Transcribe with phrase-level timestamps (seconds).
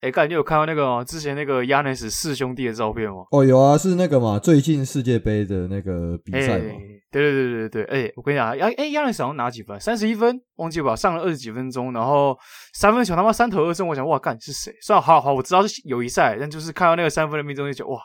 [0.00, 1.02] 哎，刚才你有看到那个吗？
[1.02, 3.24] 之前那个亚尼斯四兄弟的照片吗？
[3.32, 6.74] 哦，有啊，是那个嘛，最近世界杯的那个比赛嘛。
[7.10, 9.80] 对对对对对，哎，我跟你讲，亚哎亚尼斯好像拿几分？
[9.80, 10.94] 三十一分，忘记吧？
[10.94, 12.36] 上了二十几分钟，然后
[12.74, 14.72] 三分球他妈三投二中，我想哇，干是谁？
[14.82, 17.98] 算了，好好，我知道是友谊赛，但就是看到那个三分的命中率就哇，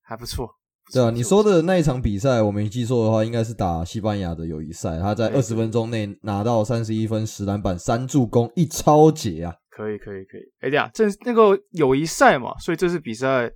[0.00, 0.48] 还不错。
[0.90, 9.54] 对啊，你说的那一场比赛，我没记错的话，应该是打西班牙的友谊赛，他在二十分钟内拿到三十一分、十篮板、三助攻、一超截啊。
[9.74, 13.50] 可以可以可以，哎，这样这那个友谊赛嘛，所以这次比赛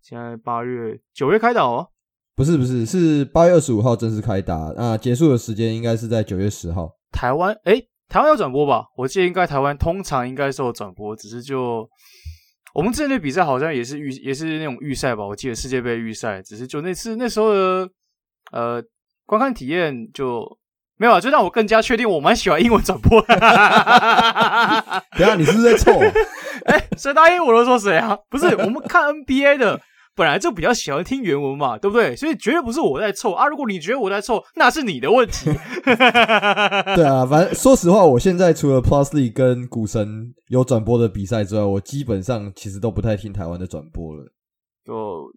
[0.00, 1.88] 现在八月九月开打哦？
[2.36, 6.88] 不是不是，是八月二十五号正式开打，那结束的时间应该是在九月十号。
[7.10, 8.84] 台湾哎，台湾有转播吧？
[8.96, 11.88] 我记得应该台湾通常应该是有转播，只是就
[12.72, 15.26] 我们这类比赛好像也是预也是那种预赛吧？
[15.26, 17.90] 我记得世界杯预赛，只是就那次那时候的
[18.52, 18.80] 呃
[19.24, 20.46] 观看体验就。
[20.98, 23.34] 没有啊，就让我更加确定，我蛮喜欢英文转播的。
[25.18, 25.92] 等下，你是不是在凑？
[26.66, 28.16] 哎，谁答应我都说谁啊？
[28.30, 29.80] 不是，我们看 NBA 的
[30.14, 32.16] 本来就比较喜欢听原文嘛，对不对？
[32.16, 33.46] 所以绝对不是我在凑啊！
[33.46, 35.50] 如果你觉得我在凑，那是你的问题。
[35.84, 44.24] 对啊，反正说实话，我现在除了 Plus League 跟股神有转播的比赛之外，我基本上其实都不太听台湾的转播了。
[44.86, 45.30] 就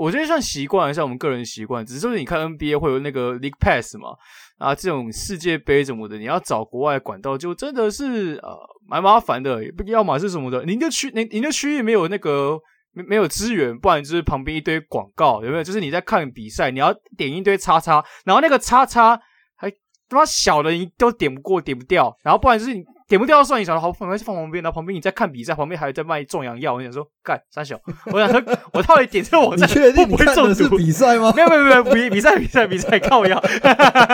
[0.00, 4.16] 我觉得算习惯，像我们个人习惯，只是说你看 NBA 会有那个 League Pass 嘛。
[4.58, 8.56] 啊，这种世界杯什么的，你要找国外管道，就真的是呃
[8.88, 9.60] 蛮麻烦的。
[9.86, 12.58] 要么是什么的，您就区您您的区域没有那个
[12.92, 15.62] 没没有资源，不然就是旁边一堆广告，有没有？
[15.64, 19.20] 就是你在看比赛，你要点一堆叉叉，然后那个叉叉
[19.56, 19.70] 还
[20.08, 22.84] 他妈小的你都点不过，点不掉，然后不然就是你。
[23.12, 26.72] 点不掉算你小的好，放放旁边，然后旁边你在看比赛，旁边还在卖壮阳药。
[26.72, 27.78] 我想说干三小，
[28.10, 31.30] 我想说我到底点这个网站，你确定不会中毒比赛吗？
[31.36, 33.36] 没有没有没有比比赛比赛比赛靠药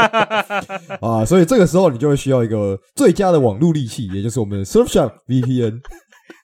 [1.00, 1.24] 啊！
[1.24, 5.80] 所以这个时候你就会需要一个最佳的网络利器，也就是我们的 Surfshark VPN。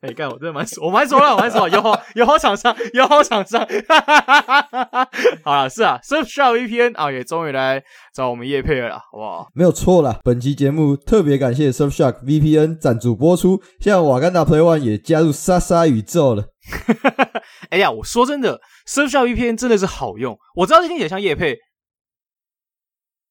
[0.05, 0.33] 哎，干、欸！
[0.35, 3.67] 我真的蛮熟，我蛮熟了，我蛮熟，有好有好厂商，有好厂商。
[3.89, 5.09] 哈哈哈
[5.43, 7.83] 好了，是啊，Surfshark VPN 啊，也终于来
[8.15, 9.49] 找我们叶佩了啦，好不好？
[9.55, 16.49] 没有错啦，本期节目特别感谢 Surfshark VPN 赞助播出，现在瓦甘达 Play One 也加入莎莎宇宙了。
[17.71, 21.57] 哎呀，我说真的，Surfshark VPN 真的是好用，我知道这听起来像叶佩。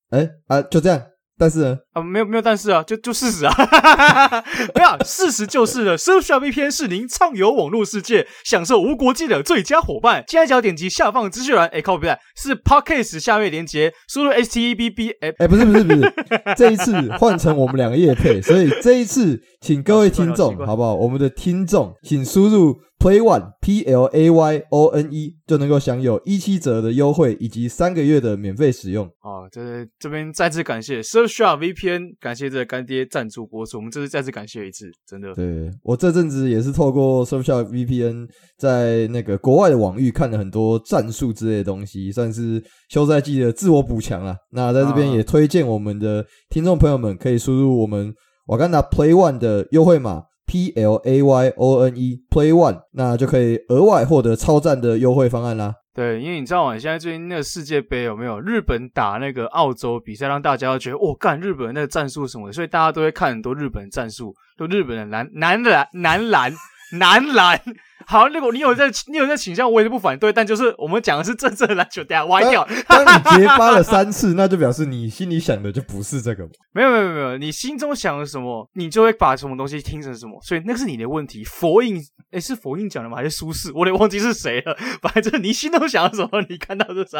[0.09, 1.01] 哎、欸、啊，就这样。
[1.37, 3.53] 但是呢啊，没有没有但是啊，就就事实啊，
[4.75, 5.97] 没有事实就是了。
[5.97, 10.23] Surfshark VPN 是您畅游网络世界、享受无国界的最佳伙伴。
[10.27, 16.13] 现在只要点击下方资讯栏，哎，靠不对，是 Podcast 下面连接，输入 S T E B B，哎哎，不是不是不是，
[16.55, 20.93] 这一次换成我们两个夜配，所以这一次请各位听众 好不好？
[20.93, 22.77] 我们的听众请输入。
[23.03, 29.05] Play One P L A Y O N E 就能够享有一七折的优惠以及三个月的免费使用。
[29.21, 35.33] 哦，这这边再次感谢 Surfshark VPN，感谢这个干爹赞助播出，我们这次再次感谢一次，真的。
[35.33, 44.33] 对，我这阵子也是透过 Surfshark VPN 在那个国外的网域看了很多战术之类的东西，算是休赛季的自我补强啊。
[44.53, 48.13] 那在这边也推荐我们的听众朋友们可以输入我们
[48.47, 50.23] 瓦甘达 Play One 的优惠码。
[50.45, 55.75] P L A Y O N E Play One，那就可以额外获得超赞的优惠方案啦。
[55.93, 56.77] 对，因为你知道吗？
[56.77, 66.51] 现在最近那个世界杯有没有日本打那个澳洲比赛，让大家都觉得哦，干日本那个战术什么的，所以大家都会看很多日本战术，就日本的男男篮男篮
[66.97, 67.61] 男篮。
[68.05, 72.67] 好，那个你有在，你有在倾向，我也是不反对，但就是我们讲的是真正的篮球，等下歪掉。
[72.87, 76.47] 当你结巴了三次，那就表示你心里想的就不是这个。
[76.73, 81.43] 没有没有没有，你心中想的什么，你就会把什么东西听成什么，所以那个是你的问题。
[81.43, 83.17] 佛印，诶，是佛印讲的吗？
[83.17, 83.71] 还是苏轼？
[83.73, 84.75] 我得忘记是谁了。
[85.01, 87.19] 反正你心中想的什么，你看到是啥？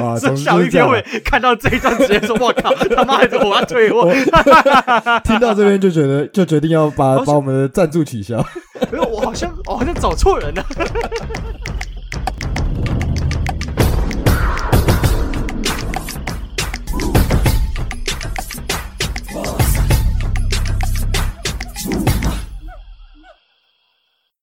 [0.00, 4.12] 啊， 从小玉天会看到这一段直接说：“我靠，他妈的，我要退货。”
[5.24, 8.44] 听到这边就觉得，就决定要把把我们的赞助取消。
[9.28, 10.64] 好像我好像找错人了。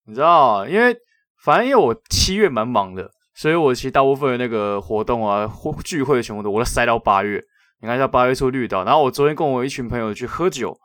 [0.03, 0.95] 你知道，因为
[1.43, 5.51] 反正因为我七月蛮忙的，所以我其实大部分的那个活动啊、
[5.83, 7.43] 聚会全部都我都塞到八月。
[7.81, 10.77] 你看一下八月初绿岛，然后我昨天跟我一群朋友去喝酒。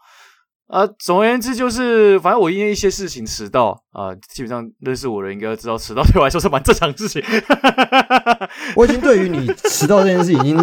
[0.71, 7.21] 啊，总而言之就是，反正我因为一些事情迟到啊，基本上认识我的人应该知道，迟到对我来说是蛮正常的事情。
[8.77, 10.57] 我已经对于你迟到这件事已经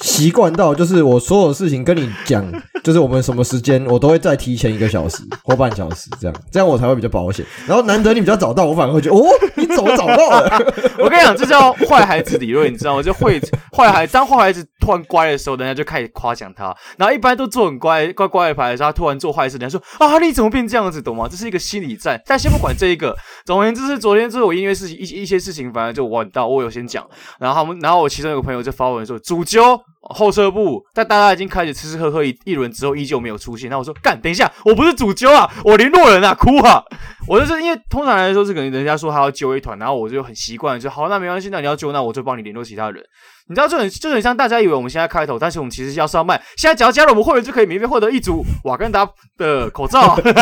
[0.00, 2.44] 习惯到，就是我所有事情跟你讲，
[2.82, 7.44] 就是我们什么时间，我都会再提前一个小时或半小时这样，这样我才会比较保险。
[7.66, 9.24] 然后难得你比较早到，我反而会觉得，哦，
[9.56, 10.72] 你怎么早到了？
[10.98, 13.02] 我跟你讲，这叫坏孩子理论，你知道吗？
[13.02, 13.40] 就会
[13.76, 16.74] 坏孩当坏孩子突然乖的时候，人家就开始夸奖他。
[16.98, 21.28] 然后一般都做很乖乖乖的牌的时候，他突然做坏事，人家说啊，你怎么变这样子，懂吗？
[21.30, 22.20] 这是一个心理战。
[22.26, 23.16] 但先不管这一个，
[23.46, 27.06] 总而言之是昨天就是我因为事情一一些事情，反正就晚到，我有先讲。
[27.38, 29.78] 然后他们，然后我其中有个朋友就发文说，主揪
[30.14, 33.70] 后撤步，但大家已经开始吃吃喝喝一一轮之后，依旧没有出现。
[33.70, 36.82] 那我说干，等一下，我不是主揪啊，我联络人啊，哭啊！
[37.26, 43.02] 我就是因为通常来说是可能人家说他要揪一团，然后我就很习惯，就好，那没关系，那你要揪，那我就帮你联络其他人。
[43.48, 49.08] 你知道，就很就很像大家以为我们现在开头，但是我们其实要上麦，现在只要加入我们会员就可以免费获得一组瓦根达
[49.38, 50.14] 的口罩。
[50.16, 50.32] 口罩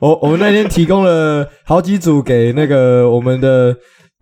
[0.00, 3.76] 我我们那天提供了好几组给那个我们的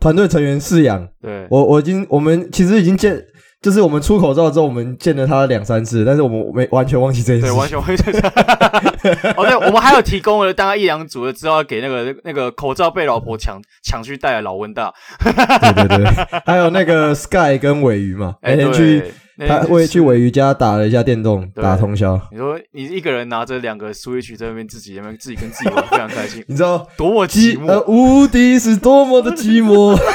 [0.04, 1.08] 团队成员饲养。
[1.22, 3.24] 对，我我已经我们其实已经见。
[3.62, 7.46] 就是我们出口罩之后，我们见了他两三次，但是我们没完全忘记这件事。
[7.46, 8.26] 对，完全忘记这件事。
[9.38, 14.92] 哦，对，我们还有提供了大概一两组的，资料给那个那个口罩被老婆抢抢去戴的老温大。
[15.24, 16.04] 对对对，
[16.44, 19.02] 还有那个 Sky 跟尾鱼嘛，那天去
[19.38, 22.20] 他为去尾鱼家打了一下电动，打通宵。
[22.30, 26.44] 你说你一个人拿着两个 Switch 在那边自己那边自己跟自己玩，非常开心。
[26.48, 27.66] 你知道多么寂寞？
[27.66, 29.98] 呃，无敌是多么的寂寞。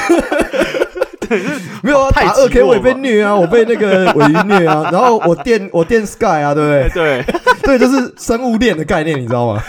[1.82, 7.22] 没有啊，打二 K 我也被虐啊，我被那个尾鱼虐啊，然后我电我电 Sky 啊，对不对？
[7.22, 7.24] 对
[7.62, 9.62] 对，就是生物链的概念，你知道吗？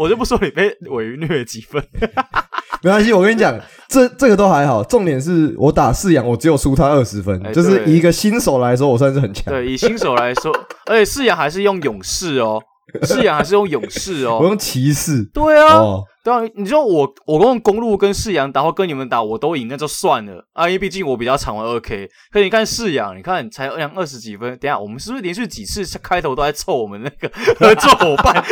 [0.00, 1.82] 我就不说你被尾鱼虐了几分，
[2.82, 3.54] 没关系，我跟你讲，
[3.86, 9.52] 这这个都还好，重点是我打四阳，我只有输他二十分，就是以一个新手来说，我算是很强。
[9.52, 10.50] 对，以新手来说，
[10.88, 12.58] 而且四阳还是用勇士哦，
[13.02, 15.22] 四阳还是用勇士哦， 我用骑士。
[15.34, 15.74] 对啊。
[15.76, 22.08] 哦对啊，你说我我用公路跟世阳打，或跟你们打，我都赢，那就算了啊，因为毕竟我比较常玩二 K。
[22.30, 28.44] 可你看世阳，你看才两二十几分，等下我们是不是连续几次开头都在凑我们那个 合作伙伴？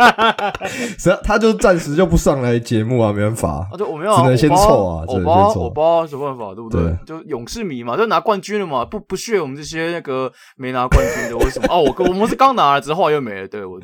[0.68, 6.82] 实际他就暂时就不上来节目啊，没办法，啊，就我没有、啊，只能先凑啊，我包我包什么办法，对不对？
[6.82, 11.66] 对就勇士迷嘛，就拿冠军了嘛，不不屑我们这些那个没拿冠军的，为什么？
[11.70, 13.80] 哦，我我们是刚拿了之后又没了，对我，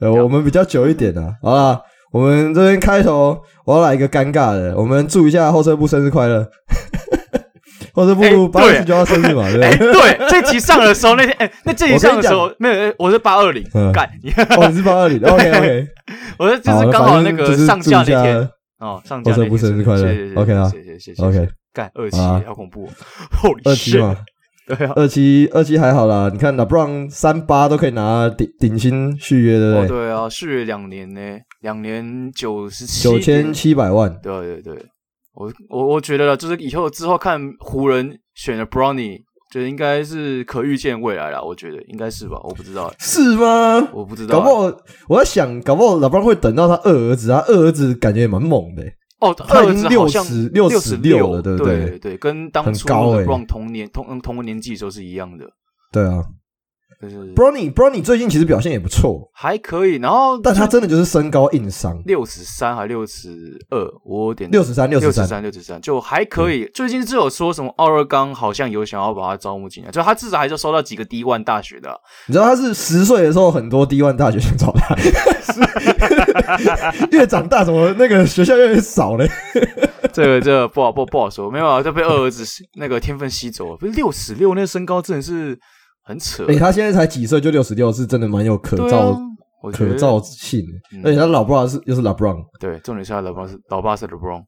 [0.00, 1.82] 呃，我们比较久一点啊，好啦。
[2.12, 6.48] 我们这边开头，我要来一个尴尬的，我们祝一下后车部生日快乐。
[7.92, 9.92] 后车部八月十九号生日嘛，对不对？
[9.92, 14.08] 对，这期上的时候那天，哎，那这期上的时候没有，我是八二零，干，
[14.56, 15.88] 哦，你是八二零，OK OK，
[16.38, 18.48] 我说就是刚好那个上架那天，
[18.78, 22.88] 哦，上架那天，后撤步生日快乐，OK 啊，谢谢谢谢，OK，干二期好恐怖，
[23.64, 24.16] 二期嘛。
[24.76, 29.84] 对啊，二期二期还好啦，你看 LeBron 三八都可以拿顶顶薪续约，对不对？
[29.84, 31.20] 哦，对啊，续约两年呢，
[31.60, 34.16] 两年九十七九千七百万。
[34.22, 34.86] 对对对，
[35.34, 39.18] 我我我觉得就是以后之后看湖人选了 Bronny，
[39.52, 41.42] 觉得应该是可预见未来啦。
[41.42, 43.88] 我觉得应该是吧，我不知道是吗？
[43.92, 44.76] 我不知道，搞不好
[45.08, 48.84] 我在想，搞不好 LeBron 会等到他二儿子，他二儿子感觉也蛮猛的。
[49.20, 51.90] 哦，他已经六十六十六了，对不对？
[51.90, 55.44] 对对，跟当初 LeBron 同年同同个年纪的时候是一样的。
[55.92, 56.24] 对啊，
[57.00, 59.94] 就是 Bronny Bronny 最近其实表现也不错，还可以。
[59.96, 66.70] 然后，但他真的就是身高硬伤，六十三还六十二，我有点六十三六十三六十三就还可以。
[66.74, 71.98] 最近是有说什么奥尔冈好像有想要把他招募进来，就他至少还是收到几个 D1 大学的。
[72.26, 74.94] 你知道他是十岁的时候，很多 D1 大学想找他，
[77.12, 79.26] 越长大怎么那个学校越少嘞？
[80.12, 82.44] 这个这个不好不不好说，没有啊，就被二儿子
[82.74, 83.76] 那个天分吸走了。
[83.78, 85.58] 不是六十六，那个身高真的是
[86.10, 86.44] 很扯。
[86.48, 89.18] 哎，他现在才几岁就六十六，是真的蛮有可造
[89.72, 90.60] 可造性。
[91.04, 94.42] 而且他老爸是又是 LeBron，对，重点是他老爸是老爸是 LeBron。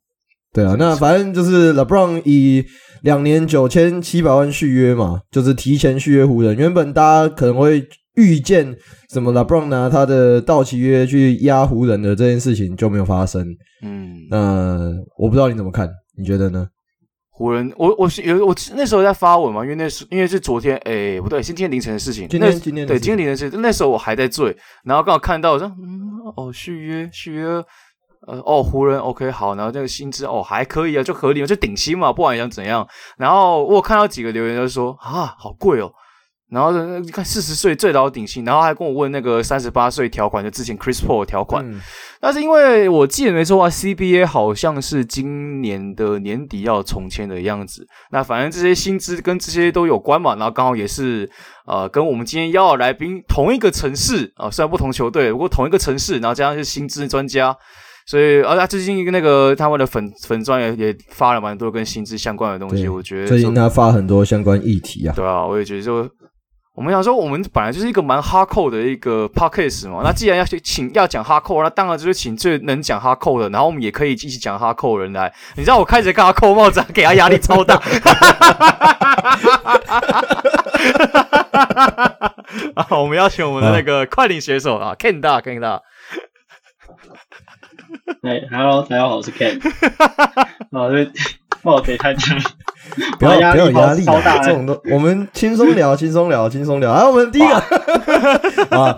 [0.52, 2.62] 对啊，那反正就是 LeBron 以
[3.02, 6.54] 两年九千七百万续约嘛，就是提前续约湖人。
[6.56, 7.82] 原本大家可能会
[8.16, 8.76] 预见
[9.10, 13.46] 什么 LeBron 拿他的到期约去压湖人的这件事情就没有发生。
[13.82, 16.66] 嗯，那我不知道你怎么看，你觉得呢？
[17.34, 22.28] 湖人，我我是有我那时候在发文嘛，因为那是因为是昨天，哎，不对，是今天凌晨的事情。
[22.28, 27.46] 今天今天对今天凌晨的事情，那时候我还在醉，然后刚好看到我说，嗯，哦，续约续约，
[28.26, 32.86] 呃，哦，湖人 OK 好，然后这个薪资哦还可以啊，就合理嘛，就顶薪嘛，不管想怎样。
[33.16, 35.90] 然后我有看到几个留言就说啊，好贵哦。
[36.52, 41.66] 然后你看四十岁最老顶薪，然后还跟我问那个三十八岁条款，就之前 Chris Paul 的条款。
[41.66, 41.80] 嗯、
[42.20, 47.86] 但是因为我记得没错的话，CBA 好像是今年的年底要重签的样子。
[48.10, 51.30] 那反正这些薪资跟这些都有关嘛，然后刚好也是
[51.66, 57.56] 呃跟我们今天邀的来宾同一个城市啊、呃，虽然不同球队，不过同一个城市，然后加上是薪资专家，
[58.06, 65.14] 所以而且、啊、最近那个他们的粉粉专也也发了蛮多跟薪资相关的东西，我觉得最近他发很多相关议题啊。
[65.16, 66.06] 对啊，我也觉得就。
[66.74, 75.30] 我们想说，我们本来就是一个蛮哈扣的一个 podcast 嘛，那既然要去请要讲哈扣，那当然就是请最能讲哈扣的，然后我们也可以一起讲哈扣的人来。
[75.56, 77.74] 你知道我开始跟他扣帽子，给他压力超大。
[82.74, 85.82] 啊，我们邀请我们的那个快领选手啊，Ken 大，Ken 大。
[88.22, 89.60] 哎，Hello，大家好，我是 Ken。
[90.72, 91.10] 啊，对。
[91.62, 92.20] 帽子太大，
[93.18, 94.04] 不要不要有压力，
[94.44, 96.90] 这种都我们 轻松聊，轻松聊，轻松聊。
[96.90, 97.54] 啊，我们第一个。
[98.76, 98.96] 啊，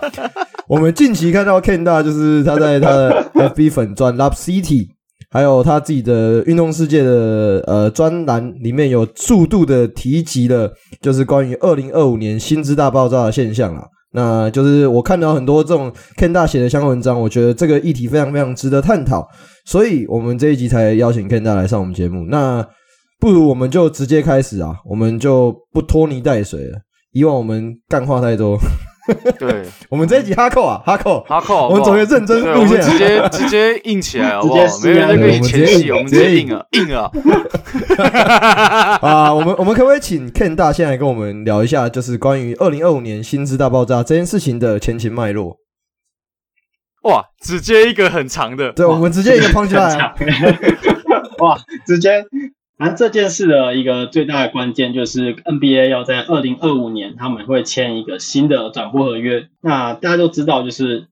[0.67, 4.87] 我们近期看到 Ken 大，就是他在他的 FB 粉专 Love City，
[5.29, 13.83] 还有他自己的运动世界的呃专栏里面有速度的提及了，就是关于二零二五年薪资大爆炸的现象啊。
[14.11, 19.27] 那就是我看到很多这种 Ken 大写的相关文章，我觉得这个议题非常非常值得探讨，
[19.65, 22.25] 所以我们这一集才邀请 Ken 大来上我们节目。
[22.29, 22.65] 那
[23.19, 26.77] 不如我们就直接开始啊，我们就不拖泥带水了。
[27.11, 28.57] 以往我们干话太多。
[29.39, 34.59] 对， 我们这一集哈扣啊，哈扣，哈扣，我们走个认真路线，直接 直接硬起来好不好？
[34.83, 37.11] 没人在跟你前戏，我们直接硬啊，硬啊！
[39.01, 45.55] 啊，我们我们可不可以请 Ken 大先来跟我们聊一下，就是关于二零二五年薪资大爆炸这件事情的前情脉络？
[47.05, 50.15] 哇，直接一个很长的，对，我们直接一个胖起来，
[51.39, 52.25] 哇，直接。
[52.77, 59.47] 那这件事的一个最大的关键就是 NBA 要在二零二五年他们会签一个新的转播合约。
[59.61, 61.07] 那大家都知道，就是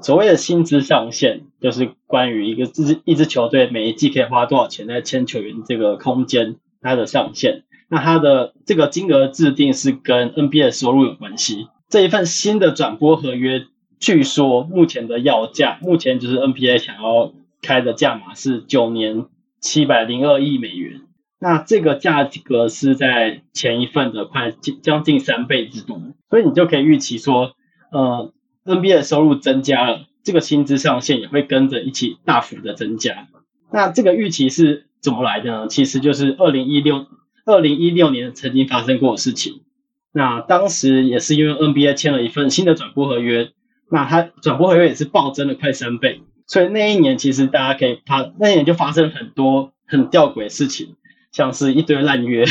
[0.00, 7.64] 所谓的薪资上限，就是关于一个支一支球队每一季可以花多少钱在签球员这个空间它的上限。
[7.88, 11.66] 那它的这个金额制定是跟 NBA 的收入有关系。
[11.90, 13.66] 这一份新的转播合约，
[14.02, 17.32] 据说目前的要价，目前就是 NBA 想要
[17.62, 19.24] 开的价码是九年。
[19.64, 21.02] 七百零二亿美元，
[21.38, 27.52] 那这个价格是在前一份的快将近三倍之多，所以你就可以预期说，
[27.92, 28.32] 呃
[28.64, 33.28] ，NBA 的收入增加了，这个薪资上限也会跟着一起大幅的增加。
[33.70, 35.68] 那这个预期是怎么来的呢？
[35.68, 37.06] 其实就是二零一六
[37.44, 39.60] 二零一六年曾经发生过的事情。
[40.12, 43.52] 那当时也是因为 NBA 签了一份新的转播合约，
[43.92, 46.22] 那它转播合约也是暴增了快三倍。
[46.46, 50.96] 所以那一年其实大家可以发，那一年就发生很多很吊诡的事情，
[51.30, 52.44] 像是一堆烂约，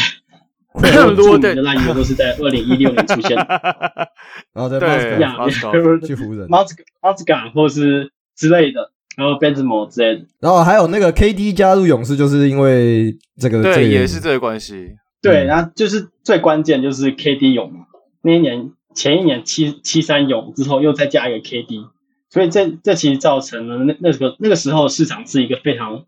[0.73, 3.45] 很多的烂约都是在二零一六年出现的。
[4.53, 5.71] 然后在马斯卡
[6.05, 14.95] 去湖人，马斯马斯卡或是之类的，然后 Bazemore 之类的，然后还有那个 KD 加入勇士，就是因为这个，对，也是这个关系。
[15.21, 17.85] 对，然后就是最关键就是 KD 勇嘛，
[18.23, 21.89] 那一年前一年七七三勇之后又再加一个 KD。
[22.29, 26.05] 所以这这其实造成了那那个那个时候市场是一个非常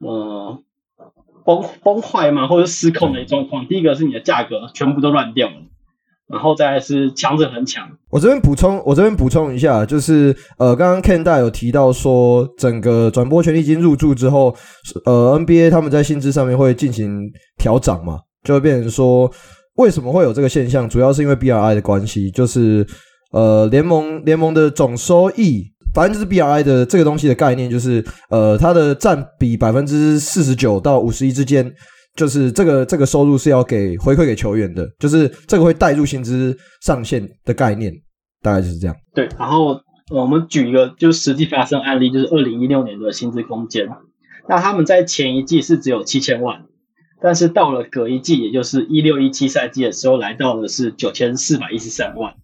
[0.00, 0.58] 呃
[1.44, 3.68] 崩崩坏嘛，或者失控的一状况。
[3.68, 5.54] 第一个是你的价格全部都乱掉了，
[6.28, 7.88] 然后再是强者很强。
[8.10, 14.52] 我这边补充，我这边补充一下，就是呃，刚刚 Ken 大有提到说，整个转播权利金入驻之后，
[15.04, 19.30] 呃，NBA 他们在薪资上面会进行调涨嘛，就会变成说，
[19.76, 20.88] 为什么会有这个现象？
[20.88, 22.86] 主要是因为 BRI 的关系，就是。
[23.32, 25.64] 呃，联盟联盟的总收益，
[25.94, 31.72] 反正就是 BRI 的这个东西的概念，就是呃，它的占比百分之四十九到五十一之间，
[32.14, 37.90] 就是这个这个收入是要给回馈给球员的，就是这个会带入薪资上限的概念，
[38.42, 38.94] 大概就是这样。
[39.14, 43.88] 对，然后我们举一个就是实际发生案例，就是二零一六年的薪资空间，
[44.46, 46.66] 那他们在前一季是只有七千万，
[47.22, 52.34] 但是到了隔一季，也就是一六一七赛季的时候，来到的是九千四百一十三万。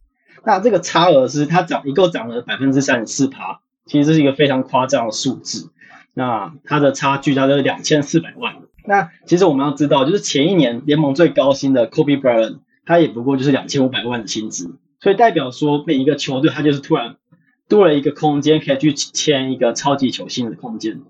[0.44, 5.70] 那这个差额是它涨一共涨了百分之三十四趴，其实这是一个非常夸张的数字。
[6.14, 8.56] 那它的差距大概是两千四百万。
[8.84, 17.16] 那其实我们要知道，就是前一年联盟最高薪的 Kobe Bryant，他也不过就是两千五百万的薪资，所以代表说每一个球队他就是突然
[17.68, 21.02] 多了一个空间，可以去签一个超级球星的空间。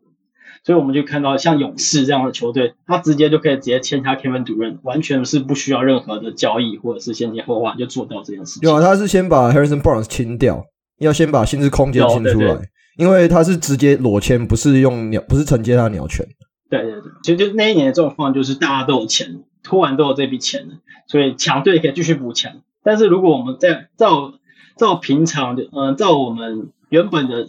[0.68, 8.68] 所以我们就看到像勇士这样的球队，他直接就可以直接签下 Kevin Durant，完全是不需要任何的交易或者是先签后换就做到这件事情。
[8.68, 10.62] 有啊，他是先把 Harrison Barnes 清掉，
[10.98, 12.60] 要先把薪资空间清出来，
[12.98, 16.26] 因为他是直接裸签，不是用鸟，不是承接他的鸟权。
[16.68, 20.74] 对对对，其实就那一年的状况就是大家都有钱，突然都有这笔钱了，
[21.06, 22.52] 所以强队可以继续补强。
[22.84, 24.34] 但是如果我们在照
[24.76, 27.48] 照平常的，嗯、呃，照我们原本的。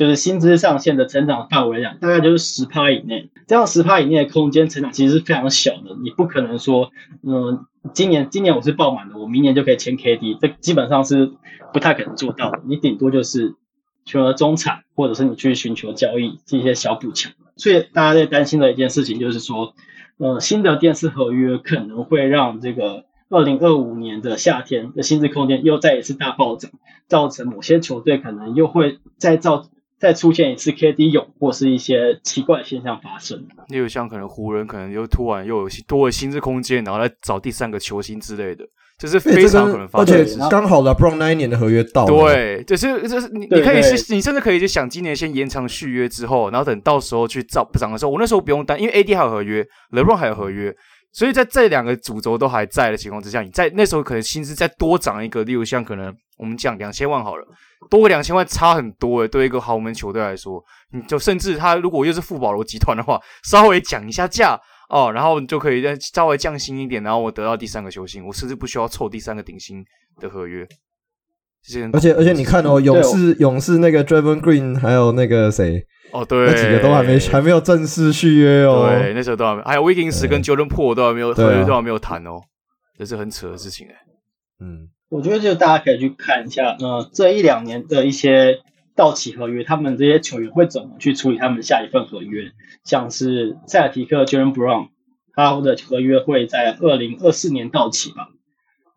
[0.00, 3.28] 就是薪资上限的成长范围量，大概就是十趴以内。
[3.46, 5.94] 这样十趴以内的空间成长其实是非常小的。
[6.02, 6.90] 你不可能说，
[7.22, 11.32] 嗯，今年今年我是爆满的，我明年就可以签 KD，这基本上是
[11.74, 12.62] 不太可能做到的。
[12.64, 13.54] 你顶多就是
[14.06, 17.30] 选择中产，或者是你去寻求交易这些小补强。
[17.56, 19.74] 所以大家在担心的一件事情就是说，
[20.16, 26.70] 呃，新的电视合约可能会让这个二零二五年的夏天的薪资空间又再一次大暴涨，
[27.06, 29.68] 造成某些球队可能又会再造
[30.00, 33.46] 再出现一次 KD 涌或是一些奇怪的现象发生。
[33.68, 38.64] 例如像可能湖人可能又突然又有多了薪资空间，然后来找第三个球星之类的。
[38.98, 42.34] 就是非常可能发生，而且刚好 LeBron 那一年的合约到了。
[42.34, 50.70] 对，就是就是你你可以是，你甚至可以就想今年先延长续约之后，然后等到时候去找不涨的时候，我那时候不用担，因为 AD 还有合约，LeBron 还有合约，
[51.12, 57.46] 所以在这两个主轴都还在的情况之下，你在那时候可能薪资再多涨一个，例如像可能我们讲两千万好了，
[57.88, 64.60] 多个两千万差很多诶，对一个豪门球队来说，你就甚至他如果又是富保罗集团的话，稍微讲一下价。
[64.88, 69.84] 哦，然后你就可以再稍微降薪一点，然后我得到第三个球星，我甚至不需要凑第三个顶薪
[70.18, 70.66] 的合约。
[71.92, 78.88] 而且而且你看哦，勇士勇士那个 Draymond Green 还有那个谁哦，对，那几个都还没还没有正式续约哦。
[78.90, 82.40] 对，那时候都还没，还有 Wiggins 跟 Jordan Poole 都还没有合约，都还没有谈哦，
[82.98, 83.94] 这是很扯的事情哎。
[84.58, 88.60] 嗯，我觉得就大家可以去看一下，呃，这一两年的一些。
[88.96, 92.50] 到期合约，他们这些球员会怎么去处理他们下一份合约？
[92.84, 94.88] 像是塞尔提克 Jaylen Brown，
[95.32, 98.28] 他的合约会在二零二四年到期吧？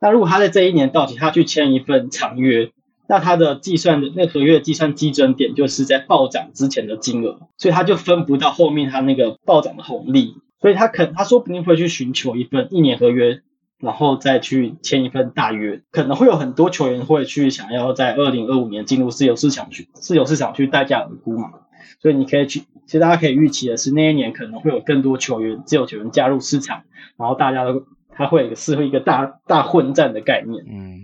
[0.02, 2.72] 那如果他在这一年到期，他去签一份长约，
[3.08, 13.42] 那他的计算的那合约的计算基准点就是在暴涨之前的金额，所以他就分不到后面他那个暴涨的红利，所以他可他说不定会去寻求一份一年合约。
[13.84, 21.52] 然后再去签一份大约，可能会有很多球员会去想要在二零二五年进入自由市场去自由市场去待价而沽嘛，
[22.00, 26.84] 所以你可以去，其实大家可以预期的是那一年可能会有更多球员自由球员加入市场，
[27.18, 27.86] 然后大家都
[28.16, 31.02] 他会是一个大大混战的概念，嗯，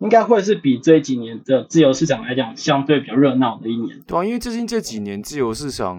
[0.00, 4.00] 应该会是比这几年的自由市场来讲相对比较热闹的一年。
[4.04, 5.96] 对啊，因为最近这几年自由市场，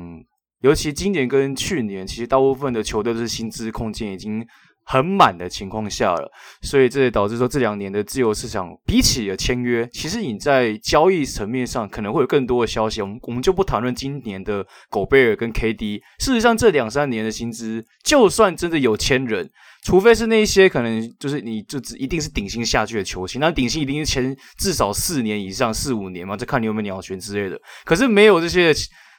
[0.59, 4.45] 尤其今年跟去年，其实大部分的球队都是薪资空间已经。
[4.89, 13.01] 很满的情况下了，所以这也导致说这两年的自由市场比起的签约，其实你在交易层面上可能会有更多的消息。
[13.01, 15.99] 我们我们就不谈论今年的狗贝尔跟 KD。
[16.19, 19.49] 事实上，这两三年的薪资，就算真的有签人，
[19.83, 27.59] 除非是那些可能就是你就只一定是顶薪下去的球星，那顶薪一定是签至少四年以上，四五年嘛，就看你有没有鸟权之类的。
[27.83, 28.73] 可是没有这些。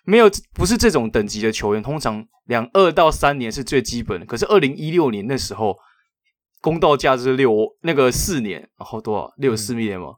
[0.05, 4.25] 没有，不是这种等级的球员，通常两二到三年是最基本的。
[4.25, 5.77] 可是二零一六年那时候，
[6.61, 10.15] 公道价是六那个四年，然后多少六十四 million 吗？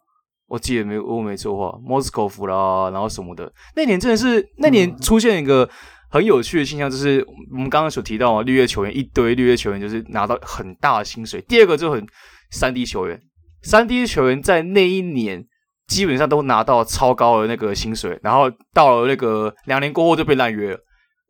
[0.47, 5.69] 我记得没我没错的话，莫斯科夫啦，然后什么的，那年真的是那年出现一个
[6.09, 11.41] 很有趣的现象，就是我们刚刚所提到啊，绿叶球员一堆绿叶球员就是拿到很大的薪水。
[11.49, 12.07] 第二个就很
[12.51, 13.21] 三 D 球员，
[13.63, 15.47] 三 D 球员在那一年。
[15.91, 20.79] 基本上都拿到超高的那个薪水，然后到了那个两年过后就被烂约了。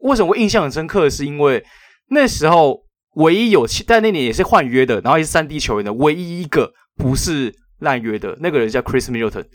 [0.01, 1.09] 为什么我印象很深刻？
[1.09, 1.65] 是因为
[2.11, 2.79] 那时候
[3.15, 9.47] 唯一有，但那年也是换约的，然后也是三 D 球员的唯一一个不是烂约的那个人叫 Chris Middleton，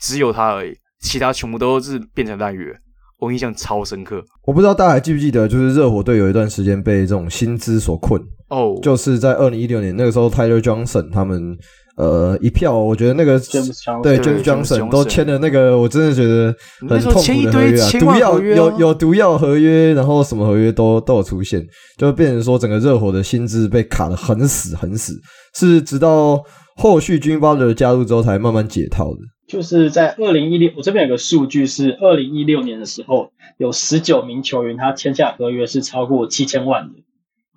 [0.00, 2.72] 只有他而已，其他全部都是变成烂约。
[3.18, 4.24] 我印象超深刻。
[4.44, 8.82] 我不知道大家还记不记得，就是热火队有一段时间被这种薪资所困哦，oh.
[8.82, 11.58] 就是在二零一六年那个时候，Tyler Johnson 他们。
[11.96, 13.38] 呃，一票，我觉得那个
[14.02, 16.54] 对 James Johnson 都签了那个，我真的觉得
[16.86, 25.14] 很痛苦的合约啊，毒药有有毒药合约，然后什么合约都都有出现，就变成说整个热火的薪资被卡得很死很死，
[25.54, 26.42] 是直到
[26.76, 29.20] 后续 Jimmy Butler 加入之后才慢慢解套的。
[29.48, 37.05] 就是在二零一六，我这边有个数据是二零一六年的时候，有十九名球员他签下合约是超过七千万的。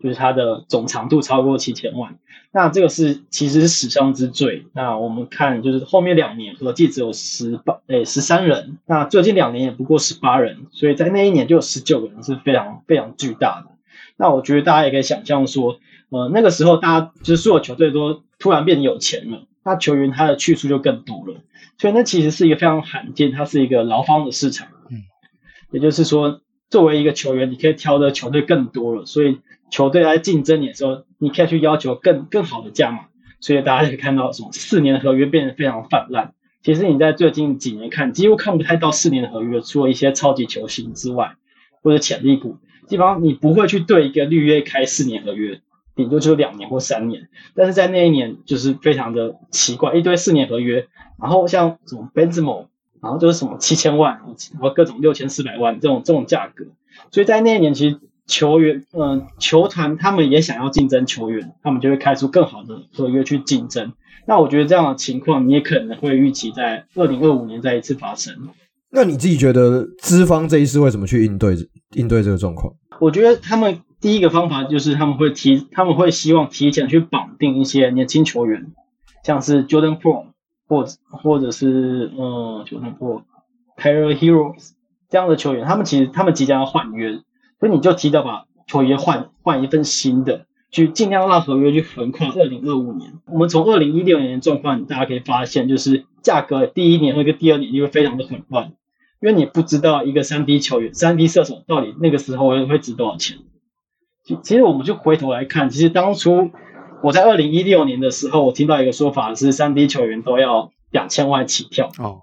[0.01, 2.17] 就是它的总长度超过七千万，
[2.51, 4.65] 那这个是其实是史上之最。
[4.73, 13.67] 那我们看，就是后面两年合计只有十八诶十三人，那最近两年也不过十八人，所以在那一年就有十九个人，是非常非常巨大的。
[14.15, 21.35] 那我觉得大家也可以想象说，呃，那个时候大家就是所有球队都突然变得有钱了，那球员他的去处就更多了，
[21.77, 24.67] 所以那其实是一个非常罕见，它是一个劳方的市场。
[24.89, 25.03] 嗯，
[25.71, 29.39] 也就是说，作为一个球员，你可以挑的球队更多了，所以。
[29.69, 33.05] 球队来竞争你的时候，你可以去要求更更好的价码，
[33.39, 36.33] 所以大家可以看到什么四年的合约变得非常泛滥。
[36.61, 41.35] 其实你在最近几年看，几乎看不太到四年的合约，除了一些超级球星之外，
[41.81, 45.61] 或者潜力股，基本上你不会去对一个绿约开四年合约，
[45.95, 47.29] 顶多就是两年或三年。
[47.55, 50.87] 但是在那一年就是非常的奇怪，一堆四年合约，
[51.21, 52.67] 然后像什么 Benzema，
[53.01, 54.19] 然后就是什么七千万，
[54.53, 56.65] 然后各种六千四百万这种这种价格，
[57.11, 57.99] 所以在那一年其实。
[58.29, 63.91] 球员，嗯、呃，球团他们也想要竞争球员，他们就会开出更好的合约去竞争。
[64.27, 68.33] 那我觉得这样的情况，你也可能会预期在二零二五年再一次发生。
[68.91, 71.55] 那你自己觉得资方这一次会怎么去应对
[71.95, 72.73] 应对这个状况？
[72.99, 78.71] 我觉得他们第一个方法就是他们会提，他们会希望提前去绑定一些年轻球员，
[79.23, 80.27] 像是 Jordan Poole
[80.67, 83.23] 或者或者是嗯 Jordan Poole
[83.77, 84.55] Tyler Herro
[85.09, 87.19] 这样的球员，他们其实他们即将要换约，
[87.59, 93.13] 所以你就提早把球员换换一份新的，去尽量让合约去横跨二零二五年。
[93.25, 98.73] 我们从二零一六年的状况，大家可以发现，就是价格第一年和一个第二年就会非常的混乱，
[99.21, 103.37] 因为你不知道一个三 D 球员、三 D 射手到底那个时候会会值多少钱。
[104.43, 106.51] 其实我们就回头来看，其实当初
[107.01, 112.21] 我在二零一六年的时候，我听到一个说法是三 D 球员都要两千万起跳哦。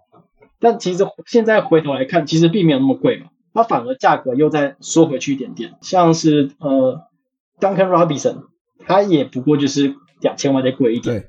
[0.61, 5.75] 但其实现在回头来看，其实并没有那么贵嘛，它反而价格又再缩回去一点点。
[5.81, 7.01] 像是呃
[7.59, 8.45] ，Duncan Robinson，
[8.87, 11.17] 他也不过就是两千万再贵一点。
[11.21, 11.29] 对。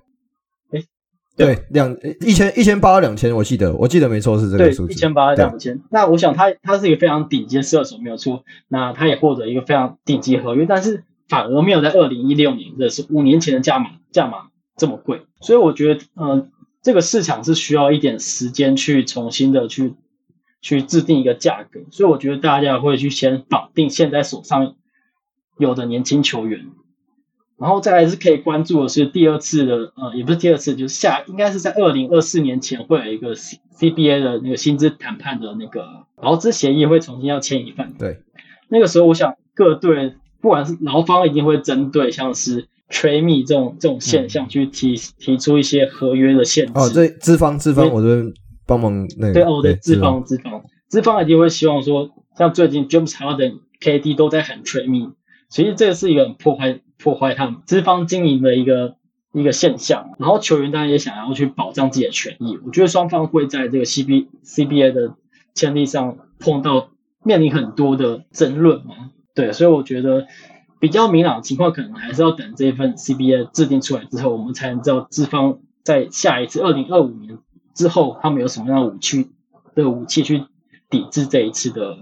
[1.38, 4.88] 对，两一千一千八两千，我记得我记得没错是这个数字。
[4.88, 5.80] 对，一千八两千。
[5.92, 8.44] 那我想他他是一个非常顶级的射手，没有错。
[8.68, 15.28] 那他也获得一个非常顶级合约，但是反而没有在二零一六年，这是五年前的价码价码这么贵。
[15.40, 16.48] 所以我觉得，嗯、呃，
[16.82, 19.94] 这个市场是需要一点时间去重新的去
[20.62, 21.80] 去制定一个价格。
[21.91, 24.76] 所以我觉得大家会去先绑定现在手上
[25.58, 26.67] 有的年轻球员。
[27.58, 37.96] 然后再来是可以关注的是第二次的，呃，也不是第二次，就是下应该是在二零二四年前会有一个 C CBA 的那个薪资谈判的那个劳资协议会重新要签一份。
[37.98, 38.20] 对，
[38.70, 46.74] 那个时候我想各队不管是劳方一定会针对像是 trade me 这种这种现象去提、嗯、提出一些合约的限制。
[46.76, 48.34] 哦，对，资方资方我这边
[48.67, 49.34] 帮忙那个。
[49.34, 55.13] 对哦，对，资方资方资方一定会希望说，像最近 James Harden、KD 都在喊 trade me，
[55.49, 56.82] 其实这个是一个很破坏。
[56.99, 58.95] 破坏他们资方经营的一个
[59.32, 62.58] 一个现象，然后球员当然也想要去保障自己的权益。
[62.65, 65.13] 我觉得双方会在这个 C B C B A 的
[65.53, 66.89] 签订上碰到
[67.23, 69.12] 面临很多的争论嘛。
[69.36, 70.25] 对，所以我觉得
[70.80, 77.38] 比较明朗的情况，可能还是要等这一份 C B A 制定出来之后，我们才能知道资方在下一次二零二五年
[77.78, 79.32] 之后，他们有什么样的武器
[79.76, 80.44] 的武器去
[80.90, 81.96] 抵制这一次的。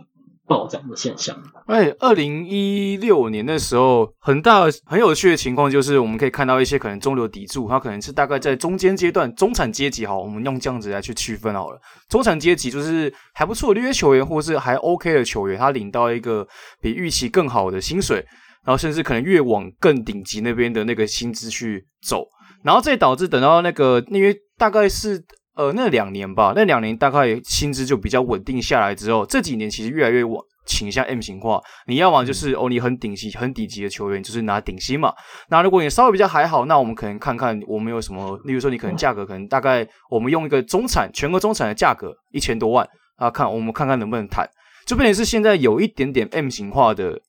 [0.47, 1.35] 暴涨的现象。
[1.65, 11.81] 哎，二零一六年的时候，很大很有趣的情况就是，我们可以看到一些可能中流砥柱，它可能是大概在中间阶段，中产阶级好，我们用这样子来去区分好了。
[12.09, 16.47] 中产阶级就是还不错的这些球员，或是还 OK 的球员，他领到一个
[16.79, 18.23] 比预期更好的薪水，
[18.63, 22.23] 然后甚至可能越往更顶级那边的那个薪资去走，
[22.63, 25.25] 然后这导致等到那个因为大概是。
[25.55, 31.61] 呃，那两年吧，那两年大概薪资就比较稳定下来之后，这几年其实越来越往倾向 M 型化。
[31.87, 35.13] 你要么就是哦，你很顶级、很顶级的球员，就是拿顶薪嘛。
[35.49, 44.45] 那如果你稍微比较还好，那我们可能看看我们有什么，例如说你可能价格可能大概我们用一个中产、全国中产的价格一千多万啊，看我们看看能不能谈，
[44.85, 47.21] 就变成是现在有一点点 M 型化的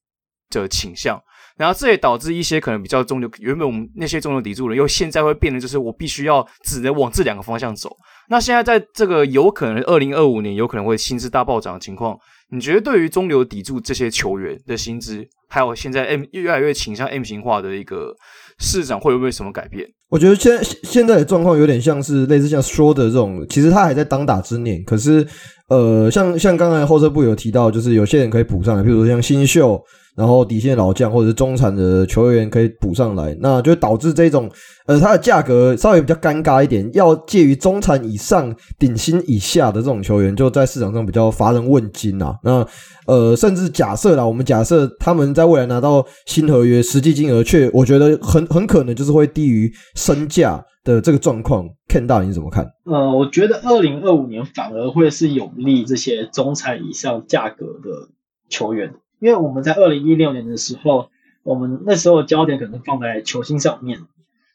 [0.51, 1.23] 的倾向。
[1.57, 7.91] 然后这也导致一些可能比较中流，原本我们那些中流砥柱人，又现在会变得就是我必须要只能往这两个方向走。
[8.29, 12.19] 那现在在这个有可能二零二五年有可能会薪资大暴涨的情况，
[12.51, 18.15] 你觉得对于中流砥柱这些球员的薪资，还有现在 M 越来越倾向 M 型化的一个
[18.59, 19.87] 市场，会不会有什么改变？
[20.11, 25.27] 我觉得现在现在的状况有点像是类似像说的这种，其实他还在当打之年，可是
[25.69, 29.81] 呃，像像刚才后撤步有提到，就是有些人可以补上来，比如说像新秀。
[30.17, 34.51] 然后底线老将或者是中产的球员可以补上来，那就导致这种
[34.87, 42.35] 呃，它的价格稍微比较尴尬一点，要介于中产以上、顶薪以下的这种球员，就在市场上比较乏人问津啊。
[42.43, 42.67] 那
[43.07, 51.69] 呃，甚至假设啦，我们假设他们在未来拿到新合约，实际金额却我觉得很很可能就是会低于身价的这个状况。
[51.89, 52.67] Ken 大，你怎么看？
[52.85, 58.09] 呃，我觉得二零二五年反而会是有利这些中产以上价格的
[58.49, 58.95] 球员。
[59.19, 61.11] 因为我们在二零一六年的时候，
[61.43, 64.01] 我们那时候焦点可能放在球星上面，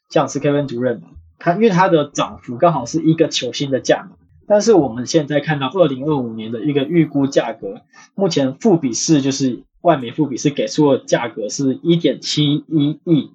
[0.08, 7.82] 像是 Kevin Durant 嘛，他因为他的涨幅刚好是一个球星的价嘛，但是我们现在看到二零二五年的一个预估价格，
[8.14, 13.32] 目前富比士就是外媒富比士给出的价格是一点七一亿，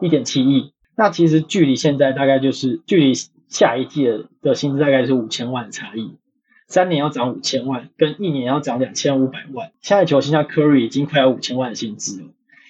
[0.00, 3.12] 一点七亿，那其实距离现在大概就是距离
[3.48, 6.16] 下一季的的薪资大概是五千万的差异。
[6.66, 9.70] 三年要涨五千万，跟一年要涨两千五百万。
[9.80, 12.28] 现在球星像 Curry 已经快要五千万的薪资了，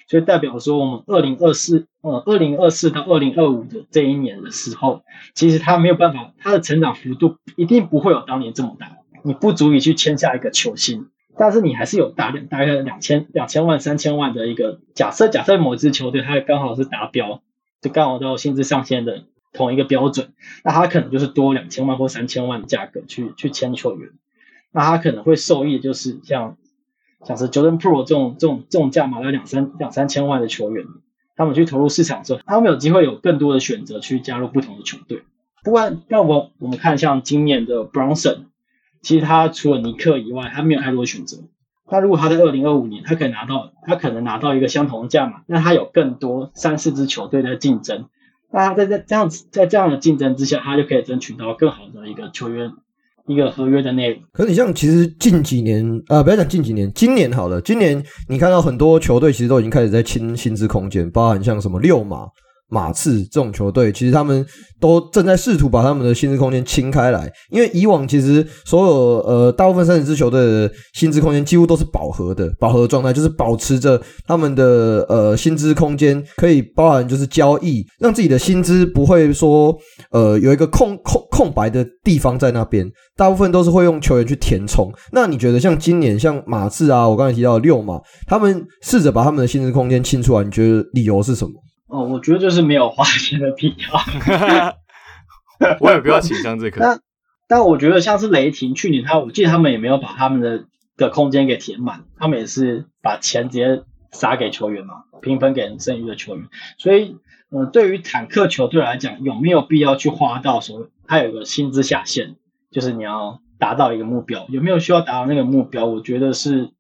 [0.09, 5.03] 所以代表说我们二零二四，呃，二零二四到二零二五的这一年的时候，
[5.33, 8.99] 其实他没有办法，他的成长幅度一定不会有当年这么大。
[9.23, 17.41] 你不足以去签下一个球星，但是你还是有大量大概两千两千万三千万的一个假设，假设某支球队它刚好是达标，
[17.81, 19.25] 就刚好到薪资上限的。
[19.55, 24.11] 同一个标准，那他可能就是多两千万或三千万的价格去去签球员，
[24.73, 26.59] 那他可能会受益就是像
[27.25, 30.85] 像是 Jordan Pro 这种这种这种价码要两三两三千万的球员，
[31.37, 35.23] 他们去投入市场之后，他们有机会有更多的选择去加入不同的球队。
[35.63, 38.49] 不过，那我我们看像今年的 Brunson，
[39.01, 41.39] 其实他除了尼克以外，他没有太多选择。
[41.91, 48.09] 那如果他在二零二五年，他可以拿到，他可能拿到一个相同的价码，那他有更多三四支球队在竞争，
[48.55, 52.71] 那他在在这样子在这样的竞争之下，他就可以争取到更好的一个球员
[53.27, 54.23] 一个合约的内容。
[54.33, 62.29] 可是你像其实近几年啊、不要讲近几年，今年好了，今年你看到很多球队其实都已经开始在清薪资空间，包含像什么六马。
[62.69, 64.45] 马刺这种球队，其实他们
[64.81, 79.77] 都正在试图把他们的薪资空间清开来，因为以往其实所有呃大部分三十支球队的薪资空间几乎都是饱和的，饱和状态就是保持着他们的呃薪资空间可以包含就是交易，让自己的薪资不会说
[80.11, 84.93] 呃有一个空空空白的地方在那边，大部分都是会用球员去填充。
[85.13, 91.53] 那你觉得像今年像马刺啊，我刚才提到的溜马，他们试着把他们的薪资空间清出来，你觉得理由是什么？
[91.95, 94.75] 哦，我觉得就是没有花钱的必要。
[95.79, 96.81] 我也不要倾向这个。
[96.81, 97.01] 但
[97.47, 100.65] 但我觉得像是雷霆去年他，我记得他们也没有把他们的
[100.97, 106.49] 的空间给填满，他们也是把钱直接撒给球员嘛，平分给剩余的球员。
[106.79, 107.17] 所以，
[107.53, 112.35] 嗯、呃，对于坦克球队来讲，有没有必要去花到所谓他有一个薪资下限，
[112.73, 115.87] 就是你要达到一个目标，有没有需要达到那个目标？
[115.87, 116.71] 我觉得是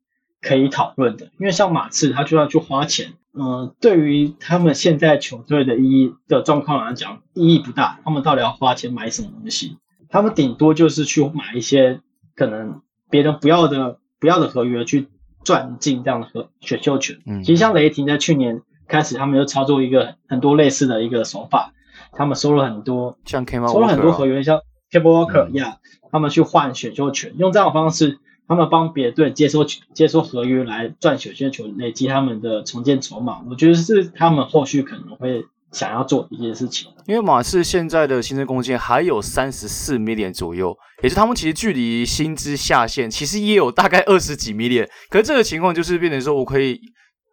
[0.41, 1.27] 可以讨论的。
[1.39, 3.13] 因为像马刺，他就要去花钱。
[3.37, 8.01] 嗯、呃，对于他们现在球队的意义的状况来讲，意义不大。
[8.05, 9.77] 他们到底要花钱买什么东西？
[10.09, 12.01] 他们顶多就是去买一些
[12.37, 15.09] 可能别人不要的、不要的合约，去
[15.43, 17.19] 赚进这样的合选秀权。
[17.27, 21.73] 嗯，其实像雷霆在去年开始，他们就操作一个很多类似的一个手法，
[22.13, 25.79] 他们收了很多，像 K 收了很多合约，像 Kemba Walker 一样，
[26.13, 28.21] 他们去换选秀权，用这样的方式。
[28.47, 36.91] 他们帮别队接收接收合约来赚选秀权，累积他们的重建筹码，我觉得是他们后续可能会想要做一件事情。
[37.07, 46.81] 因为马刺现在的薪资空间还有三十四 million 左右，也是他们其实距离薪资下限其实也有大概二十几 million，可是这个情况就是变成说我可以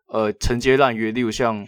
[0.07, 1.65] 呃承接烂约，例如像。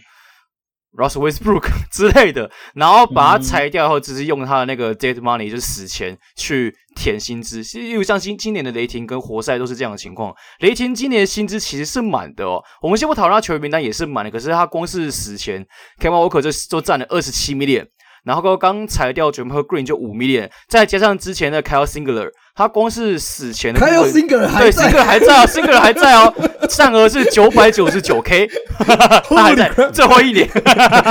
[0.96, 7.64] Russell Westbrook 之类的，然后把它裁掉后，只是用他的那个 dead money，就是死钱去填薪资。
[7.64, 10.34] 其实，因为像今今年的雷霆跟活塞都是这样的情况。
[10.60, 12.62] 雷霆今年的薪资其实是满的哦。
[12.80, 15.66] 我们先不讨论他球员名单也是满的，可是他光是死钱
[15.98, 17.86] k a m a Walker 就就占了二十七 million。
[18.24, 26.32] 然后刚刚裁掉 Draymond Green 就五 million，再加上之前的 Kyle Singler，他光是死前的 Kyle Singler 还对 Singler 还在啊， Singler 还在哦，
[26.68, 28.48] 上额是九百九十九 K，
[29.28, 30.48] 他还在最后一年，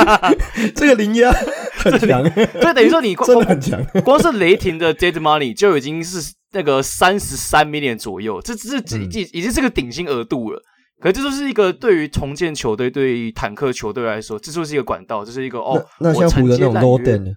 [0.76, 1.32] 这个零压
[1.78, 10.62] 很强，对，等于说你真的很强，光是雷霆的 Dead Money 就已经是那个三十三 million 左右，这这这已经已经是个顶薪额度了。
[11.04, 17.36] 可是这就是一个对于重建球队、对于坦克球队来说，这就是一个管道，这是一个哦，那像湖人那种 loading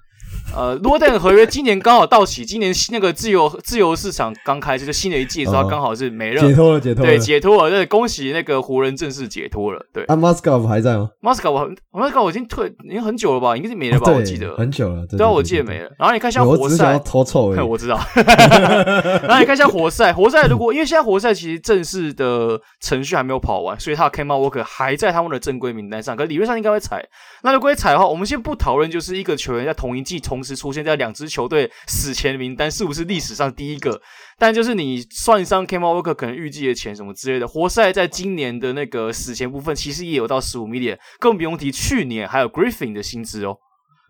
[0.55, 10.05] 呃，罗登合约今年刚好到期，今年那个自由自由市场刚开始，就新的一季的时候，刚好是没了，解脱了，解脱，对，解脱了，对，恭喜那个湖人正式解脱了，对。
[10.05, 13.55] 啊，Mozgov 还在吗？Mozgov Mozgov 我已经退，已经很久了吧？
[13.57, 14.11] 应该是没了吧？
[14.13, 15.91] 我记得很久了，对啊，我记得没了。
[15.99, 18.01] 然后你看像活塞，偷臭，我知道。
[18.17, 27.07] 然后你看像活塞，活塞如果因为现在活塞其实正式的程序还没有跑完，所以他的 Kemba Walker 还在他们的正规名单上，可理论上应该会踩。
[27.43, 31.17] 那如果会踩的话，我们先不讨论，就是一个球员在同一季同时出现在两。
[31.17, 33.99] 支球队死前名单是不是历史上第一个？
[34.37, 43.57] 但就是你算上 Kemba Walker 可能预计的钱什么之类的，活塞在今年的那个死前部分其实也有到十五 million，更不用提去年还有 Griffin 的薪资哦。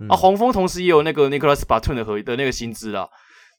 [0.01, 3.09] 嗯、啊，黄蜂同时也有那个 Nicholas Batum 的合的那个薪资啦，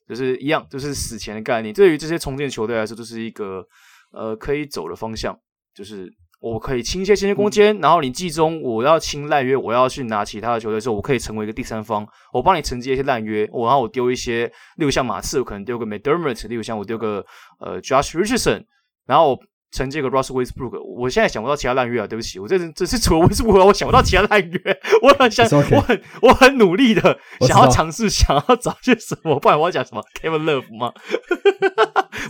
[0.06, 1.72] 就是一样，就是死前的概念。
[1.72, 3.64] 对于这些重建球队来说，就是一个
[4.12, 5.34] 呃可以走的方向，
[5.74, 6.12] 就是。
[6.40, 14.46] 我可以清一些薪资空间，然后你季中我要清烂约，我要去拿其他的球队的时候，我可以成为一个第三方，我帮你承接一些烂约，我然后我丢一些，
[14.76, 17.24] 例如像马刺，我可能丢个 McDermott，例如像我丢个
[17.58, 18.62] 呃 Josh Richardson，
[19.06, 24.60] 然后我承接个 Russell Westbrook，我现在想不到其他烂约啊，对不起，我这这是除了 Westbrook，我想不到其他烂约，
[25.02, 25.76] 我很想，okay.
[25.76, 30.92] 我很我很努力的想要尝试， 想要找些什么，不然我要讲什么 Kevin Love 吗？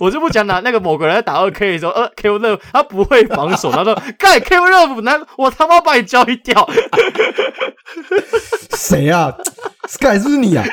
[0.00, 6.68] 我就不讲拿那个某个人在打二 K 的时候，呃，Kevin Love 他不会防守，他说盖 Kevin Love，那我他妈把你交易掉。
[8.76, 9.32] 谁啊
[9.88, 10.64] ？Sky 是不是你啊？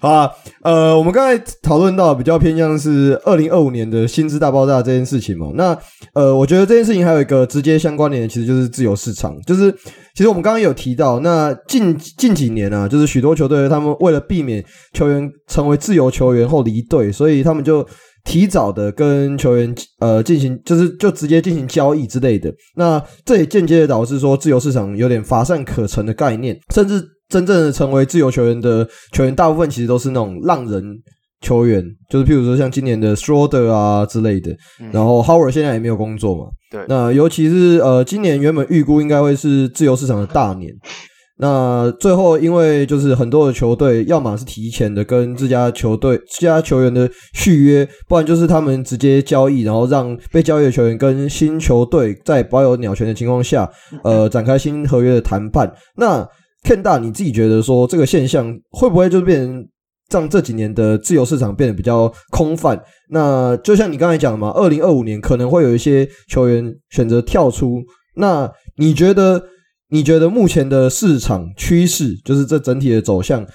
[0.00, 0.30] 好啊，
[0.62, 5.48] 呃，我们刚才讨论到比较偏向是二零二五年的薪资大爆炸这件事情嘛。
[5.54, 5.76] 那
[6.14, 9.34] 呃，我觉得这件事情还有一个直接相关联的，其实就是自由市场。
[9.46, 9.72] 就是
[10.14, 17.86] 其实我们刚刚有提到，那近近几年啊，就是许多球队他们为了避免球员成为自由球员后离队，所以他们就
[18.24, 22.52] 提早的跟球员呃进行，就是就直接进行交易之类的。
[22.76, 30.84] 那这也间接的导致说自由市场有点乏善可陈的概念，甚至真正的成为自由球员的球员，大部分其实都是那种浪人
[31.40, 34.52] 球员，就是譬如说像今年的 Schroeder 啊之类的。
[34.80, 36.44] 嗯、然后 Howard 现在也没有工作嘛。
[36.70, 36.84] 对。
[36.88, 40.72] 那尤其是呃，今年原本预估应该会是自由市场的大年。
[41.36, 53.68] 那最后，因为就是很多的球队，要么是提前的跟自家球队、自家球员的续约，不然就是他们直接交易，然后让被交易的球员跟新球队在保有鸟权的情况下，
[54.04, 55.68] 呃，展开新合约的谈判。
[55.96, 56.24] 那
[56.64, 59.68] 太大，你自己觉得说这个现象会不会就变成
[60.10, 62.82] 让这几年的自由市场变得比较空泛？
[63.10, 67.80] 那就像你刚才讲的嘛，二零二五年可能会有一些球员选择跳出。
[68.16, 69.40] 那你觉得？
[69.90, 73.46] 你觉得目前的市场趋势，就是这整体的走向，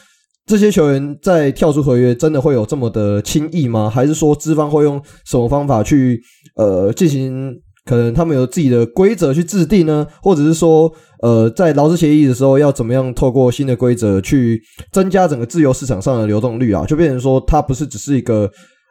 [0.46, 3.90] 这些球员在跳出合约，真的会有这么的轻易吗？
[3.90, 6.22] 还是说资方会用什么方法去
[6.56, 7.52] 呃进行？
[7.90, 10.06] 可能他们有自己的规则去制定呢？
[10.22, 16.86] 或者是说呃在劳资协议的时候要怎么样透过新的规则去增加整个自由市场上的流动率啊？
[16.86, 18.48] 就变成说它不是只是一个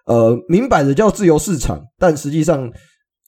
[0.06, 2.68] 呃明摆着叫自由市场，但实际上。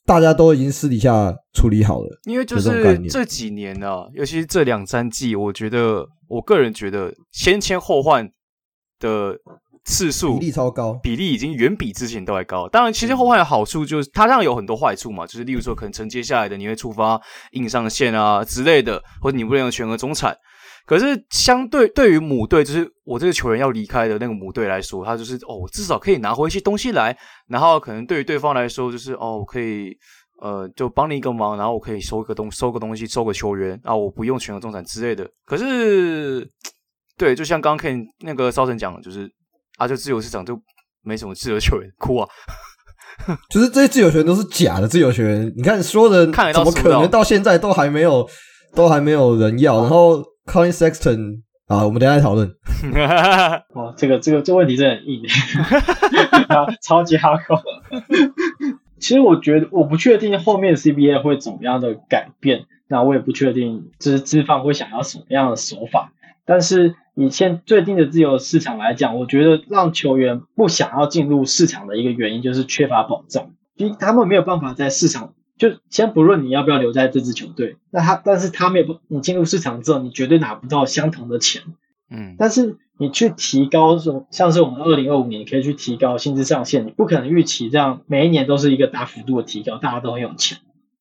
[0.03, 8.27] 大家都已经私底下处理好了，因为就是这几年呢、啊，尤其是这两三季，我觉得我个人觉得先签后换
[8.99, 9.35] 的
[9.85, 12.67] 次数比例超高，比例已经远比之前都还高。
[12.69, 17.19] 当然，其实后换的好处就是它让有很多坏处嘛，就是例如说可能承接下来的你会触发
[17.51, 20.35] 硬上限啊之类的，或者你不能用全额中产。
[20.85, 27.15] 可是相对对于母队，就是我这个球员要离开的那个母队来说，他就是哦，我至少可以拿回一些东西来。
[27.47, 29.95] 然后可能对于对方来说，就是哦，我可以
[30.41, 35.29] 呃，就帮你一个忙，然后我可以收个东收个东西，收个球员啊，我不用全额中产之类的。
[35.45, 36.45] 可是，
[37.15, 39.31] 对，就像刚刚 Ken 那个骚神讲的，就是
[39.81, 40.59] 啊，就自由市场就
[41.03, 42.27] 没什么自由球员，哭啊！
[43.49, 48.27] 就是这些自由球员都是假的自由球员，你看说的看怎么可能到现在都还没有
[48.75, 50.23] 都还没有人要，然后。
[50.43, 52.49] Collin Sexton 啊，我们等一下再讨论。
[53.75, 55.21] 哦，这个这个这问题真的很硬，
[56.81, 57.61] 超级哈口。
[58.99, 66.11] 其实我觉得我不确定后面 CBA 会怎么样的改变，那我也不确定就是资方会想要什么样的手法。
[66.45, 75.33] 但是以现最近的自由市场来讲，我觉得让球员不想要进入市场的一个原因就是缺乏保障，因为他们没有办法在市场。
[75.57, 81.61] 就先不论你要不要留在这支球队，那他但是他们也不，你进入市场之后，你绝对拿不到相同的钱，
[82.09, 90.57] 嗯，但是你去提高这种，像是我们二零二五年可以去提高薪资上限，你不可能预期这样每一年都是一个大幅度的提高，大家都很有钱，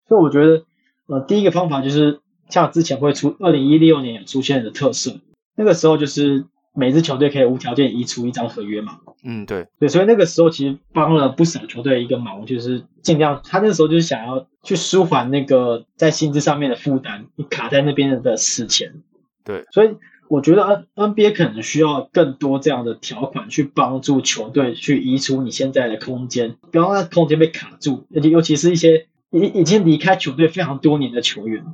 [0.06, 0.64] 所以我觉得，
[1.06, 5.20] 呃，第一个方法就是像之前会出二零一六年有出现的特色，
[5.56, 6.46] 那个时候就是。
[6.72, 9.00] 每支球队可以无条件移除一张合约嘛？
[9.24, 19.02] 嗯，对对，所以那个时候其实帮了不少球队一个忙，就是尽量他那个时候就是想要去舒缓那个在薪资上面的负担，你卡在那边的死钱。
[19.44, 19.96] 对，所以
[20.28, 31.66] 我觉得 N NBA 可能需要更多这样的条款去帮助球队去移除你现在的空间，不要让空间被卡住，而且尤其是一些已已经离开球队非常多年的球员，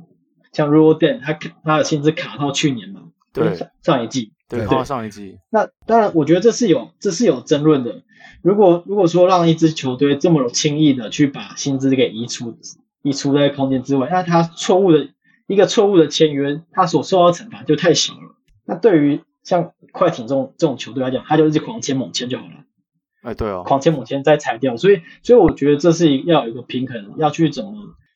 [0.53, 4.31] 像 Rodden 他他的薪资卡到去年嘛，对，上一季。
[4.49, 5.39] 对，对上一季。
[5.49, 8.03] 那当然，我觉得这是有这是有争论的。
[8.41, 12.57] 如果如果说让一支球队这么轻易的去把薪资给移出
[13.01, 15.09] 移出在空间之外，那他错误的
[15.47, 18.35] 一个错误的签约，他所受到的惩罚就太小了。
[18.65, 22.51] 那对于像快艇这种这种球队来讲，他就一直狂签猛签就好了。
[23.23, 24.77] 哎，对哦，狂签猛签再裁掉。
[24.77, 27.73] 所以所以我觉得这是要有一个平衡，要去怎么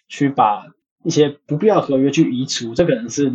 [0.07, 0.67] 去把
[1.03, 3.31] 一些不必要合约去移除，这可能是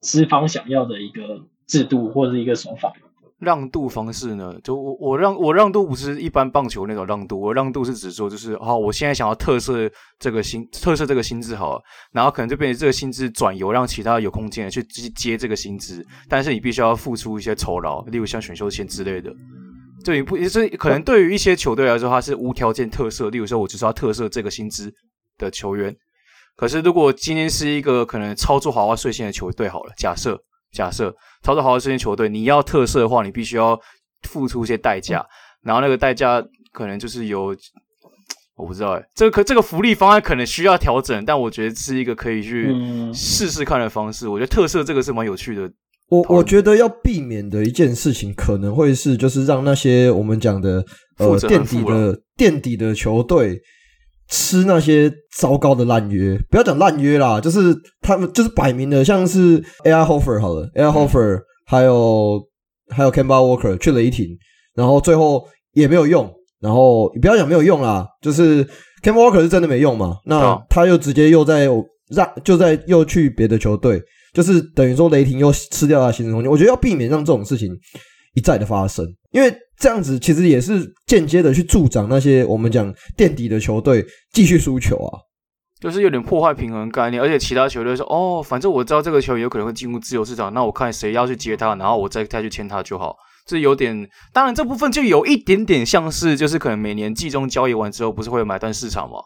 [0.00, 1.46] 资方想要的一个。
[1.70, 2.92] 制度或者是一个手法，
[3.38, 4.52] 让渡方式呢？
[4.64, 19.32] 就我我让我让渡不是一般棒球那种让渡，我让渡是指说就是哦，我现在想要特赦这个薪特赦这个薪资好了，然后可能就变成这个薪资转由让其他有空间的去去接这个薪资，但是你必须要付出一些酬劳，例如像选秀签之类的。
[20.04, 24.92] 就你不这可能对于一些球队来说，它是无条件特赦，例如说我就是要特赦这个薪资
[25.38, 25.94] 的球员。
[26.60, 30.38] 可是如果今天是一个可能操作豪华税线的球队好了，假设。
[30.72, 33.76] 假设操作豪华税线球队，你要特色的话，你必须要
[34.28, 35.26] 付出一些代价，
[35.64, 37.56] 然后那个代价可能就是有，
[38.54, 42.72] 我不知道哎，这个可这个福利方案可能需要调整，但我觉得是一个可以去
[43.12, 44.26] 试试看的方式。
[44.26, 45.68] 嗯、我觉得特色这个是蛮有趣的。
[46.08, 50.84] 我我觉得要避免的一件事情，可能会是就是让那些我们讲的
[51.18, 53.60] 呃垫底的垫底的球队。
[54.30, 62.40] 吃那些糟糕的烂约，不要讲烂约啦，就是他们就是摆明的，像是 AI Horford 好了，AI Horford、嗯、还有
[62.88, 64.28] 还有 Kemba Walker 去雷霆，
[64.74, 68.64] 然后最后也没有用，然后你不要讲没有用啦，就是
[69.02, 70.18] Kemba Walker 是真的没用嘛？
[70.24, 71.68] 那他又直接又在
[72.14, 74.00] 让就在又去别的球队，
[74.32, 76.50] 就是等于说雷霆又吃掉他薪资空间。
[76.50, 77.72] 我觉得要避免让这种事情
[78.34, 85.18] 一再的发生，因为这样子其实也是间接的去助长那些我们讲垫底的球队继续输球啊。
[85.80, 93.16] 就是有点破坏平衡概念，而且其他球队说：“哦，反正我知道这个球有可能会进入自由市场，那我看谁要去接他，然后我再再去签他就好。”
[93.46, 99.16] 这有点，当然这部分就有一点点像是，就是可能每年季中交易完之后，不是会有买断市场吗？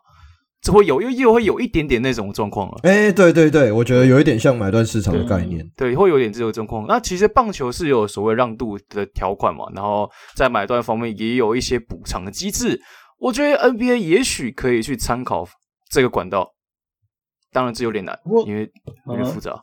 [0.64, 2.80] 这会有又又会有一点点那种状况了。
[2.84, 6.86] 哎，对对对，我觉得有一点像买断市场的概念，对，对，会有点这种状况。
[6.88, 12.80] 那其实棒球是有所谓让渡的条款嘛，然后在买断方面也有一些补偿的机制。
[13.18, 15.46] 我觉得 NBA 也许可以去参考。
[15.90, 16.54] 这个管道，
[17.52, 18.68] 当然这有点难，因为
[19.06, 19.60] 有点复杂。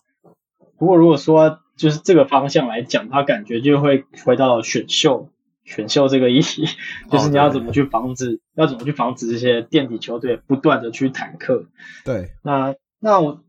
[0.77, 5.27] 不过如果说就是这个方向来讲，它感觉就会回到选秀，
[5.63, 6.65] 选秀这个议题，
[7.09, 11.65] 就是你要怎么去防止，要怎么去防止这些垫底球队不断的去坦克。
[12.05, 13.41] 对，那那我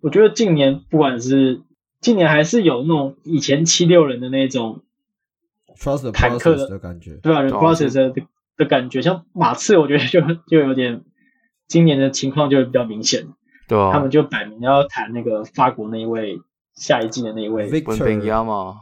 [0.00, 1.62] 我觉得近年不管是
[2.00, 4.82] 近年还是有那种以前七六人的那种
[6.12, 8.14] 坦克的感觉，对啊？process 的
[8.56, 11.02] 的感觉，像马刺，我觉得就就有点。
[11.66, 13.26] 今年的情况就会比较明显，
[13.66, 16.38] 对啊，他们就摆明要谈那个法国那一位
[16.74, 17.96] 下一季的那一位 Victor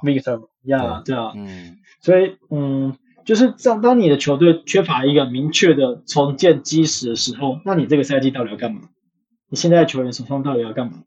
[0.02, 2.94] Victor 亚，对啊，嗯，所以嗯，
[3.24, 8.82] 就是当当你的球队缺乏一个明确的重建基石的时候，那你这个赛季到底要干嘛？
[9.48, 11.04] 你现在球员手上到底要干嘛？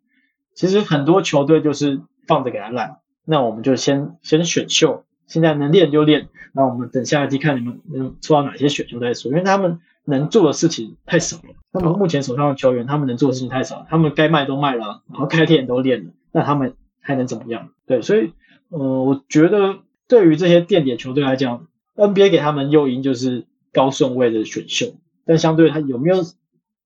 [0.55, 9.79] 其实很多球队就是放着给他烂，那我们就先先选秀，现在能练就练，那我们等下一季看你们能出到哪些选秀再说，因为他们。
[10.07, 11.55] 能做的事情太少了。
[11.73, 13.87] 他们目前手上的球员，他们能做的事情太少。
[13.89, 17.71] 他们该卖都卖了，然后该练都练了，那他们还能怎么样？
[17.87, 18.31] 对，所以，
[18.69, 24.95] 呃，我觉得对于这些垫底球队来讲，NBA 给他们诱因就是高顺位的选秀，
[25.25, 26.23] 但相对他有没有？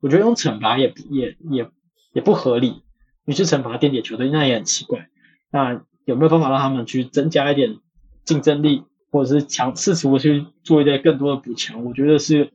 [0.01, 1.69] 我觉得用惩罚也也也
[2.13, 2.83] 也不合理。
[3.25, 5.09] 你去惩罚垫底球队，那也很奇怪。
[5.51, 7.77] 那有没有方法让他们去增加一点
[8.23, 11.83] 竞争力，或者是强试图去做一点更多的补强？
[11.85, 12.51] 我觉得是。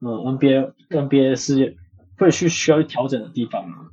[0.00, 1.76] 嗯，NBA NBA 是
[2.18, 3.87] 会去需要去调整的地方。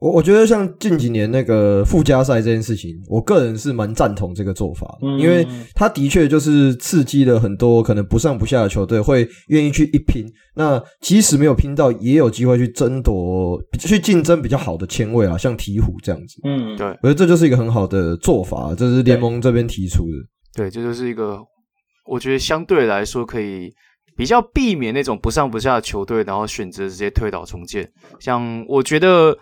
[0.00, 10.24] 我我觉得像近几年那个附加赛这件事情，我个人是蛮赞同这个做法，嗯，因为他的确就是刺激了很多可能不上不下的球队会愿意去一拼。
[10.54, 16.40] 那即使没有拼到，也有机会去争夺、去竞争比较好的签位啊，像鹈鹕这样子。
[16.44, 20.12] 嗯，对，我觉得这就是一个很好的做法，这是联盟这边提出的。
[20.54, 21.38] 对，这就是一个
[22.08, 23.70] 我觉得相对来说可以。
[24.16, 27.90] 比较避免那种不上不下的球队，然后选择直接推倒重建。
[28.18, 29.34] 像我觉得，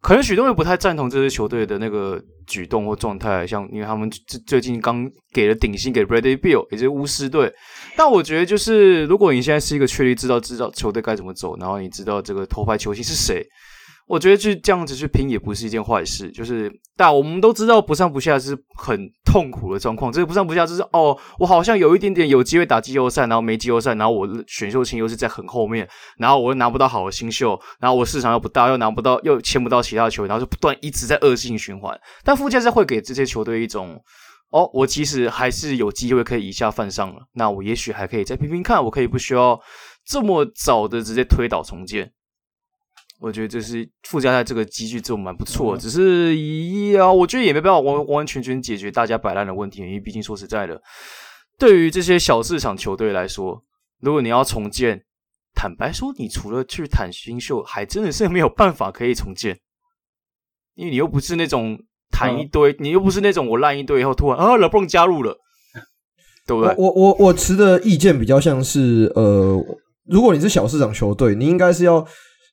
[0.00, 3.46] 可能许多人不太赞同这支球队的那个举动或状态。
[3.46, 7.52] 像因为他们最最近刚给了顶薪给 Bradley b i l l 也就是巫师队。
[7.96, 13.44] 但我觉得，就是如果你现在是一个确立知道知道球队该怎么走，然后你知道这个头牌球星是谁。
[14.08, 20.10] 我觉得去这样子去拼也不是一件坏事，就是但我们都知道不上不下是很痛苦的状况。
[20.10, 25.86] 这个不上不下就是哦，我好像有一点点有机会打季后赛，然后没季后赛，然后我选秀签又是在很后面，
[26.16, 31.94] 然后我又拿不到好的新秀，然后我市场又不大，又拿不到又签不到其他球员，然后就不断一直在恶性循环。
[32.24, 34.02] 但附加赛会给这些球队一种
[34.50, 39.60] 哦，我其实还是有机会可以以下犯上了，那我也许还可以再拼拼看，我可以不需要
[40.06, 42.10] 这么早的直接推倒重建。
[43.20, 46.38] 我觉得这是附加在这个机制做蛮不错，只是
[46.92, 50.80] 呀，我觉得也没办法完完完全全解决大家摆烂的问题，因为毕竟说实在的，
[51.58, 53.64] 对于这些小市场球队来说，
[54.00, 55.04] 如果你要重建，
[55.52, 59.58] 坦白说，你除了去谈新秀，还真的是没有办法可以重建，
[60.76, 61.76] 因为你又不是那种
[62.12, 65.36] 谈一堆，你又不是那种我烂一堆以后突然啊，LeBron 加入了，
[66.46, 66.72] 对不对？
[66.78, 69.60] 我我我持的意见比较像是，呃，
[70.04, 72.06] 如果你是小市场球队，你应该是要。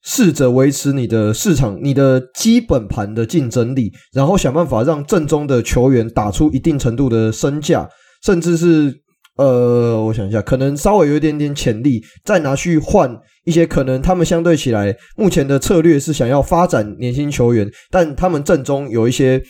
[0.06, 7.90] 试着维持你的市场、你的基本盘的竞争力，然后想办法让正中的球员打出一定程度的身价，
[8.24, 8.94] 甚至是
[9.38, 19.44] 呃，我想一下，可能稍微有一点点潜力，再拿去换一些可能他们相对起来目前的策略是想要发展年轻球员，但他们正中有一些。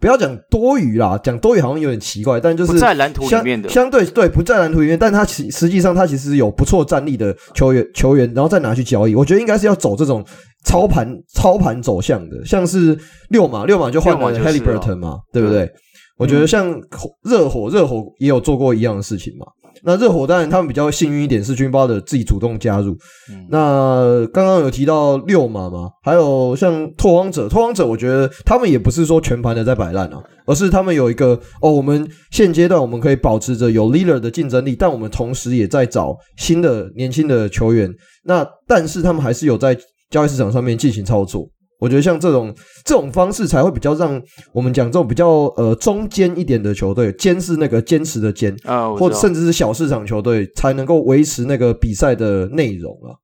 [0.00, 10.24] 不要讲多余啦，讲多余好像有点奇怪，但就是不在蓝图里面的，相对对不在蓝图里面，但他其实际上他其实有不错战力的球员球员，然后再拿去交易，我觉得应该是要走这种
[10.64, 12.96] 操盘操盘走向的，像是
[13.30, 15.70] 六马六马就换了 Haliburton 嘛，对不对？
[16.16, 16.68] 我觉得像
[17.22, 19.46] 热火热火也有做过一样的事情嘛，
[19.82, 22.96] 那热火当然他们比较幸运一点，是 Jimmy Butler 自己主动加入。
[23.30, 37.90] 嗯、那刚刚有提到六马嘛，还有像拓荒者，拓荒者我觉得他们也不是说全盘的在摆烂啊，而是他们有一个哦，我们现阶段我们可以保持着有 Lillard 的竞争力，但我们同时也在找新的年轻的球员。
[38.24, 39.76] 那但是他们还是有在
[40.10, 41.48] 交易市场上面进行操作。
[41.78, 42.54] 我觉得像这种
[42.84, 44.20] 这种方式才会比较让
[44.52, 53.14] 我们讲这种比较呃中间一点的球队，坚是那个坚持的坚啊，或者甚至是小市场球队才能够维持那个比赛的内容啊。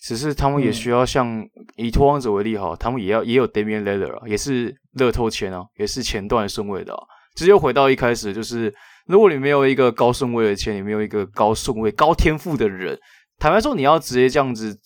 [0.00, 7.00] 只是他们也需要像、嗯、以拓荒者为例哈，他们也要也有 Damian Lillard 啊，也是乐透签啊，也是前段顺位的啊。
[7.34, 8.72] 只有回到一开始，就是
[9.06, 12.96] 如果你没有一个高顺位的签，你没有一个高顺位高天赋的人，
[13.38, 14.78] 坦白说，你要直接这样子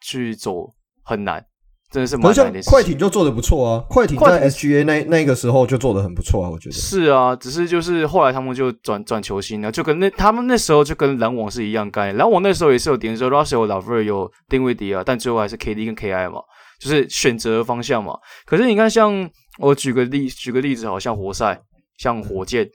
[0.00, 0.72] 去走
[1.02, 1.44] 很难。
[1.90, 2.60] 真的是蛮难的。
[2.62, 6.74] 快艇就做的不错啊，快艇在 SGA 那那个时候就做的很不错啊，我觉得。
[6.74, 12.16] 是啊，只是就是后来他们就转转球星了，就跟那他们那时候就跟篮网是一样概念。
[12.16, 16.40] 篮网那时候也是有点说 Russell、LeVert 有定位迪啊，但最后还是 KD 跟 KI 嘛，
[16.80, 18.14] 就是选择方向嘛。
[18.46, 19.28] 可是你看，像
[19.58, 21.60] 我举个例，举个例子，好像活塞，
[21.98, 22.68] 像火箭，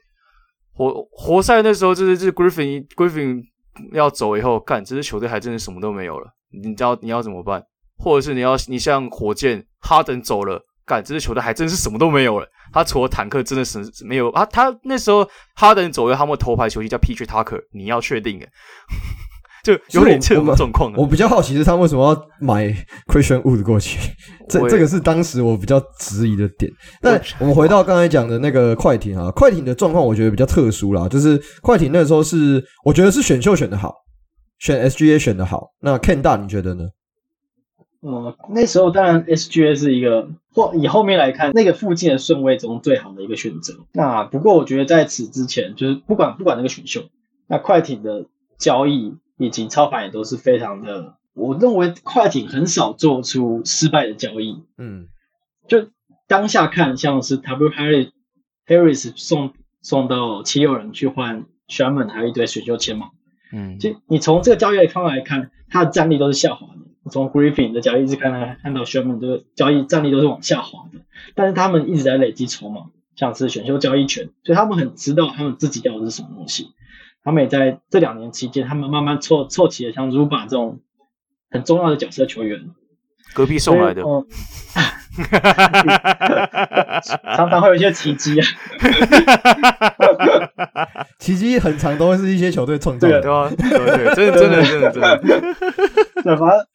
[0.74, 3.42] 活活塞那时候就是就是 Griffin Griffin
[3.92, 6.26] 要走以后，干这支球队还真的什么都没有了，
[6.62, 7.62] 你知道你要怎么办？
[7.98, 12.46] 或者是你要你像火箭，哈登走了，干这支球队还真是什么都没有了。
[12.72, 14.44] 他除了坦克真的是没有啊。
[14.46, 18.48] 他那时候哈登走了，他们头牌球星叫 PJ Tucker，你要确定诶，
[19.62, 20.92] 就有点这种状况。
[20.96, 22.66] 我比较好奇是他为什么要买
[23.06, 23.98] Christian Wood 过去，
[24.48, 26.70] 这这个是当时我比较质疑的点。
[27.00, 33.94] 但我们回到刚才讲的那个快艇啊，快艇的状况我觉得比较特殊啦，就是快艇那时候是我觉得是选秀选的好，
[34.58, 35.68] 选 SGA 选的好。
[35.80, 36.84] 那 Ken 大你觉得呢？
[38.02, 43.74] 嗯，那时候当然 SGA 是一个或以后面来看那个附近的顺位中最好的一个选择。
[43.92, 47.04] 那不过我觉得在此之前，就是不管不管那个选秀，
[47.48, 48.26] 那快艇的
[48.58, 51.16] 交易以及操盘也都是非常的。
[51.34, 54.62] 我认为快艇很少做出失败的交易。
[54.78, 55.08] 嗯，
[55.68, 55.88] 就
[56.26, 58.10] 当下看，像是 W Harris
[58.66, 63.08] Harris 送送到七六人去换 Sherman，还有一堆选秀签嘛。
[63.52, 66.85] 嗯，就你从这个交易方来看，他的战力都是下滑的。
[67.10, 71.00] 从 Griffin 的交易一直看来，看到 Sherman 这个交易战力都是往下滑的，
[71.34, 76.72] 但是他们一直在累积筹码，像是选秀交易权，所以他们很知道他们自己要的是什么东西。
[77.22, 80.80] 他们也在这两年期间，他们慢慢凑凑齐了像 Zubac 这种
[81.50, 82.70] 很重要的角色球员，
[83.34, 84.24] 隔壁送来的，嗯、
[87.36, 88.46] 常常会有一些奇迹啊，
[91.18, 93.50] 奇迹很常都会是一些球队创造的，对吧？
[93.56, 93.70] 对
[94.04, 95.18] 对，真的真的真的真的。
[96.22, 96.66] 对，反正，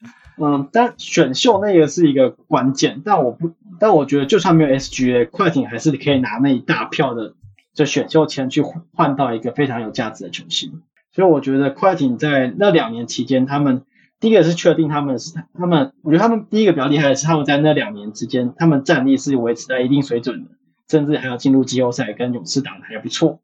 [0.44, 7.36] 嗯，但选秀那个是一个关键，但我不，但我觉得就算没有 SGA，快艇还是可以拿那一大票的
[7.76, 8.64] 就选秀签去
[8.96, 10.82] 换到一个非常有价值的球星。
[11.12, 13.84] 所以我觉得快艇在那两年期间，他们
[14.20, 20.50] 第一个是确定他们是他们，我觉得他们第一个比较厉害的是他们在那两年之间，他们战力是维持在一定水准的，
[20.90, 23.40] 甚至还要进入季后赛跟勇士打的还不错。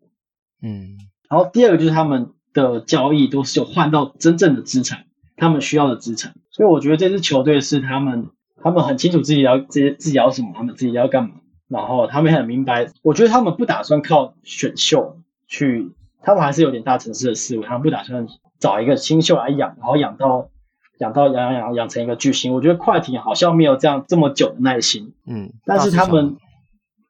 [0.64, 0.98] 嗯，
[1.30, 5.04] 然后第二个就是他们的交易都是有换到真正的资产。
[5.40, 8.32] 他们需要的资产，所以我觉得这支球队是他们，
[8.64, 11.36] 他们很清楚自己要自己自己要什么，他们自己要干嘛，
[11.68, 12.88] 然后他们也很明白。
[13.04, 15.92] 我觉得他们不打算靠选秀去，
[16.24, 18.26] 他们还是有点大城市的思维，他们不打算
[18.60, 20.50] 找一个新秀来养，然后养到
[20.98, 22.56] 养到养养养养成一个巨星。
[22.56, 26.38] 我觉得快艇好像没有这样这么久的耐心，嗯，但是他们。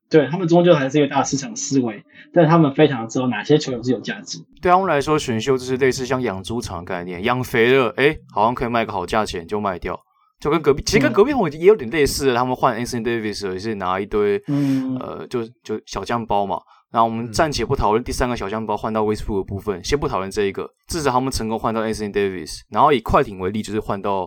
[0.10, 2.04] 对，他们终究还是一个大市场思维，
[2.34, 4.40] 但他们非常知道哪些球员是有价值。
[4.62, 10.00] 对他们来说，选秀就是类似像养猪场的概念，养肥了，哎，好像可以卖个好价钱就卖掉，
[10.40, 12.36] 就跟隔壁，其实跟隔壁红也有点类似的。
[12.36, 16.60] 他们换 Anthony Davis 也是拿一堆，嗯，呃，就就小酱包嘛。
[16.90, 22.62] 然后我们暂且不讨论第三个小酱包换到 Westbrook 的部分，先不讨论这一个，至少他们成功换到 Anthony Davis。
[22.70, 24.22] 然后以快艇为例，就是换到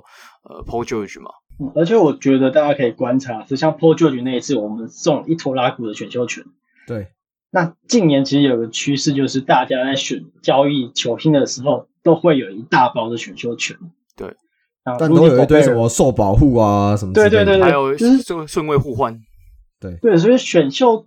[0.44, 1.30] 呃 Paul George 嘛。
[1.74, 6.44] 而且我觉得大家可以观察，是像 Paul George 那一次，我们送一拖拉股的选秀权。
[6.86, 7.08] 对。
[7.50, 13.76] 那近年其实有个趋势，就是大家在选交易球星的时候，都会有一大包的选秀权。
[14.16, 14.34] 对。
[14.98, 17.30] 但都有一堆什么受保护啊什么之类的。
[17.30, 17.62] 对对对对。
[17.64, 19.20] 还有就是顺顺位互换。
[19.80, 19.96] 对。
[20.00, 21.06] 对，所以选秀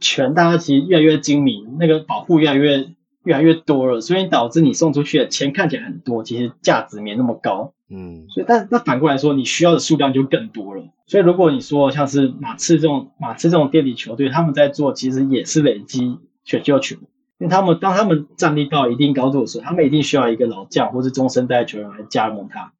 [0.00, 2.88] 权大家其实越来越精明，那个保护越来越
[3.24, 7.72] 越来越多了，所以导致你送出去的钱看起来很多，其实价值没那么高。
[7.90, 10.84] 嗯，所以但那反过来说，你需要的数量就更多了。
[11.06, 16.98] 所以如果你说像是马刺这种马刺这种垫底球队，他们在做其实也是累积选秀权，
[17.38, 22.72] 因为他们当他们战力到一定高度的时候，他们一定需要一个老将或是中生代球员来加盟他。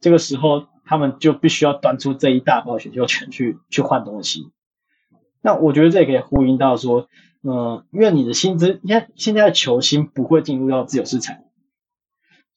[0.00, 4.50] 这个时候他们就必须要端出这一大包选秀权去去换东西。
[5.40, 7.08] 那我觉得这也可以呼应到说，
[7.44, 11.36] 嗯、因为你的薪资，你看现在的球星不会进入到自由市场，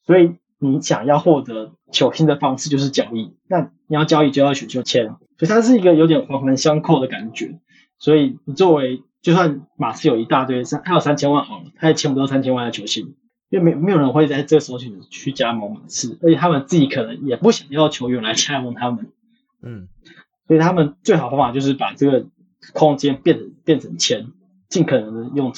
[0.04, 0.34] 所以
[0.64, 7.58] 你想要获得球星的方式就是交易，那你要交易就要选秀签，所以它是一个有点环环相扣的感觉。
[7.98, 13.16] 所以你作为就算马刺有一大堆三，他有三千万好了，他也签不到三千万的球星，
[13.50, 19.10] 因为没没有人会在这个时候去去加盟马刺，而且他们自己可能也不想要球员来加盟他们，
[19.62, 19.88] 嗯，
[20.46, 22.26] 所以他们最好的方法就是把这个
[22.72, 24.28] 空间变成变成钱，
[24.68, 25.52] 尽可能的用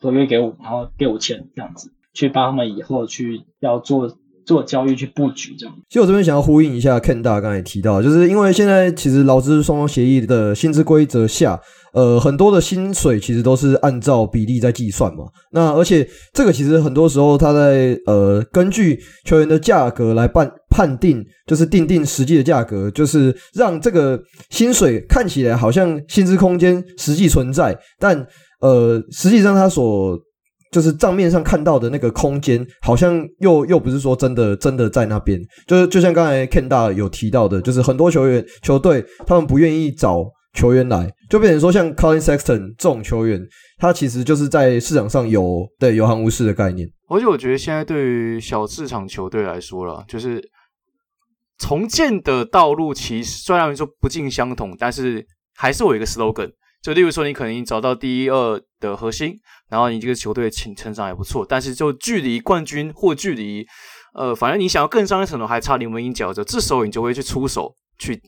[0.00, 4.18] 合约给我，然后给我钱这样子，去帮他们以后去要做。
[4.44, 11.60] 做交易去布局这样，其实我这边想要呼应一下 Ken 大刚才提到，就是因为现在其实劳资双方协议的薪资规则下，
[11.92, 15.24] 呃，很多的薪水其实都是按照比例在计算嘛。
[15.52, 24.20] 那而且这个其实很多时候他在呃根据球员的价格来判判定，就是定定实际的价格，就是让这个
[24.50, 28.26] 薪水看起来好像薪资空间实际存在，但
[28.60, 30.18] 呃实际上他所
[30.72, 35.38] 就是账面上看到的那个空间，好像又又不是说真的真的在那边。
[35.66, 43.40] 就是就像刚才 Ken 大有提到的，就是很多球员球队他们不愿意找球员来，就变成说像 Collin Sexton 这种球员，
[43.78, 46.88] 他其实就是在市场上有对有行无市的概念。
[47.08, 50.42] 而且我觉得现在对于小市场球队来说了，就是
[51.58, 56.50] 重建的道路其实虽然说不尽相同，但是还是有一个 slogan。
[56.82, 59.38] 就例如说，你可能已经找到第一二的核心，
[59.72, 63.66] 然后你这个球队成成长也不错，但是就距离冠军或距离
[64.12, 68.20] 呃，反正你想要更上一层楼还差临门一脚的，这时候你就会去出手去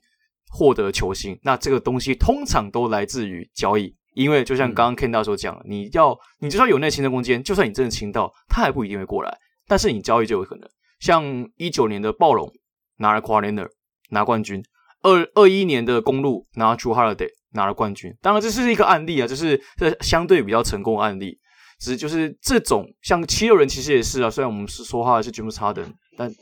[0.49, 1.39] 获得球星。
[1.43, 9.37] 那这个东西通常都来自于交易，因为就像刚刚 Ken 大所讲，你要你就算有内情的空间，就算你真的清到，他还不一定会过来，
[9.69, 10.67] 但是你交易就有可能。
[10.99, 11.23] 像
[11.59, 12.51] 一九年的暴龙
[12.97, 13.69] 拿了 Kawhi Leonard
[14.09, 14.65] 拿冠军，
[15.03, 17.29] 二二一年的公路拿 Jrue Holiday。
[17.55, 21.39] 拿了冠军，当然这是一个案例啊，就是这相对比较成功的案例。
[21.81, 26.33] 只是就是这种像七六人其实也是啊，虽然我们是说话的是 James Harden，但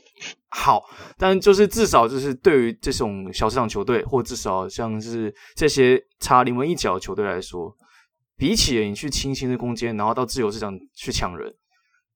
[0.49, 0.83] 好，
[1.17, 7.75] 但就是至少就是对于这种小市场球队，或至少像是这些差临门一脚的球队来说，
[8.37, 11.51] 比起你去清新的空间，然后到自由市场去抢人，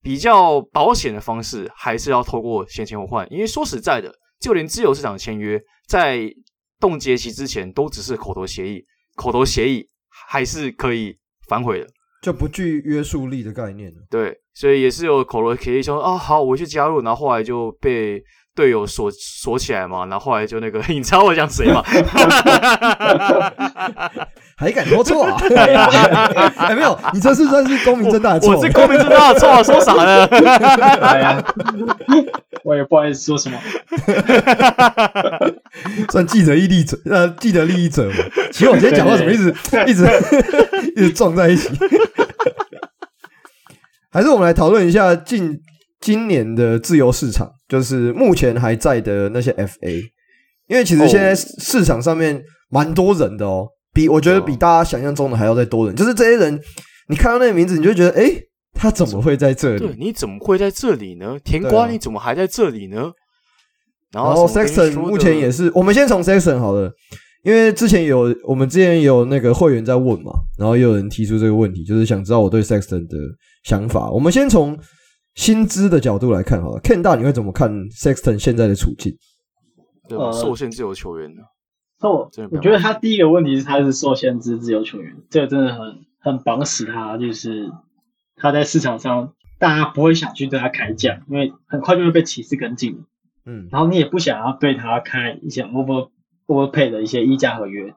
[0.02, 6.32] 比较保险的方式还是要透过先签后换，因为说实在的，就连自由市场签约在。
[6.80, 11.18] 冻结期之前都只是口头协议，口头协议还是可以
[11.48, 11.88] 反悔的，
[12.22, 13.92] 就不具约束力的概念。
[14.10, 18.22] 对，所以也是有口头协议说啊，好，我去加入，然后后来就被
[18.56, 21.84] 队友锁锁起来嘛，然后后来就那个， 你知道我讲谁吗？
[24.60, 25.38] 还敢说错啊？
[26.58, 30.26] 哎，没有，你这是算是光明正大的错，我是光明正大的错，说啥呢？
[31.06, 31.44] 哎呀，
[32.64, 33.60] 我也不好意思说什么，
[36.10, 38.16] 算既得利益者，呃，既得利益者嘛。
[38.52, 39.54] 其实我今天讲话怎么一直
[39.86, 40.08] 一直
[40.96, 41.70] 一直撞在一起？
[44.12, 45.60] 还是我们来讨论一下近
[46.02, 50.02] 今年的自由市场，就是目前还在的那些 FA，
[50.68, 52.42] 因为其实现在市场上面
[52.72, 53.68] 蛮多人的哦。
[53.98, 56.62] 比我觉得比大家想象中的还要再多人，就是这些人，
[57.10, 58.44] 你看到那个名字，你就觉得，哎、欸，
[58.76, 59.80] 他怎么会在这里？
[59.80, 61.36] 对，你怎么会在这里呢？
[61.44, 63.12] 甜瓜，你怎么还在这里呢？
[64.12, 66.92] 然后，然后 Sexton 目前也是，我们先从 Sexton 好了，
[67.44, 73.18] 因为之前有我们之前有那个会员在问嘛，然后也有人提出这个问题，就是想知道我对 Sexton 的
[73.64, 74.12] 想法。
[74.12, 74.78] 我们先从
[75.34, 79.12] 薪资的角度来看好了，Ken 大你会怎么看 Sexton 现在的处境？
[80.12, 81.42] 呃，受限自由球员呢？
[82.00, 87.72] 我我觉得他第一个问题是他是受限制自由球员，这个真的很很绑死他，就是
[88.36, 93.04] 他在市场上大家不会想去对他开价，因为很快就会被骑士跟进，
[93.46, 96.10] 嗯，然后你也不想要对他开一些 over
[96.46, 97.96] overpay 的一些溢价合约，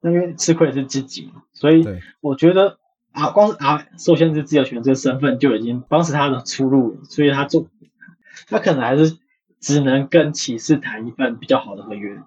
[0.00, 1.86] 那因为吃亏的是自己嘛，所以
[2.20, 2.78] 我觉得
[3.12, 7.68] 啊，光是啊受限制自由球员这个身份就已经绑死他的出路了，所以他做
[8.48, 9.18] 他可能还是
[9.60, 12.20] 只能跟骑士谈一份比较好的合约。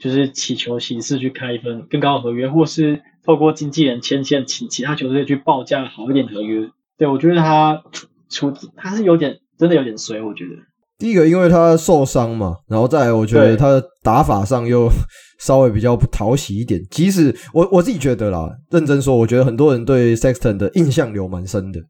[0.00, 6.66] 就是祈求骑士去开一份更高的合约，或是透过经纪人牵线，请其他球队去报价好一点的合约。
[6.96, 7.82] 对，我觉得他
[8.30, 10.50] 出他是有点真的有点衰，我觉得。
[10.98, 14.88] 第一个，因为他受伤嘛，然后再来，我觉得他的打法上又
[15.40, 16.80] 稍微比较不讨喜一点。
[16.90, 21.80] 即使我我自己觉得啦，认真说，我觉得很多人对 Sexton 的印象留蛮深的，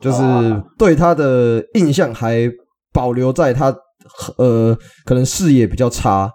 [0.00, 0.22] 就是
[0.78, 2.50] 对他的印象还
[2.92, 3.74] 保留在他
[4.38, 6.30] 呃，可能视野比较差。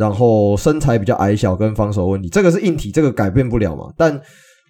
[0.00, 3.92] 然后身材比较矮小，跟防守问题，这个是硬体，这个改变不了嘛。
[3.98, 4.18] 但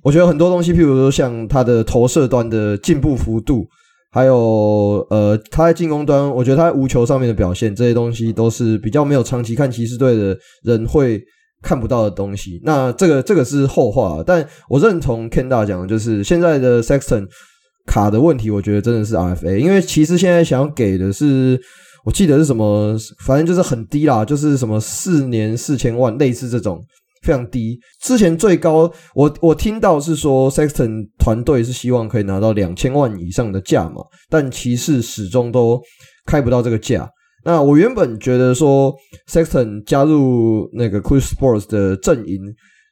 [0.03, 3.65] 我觉得很多东西，譬如说像他的投射端的进步幅度，
[4.11, 11.23] 还有呃他在进攻端，我觉得他在无球上面的表现，这些东西都是比较没有长期看骑士队的人会
[11.63, 12.61] 看不到的东西。
[12.65, 17.27] 那这个这个是后话，但我认同 Ken 大讲的，就是现在的 Sexton
[17.87, 21.61] 卡的问题，我觉得真的是 RFA，因为骑士现在想要给的是，
[22.05, 26.85] 我记得是什么，反正就是很低啦，就是什么四年四千万，类似这种
[27.23, 27.79] 非常低。
[28.03, 35.81] 之前最高，我我听到是说，Sexton 团队是希望可以拿到两千万以上的价嘛，但骑士始终都
[36.27, 37.09] 开不到这个价。
[37.45, 38.95] 那我原本觉得说
[39.27, 42.39] ，Sexton 加入那个 Cruise Sports 的阵营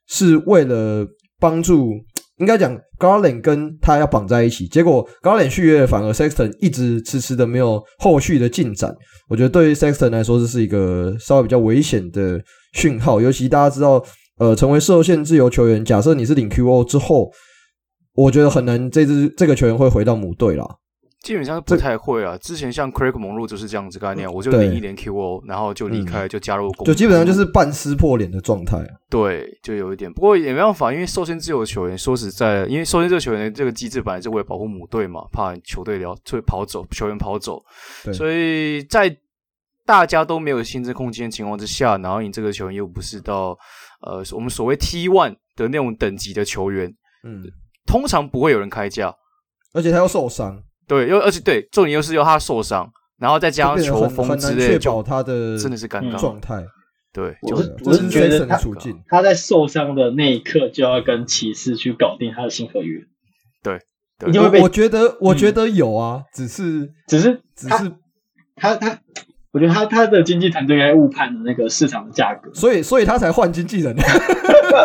[0.06, 1.06] 是为了
[1.38, 1.92] 帮助，
[2.38, 8.94] 应该讲 Garland 跟他要绑在一起，结果 Garland 续约反而 Sexton 一直迟迟的没有后续的进展。
[9.28, 12.40] 我觉得对于 Sexton 来说，这是一个稍微比较危险的
[12.72, 14.02] 讯号，尤其大家知道，
[14.38, 17.30] 呃，成为受限自由球员，假设你是领 QO 之后，
[18.14, 20.64] 我觉得很难这支这个球员会回到母队啦。
[21.22, 22.38] 基本上不太会啊。
[22.38, 28.78] 之前像 Craig 蒙路就是这样子概念，我就领一年 QO，然后就离开，就加入公，就基本上就是半撕破脸的状态。
[29.10, 37.60] 对，就有一点，不过也没办法，因为受限自由球员，说实在，因为受限自由球员的这个机制本来是为了保护母队嘛，怕球队聊就会跑走，球员跑走，
[38.12, 39.14] 所以在
[39.84, 43.58] 大家都没有薪资空间情况之下，然后你这个球员又不是到
[44.02, 46.94] 呃我们所谓 T one 的那种等级的球员，
[47.24, 47.42] 嗯，
[47.86, 49.14] 通常不会有人开价，
[49.72, 50.62] 而且他又受伤。
[50.88, 56.64] 对，又而且对，重点又是又他受伤，然后再加上球风之类，确保他的真的是尴尬状态。
[57.12, 58.58] 对，我是我是觉得他
[59.08, 63.00] 他在受伤的那一刻就要跟骑士去搞定他的新合约。
[63.62, 63.80] 对，
[64.32, 67.92] 因为我觉得我觉得有啊，只是只是只是
[68.56, 68.98] 他他，
[69.52, 73.96] 我觉得他他的经纪团队应该误判了那个市场的价格，所以所以他才换经纪人。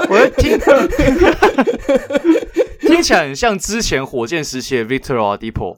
[0.09, 0.57] 我听
[2.79, 5.77] 听起来很像之前火箭时期的 Victor Oladipo。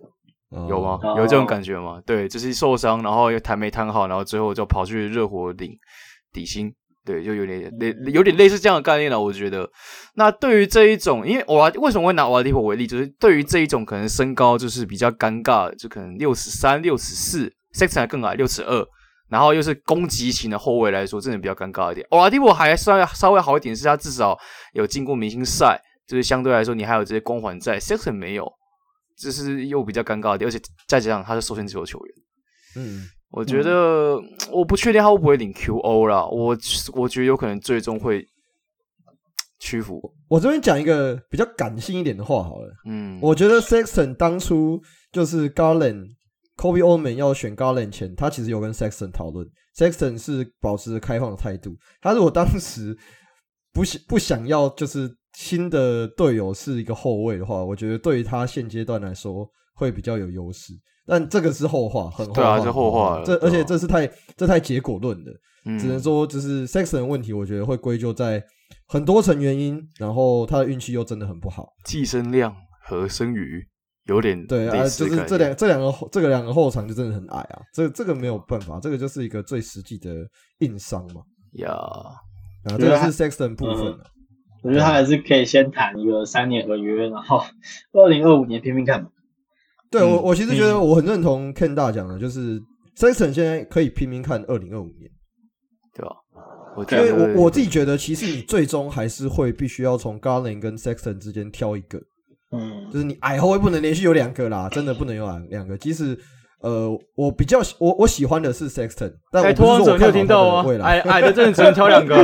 [0.52, 1.00] 有吗？
[1.18, 2.06] 有这种感觉吗？Oh.
[2.06, 5.72] 对，就是受伤，然后又谈没谈好，然后最后就跑去热火领
[6.32, 6.74] 底薪，
[7.04, 9.20] 对，就有点类有点类似这样的概念了。
[9.20, 9.70] 我觉得，
[10.14, 18.86] 那对于这一种，因为我为什么会拿瓦迪普为例，就是对于这一种可能身高就是比较尴尬，就可能六尺三、六尺四，Sexton 还更矮，六尺二，
[19.30, 22.06] 然后又是攻击型的后卫来说，真的比较尴尬一点。
[22.12, 24.38] 瓦迪普还稍微稍微好一点，是他至少
[24.74, 28.50] 有进过明星赛，就是相对来说你还有这些光环在，Sexton 没有。
[29.18, 32.16] 这是又比较尴尬的，而且再加上他是受限自由球员，
[32.76, 36.58] 嗯，我觉得、嗯、我不确定他会不会领 QO 啦，我
[36.94, 38.26] 我觉得有可能最终会
[39.60, 40.02] 屈服。
[40.28, 46.10] 我这边讲一个比较感性一点的话好了，嗯，我觉得 Sexton 当初就是 Garland、
[46.58, 49.48] Koby Altman 要选 Garland 前，他其实有跟 Sexton 讨论
[49.78, 52.98] ，Sexton 是保持开放的态度，他如果当时
[53.74, 55.10] 不想不想要就是。
[55.36, 60.74] 新的队友是一个后卫的话，我觉得对于他现阶段来说会比较有优势。
[61.08, 62.42] 但这个是后话，很后话。
[62.42, 63.22] 对啊，是后话。
[63.24, 65.32] 这而且这是太这太结果论的，
[65.66, 68.44] 嗯、只能说就是 Sexton 的问题，我觉得会归咎在
[68.88, 69.80] 很多层原因。
[70.00, 73.64] 然后他的运气又真的很不好，寄生量和生鱼
[74.06, 77.62] 有点对啊，就是这两这两个这个两个后场就真的很矮啊。
[77.72, 80.10] 这这个没有办法，这个就是一个最实际的
[80.60, 81.22] 硬伤嘛。
[81.60, 81.70] 呀，
[82.64, 84.00] 然后这个是 Sexton 部分、啊
[84.66, 87.40] 我觉得他还是可以先谈一个三年合约，然后
[87.94, 89.06] 二零二五年拼拼看。
[89.92, 92.60] 对我，我其实觉得我很认同 Ken 大讲的，就是
[92.98, 95.10] Sexton 现在可以拼命看二零二五年，
[95.94, 96.16] 对吧？
[96.92, 102.00] 因为我我自己觉得，其实你最终还是会必须要从 Garland 跟 Sexton 之间挑一个，
[102.52, 105.78] 嗯，就是你矮后卫不能连续有两个啦， 真的不能有两两个。
[105.78, 106.18] 即使
[106.62, 110.70] 呃，我比较我我喜欢的是 Sexton，但我不是说我看听到吗？
[110.84, 112.16] 矮矮的真的只能挑两个。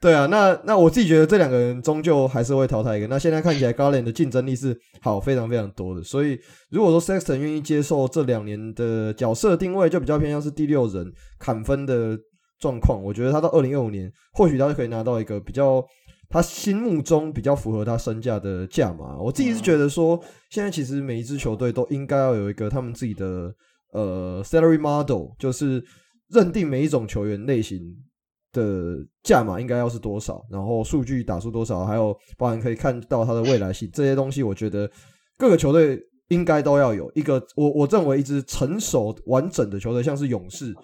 [0.00, 3.06] 对啊，那那我自己觉得这两个人终究还是会淘汰一个。
[3.06, 6.02] 那现在看起来，Garland 的竞争力是好非常非常多的。
[6.02, 6.38] 所以
[6.70, 12.18] 如果说 Sexton 愿意接受这两年的角色定位，就比较偏向是第六人砍分的
[12.58, 12.98] 状况。
[13.04, 15.84] 我觉得他到二零二五年，或许他就可以拿到一个比较
[16.30, 19.18] 他心目中比较符合他身价的价码。
[19.18, 23.52] 我自己是觉得说，现在其实每一支球队都应该要有一个他们自己的
[23.92, 25.84] 呃 salary model，就是
[26.30, 27.78] 认定每一种球员类型。
[28.52, 30.44] 的价码应该要是多少？
[30.50, 31.84] 然后数据打出多少？
[31.84, 34.90] 还有包含可以看到他的未来性这些东西，我觉得
[35.38, 37.42] 各个球队应该都要有一个。
[37.56, 40.74] 我我认为一支成熟完整的球队，像是勇士，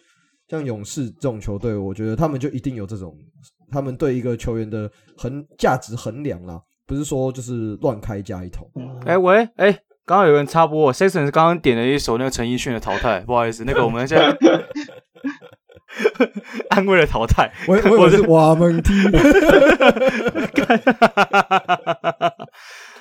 [0.49, 3.17] 像勇士这种球队，我觉得他们就一定有这种，
[3.71, 8.69] 他们对一个球员的衡价值衡量啦，不是说就是乱开价一通。
[9.05, 9.73] 哎、欸、喂，哎、欸，
[10.05, 14.37] 刚刚有人插播，Sexton 刚刚点了一首那个陈奕迅的《淘汰》，不好意思，那个我们现在。
[16.70, 18.92] 安慰了淘汰，我我是瓦蒙蒂，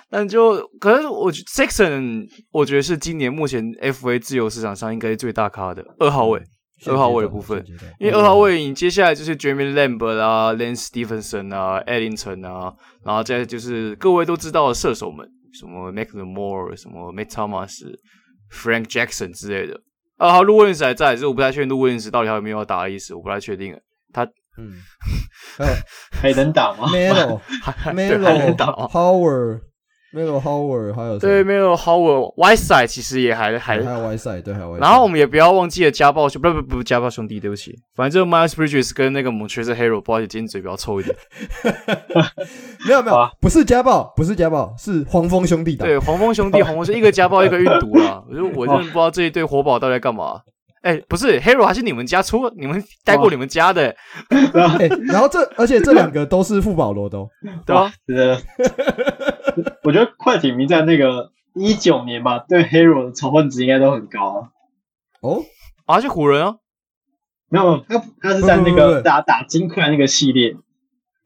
[0.10, 6.42] 但就可是我觉得 Sexton，我觉得是今年目前 FA 自由市场上应该是最大咖的二号位，
[6.88, 7.64] 二号位的部分，
[8.00, 12.74] 因为二号位你接下来就是 Jeremy Lambert 啊，Lance Stephenson 啊，Ellington 啊，
[13.04, 19.82] 然后再就是各位都知道的射手们，什么 McLemore，什么 Matt Thomas，Frank Jackson 之类的。
[20.18, 23.78] 啊，卢温斯还在，只是我不太确定陆温斯到底还有没有打的意思，我不太确定，
[24.14, 24.24] 他
[24.58, 24.74] 嗯，
[26.12, 26.90] 还能打吗？
[26.92, 27.42] 没有，
[27.94, 28.68] 没有，还能打。
[28.88, 29.60] Power。
[30.14, 34.80] Melo Howard 还有对 Melo Howard，Whiteside 其实也还还还有 Whiteside 对，还有 Whiteside。
[34.80, 41.16] 然后我们也不要忘记了家暴兄，不不不家暴兄弟，对不起，反正 Miles Bridges 跟那个 Montrezl Harrell，不好意思，今天嘴比较臭一点。
[42.88, 45.86] 没有没有，不是家暴，不是家暴，是黄蜂兄弟打。
[45.86, 48.24] 对，黄蜂兄弟，黄蜂是一个家暴，一个运毒啊。
[48.30, 50.40] 我就我真的不知道这一对活宝到底在干嘛。
[50.82, 53.96] 哎，不是 Harrell 还是你们家出，你们带过你们家的。
[55.08, 57.18] 然后这而且这两个都是富保罗的，
[57.66, 57.92] 对吧？
[59.84, 64.50] 我觉得快艇迷在那个一九年吧，对 Harrell 的仇恨值应该都很高啊。
[65.22, 65.44] 哦，
[65.86, 66.56] 啊，是湖人啊？
[67.50, 70.58] 没有，他他是在那个打打金块那个系列，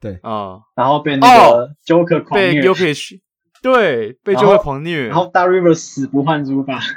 [0.00, 3.20] 对啊，然后被那个 Joker 狂虐，被 Joker
[3.62, 6.80] 对，被 Joker 狂虐，然后 Doc Rivers 死不换猪吧。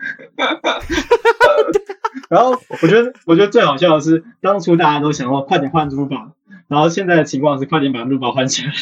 [2.29, 2.51] 然后
[2.81, 6.31] 我觉得，我觉得最好笑的是，当初大家都想说快点换猪吧。
[6.73, 8.73] 然后现在的情况是，快点把路宝换起来。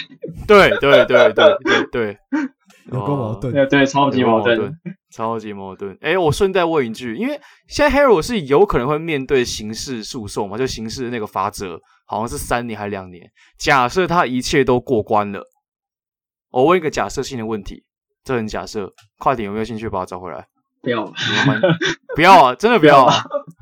[0.48, 2.18] 对对对对对对，
[2.90, 4.74] 有够矛盾，对对，超级矛盾，
[5.14, 5.98] 超级矛盾。
[6.00, 7.38] 哎，我顺带问一句，因为
[7.68, 10.58] 现在 Harrell 是有可能会面对刑事诉讼嘛？
[10.58, 13.30] 就刑事那个法则好像是三年还是两年？
[13.60, 15.44] 假设他一切都过关了，
[16.52, 17.84] 我问一个假设性的问题，
[18.24, 20.48] 这很假设，快点有没有兴趣把他找回来？
[20.82, 21.14] 不要，
[22.16, 22.56] 不要啊！
[22.56, 23.14] 真的不要啊！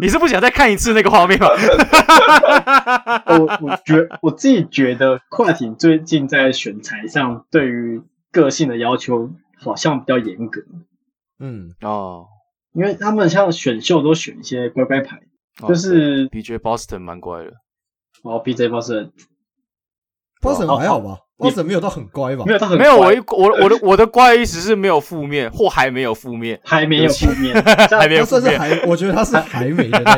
[0.00, 1.46] 你是不想再看一次那个画面吗？
[3.26, 10.60] 我我觉我自己觉得快艇最近在选材上对于个性的要求好像比较严格。
[11.38, 12.26] 嗯哦，
[12.72, 15.20] 因为他们像选秀都选一些乖乖牌，
[15.66, 17.52] 就是 BJ Boston 蛮乖的。
[18.22, 18.42] 哦
[20.42, 21.18] ，BJ Boston，Boston 还好吧？
[21.38, 22.44] 或者没有到很乖吧？
[22.46, 27.54] 没有到很没有，我我我的我的乖意思是没有负面或还没有负面，还没有负面，
[27.90, 28.58] 还没有负面。
[28.58, 30.14] 还我觉得他是还没的那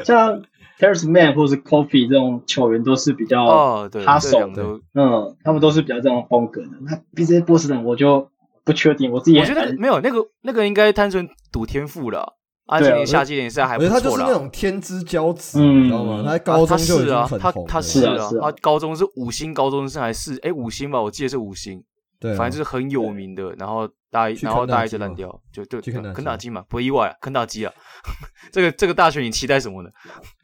[0.00, 0.42] 一 像
[0.80, 4.62] Terance Mann 或是 Coffee 这种球员都是比较他手的，
[4.94, 6.70] 嗯，他们都是比较这种风格的。
[6.80, 8.28] 那 BJ Boston 我就
[8.64, 12.34] 不确定，我自己我觉得没有那个那个应该单纯赌天赋了。
[12.70, 13.94] 啊，今年夏季联赛还不错啦。
[13.94, 16.22] 他就是那种天之骄子，你知道吗？
[16.24, 17.66] 他高中就已经很红。
[17.66, 21.02] 他是啊，他高中是五星高中生还是哎五星吧？
[21.02, 21.82] 我记得是五星。
[22.20, 23.52] 对，反正就是很有名的。
[23.58, 25.80] 然后大一，然后大一就烂掉，就就
[26.14, 27.72] 肯塔基嘛，不意外，肯塔基啊。
[28.52, 29.90] 这个这个大学你期待什么呢？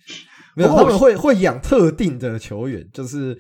[0.57, 3.39] 没有，他们会会养特定的球员，就是。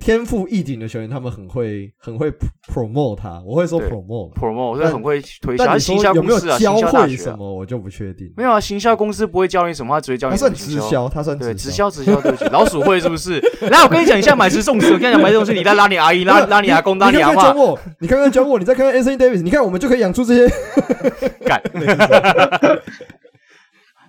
[0.00, 2.30] 天赋异禀的球员，他们很会很会
[2.68, 5.64] promote 他，我会说 promote promote，我是很会推销。
[5.64, 8.30] 但行销公司啊，教会什么我就不确定。
[8.36, 10.32] 没有啊，行销公司不会教你什么，他只会教你。
[10.32, 13.40] 他算直销，他算对直销直销对不起，老鼠会是不是？
[13.70, 14.92] 来，我跟你讲一下买十送十。
[14.92, 17.54] 我跟你讲买十送十，你再拉你阿姨，拉拉你阿公，拉你阿妈。
[18.00, 20.54] 你看看教我，你再看看 Anthony Davis，你看我们就可以养出这些。
[21.46, 21.62] 干。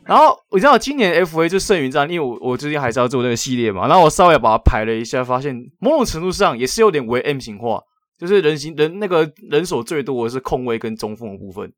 [0.08, 3.88] 然后你知道今年 FA 就剩余战，因为我我最近还是要做那个系列嘛。
[3.88, 7.82] 然后我稍微把它排了一下，发现某种程度上也是有点为 M 型化，
[8.20, 11.72] 就是人形人那个人手最多的是控卫跟中锋的部分，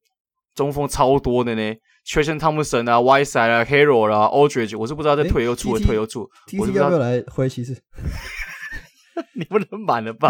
[0.55, 1.73] 中锋超多的呢
[2.05, 7.77] ，Tristan Thompson 啊，Whiteside 啊，Harrell 啊，Aldridge，我是不知道在退又出了退又出，我是不知道要不要来回骑士？
[9.33, 10.29] 你不能满了吧？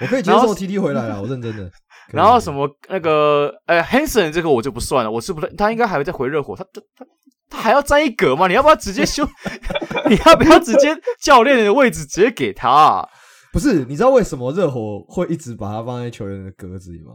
[0.00, 1.70] 我可以接受 TT 回来了，我认真的。
[2.12, 6.54] 然后什么那个呃 Hanson 这个我就不算了，我是不是他应该还会再回热火？
[6.54, 7.06] 他他他
[7.50, 8.46] 他还要占一格吗？
[8.48, 9.26] 你要不要直接 修？
[10.08, 13.08] 你要不要直接教练的位置直接给他啊？
[13.52, 17.12] 不是，你知道为什么热火会一直把他放在球员的格子里吗？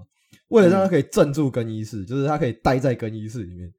[0.47, 3.71] 为了让他可以镇住更衣室，嗯、就是他可以待在更衣室里面。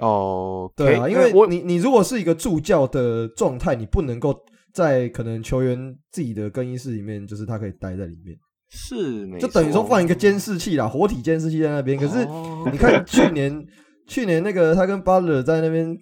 [0.00, 4.38] 哦，对啊，因为我你你如果是一个助教的状态，你不能够
[4.74, 8.36] 在可能球员自己的更衣室里面，就是他可以待在里面。
[8.70, 11.98] 是，就等于说放一个监视器啦，活体监视器在那边。
[11.98, 12.26] 可是
[12.70, 13.64] 你看去年，
[14.08, 15.96] 去年那个他跟巴勒在那边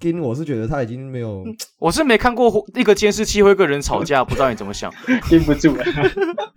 [0.00, 1.44] 跟，我是觉得他已经没有，
[1.78, 4.92] 我是没看过一个监视器会跟人吵架，不知道你怎么想，
[5.28, 5.84] 盯不住了。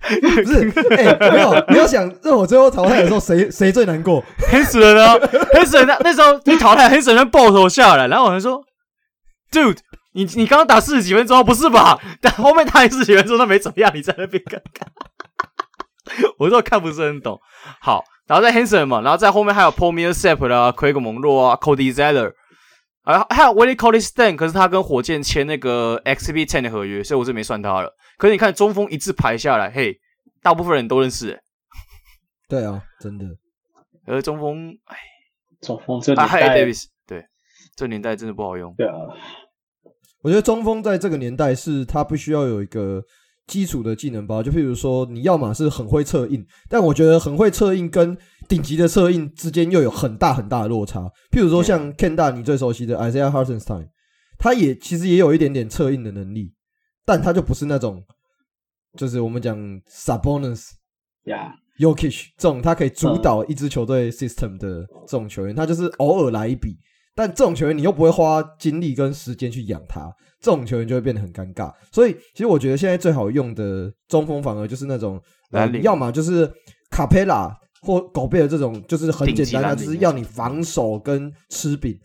[0.07, 4.23] 不是，哎、欸，没有，你要想，那我最后淘汰的时候，谁谁最难过？
[4.49, 5.15] 黑死人啊，
[5.53, 5.85] 黑死人！
[5.85, 8.63] 那那时候一淘汰，黑死人爆头下来，然后我还说
[9.51, 9.79] ，Dude，
[10.13, 11.99] 你你刚刚打四十几分钟，不是吧？
[12.21, 14.89] 但后面打四十几分钟都没怎么样，你在那边干干。
[16.39, 17.39] 我都看不是很懂。
[17.81, 22.33] 好，然后在 Hanson 嘛，然后在后面还有 Paul Millsap 啦，Craig 蒙洛啊，Cody Zeller，
[23.03, 27.93] 啊，还有 Willie Cauley-Stein，可是他跟火箭签那个 XB Ten 的合约，所以我是没算他了。
[28.17, 29.95] 可是你看中锋一字排下来，嘿，
[30.41, 31.39] 大部分人都认识诶。
[32.49, 33.25] 对啊，真的。
[34.05, 34.97] 而中锋，哎，
[35.61, 37.25] 中锋这啊，年代，Davis，对，
[37.75, 38.73] 这年代真的不好用。
[38.77, 38.93] 对啊，
[40.21, 43.03] 我觉得中锋在这个年代是他必须要有一个
[43.47, 48.15] 基础的技能包，就譬如说你要么是很会策应，但我觉得很会策应跟
[48.47, 51.09] 顶级的策应之间又有很大很大的落差。
[51.31, 53.87] 譬如说像 Ken 大你最熟悉的 Isaiah Hartenstein，
[54.37, 56.53] 他也其实也有一点点策应的能力，
[57.05, 58.03] 但他就不是那种，
[58.97, 59.57] 就是我们讲
[59.89, 60.71] Sabonis、
[61.23, 66.77] Yeah、Yokish 这种他可以主导一支球队 system 的这种球员，他就是偶尔来一笔，
[67.17, 70.07] 但这种球员你又不会花精力跟时间去养他，
[70.39, 71.73] 这种球员就会变得很尴尬。
[71.91, 75.19] 所以，其实我觉得现在最好用的中锋反而就是那种，
[75.51, 76.47] 呃、要么就是
[76.91, 77.51] 卡佩拉
[77.81, 81.95] 或狗贝尔这种，就是很简单的，就是要你防守跟吃饼；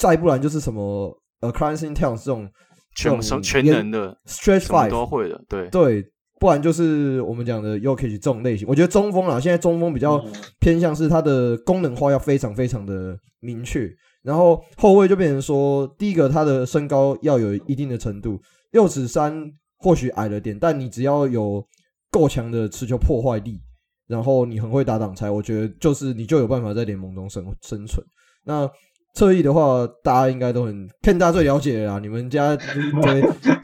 [0.00, 2.50] 再不然就是什么呃 Karl-Anthony Towns 这种
[2.96, 6.04] 全什全能的 Stretch Five 都会的，对对。
[6.38, 10.22] 不然就是我们讲的 Jokic 这种类型，我觉得中锋啊，现在中锋比较
[10.60, 13.88] 偏向是它的功能化要非常非常的明确，
[14.26, 18.36] 然后后卫就变成说，第一个他的身高要有一定的程度，
[18.72, 19.40] 六尺三
[19.78, 21.64] 或许矮了点，但你只要有
[22.10, 23.60] 够强的持球破坏力，
[24.08, 28.04] 然后你很会打挡拆，我觉得就是你就有办法在联盟中生生存。
[28.42, 28.68] 那
[29.16, 31.98] 侧翼的话，大家应该都很看大家最了解的啦。
[31.98, 33.22] 你们家对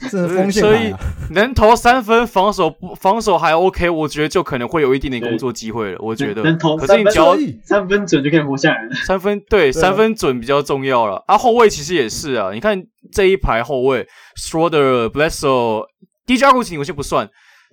[0.08, 0.98] 是锋线海啊，
[1.32, 5.98] 能投三分，防守不防守还 OK，我觉得就可能会有一定的工作机会了。
[6.00, 8.94] 我觉得，能投可是你只要三分准就可以活下来了。
[9.04, 11.22] 三分对，三分准比较重要了。
[11.26, 12.50] 啊，后卫其实也是啊。
[12.54, 12.82] 你看
[13.12, 14.08] 这一排后卫
[14.40, 15.84] ，Schroeder、Bledsoe、
[16.26, 17.28] DJ Augustin 我先不算，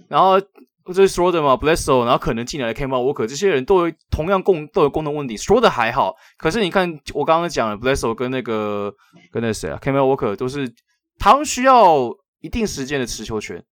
[0.10, 0.42] 然后。
[0.94, 5.38] 这是 Schroeder 嘛？Blesso，然后可能进来的 Kemba Walker，这些人都有同样共都有共同问题。
[5.38, 8.94] SRODE 还好，可是你看我刚刚讲了 Blesso 跟那个
[9.32, 10.72] 跟那谁啊，Kemba Walker 都是
[11.18, 12.10] 他们需要
[12.42, 13.64] 一定时间的持球权，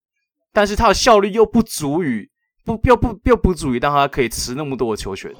[0.53, 2.30] 但是他的效率又不足以
[2.65, 5.34] 不又不又不足以让他可以持那么多的球权，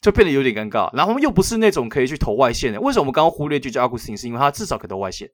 [0.00, 0.88] 就变得有点尴尬。
[0.96, 2.80] 然后又不是那种可以去投外线的。
[2.80, 4.18] 为什么我们刚刚忽略 DJ Augustin？
[4.18, 5.28] 是因为他至少可以投外线，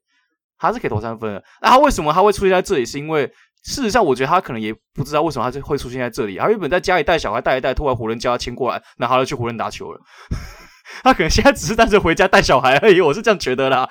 [0.57, 1.43] 他是可以投三分的。
[1.61, 2.85] 那他为什么他会出现在这里？
[2.85, 3.31] 是因为
[3.63, 6.37] 事实上，我觉得他可能也不知道为什么他就会出现在这里。
[6.37, 9.99] 他原本在家里带小孩带一带，突然湖人叫他签过来，那他就去湖人打球了。
[11.03, 13.87] 他可能现在只是单着回家带小孩而已，我是这样觉得啦。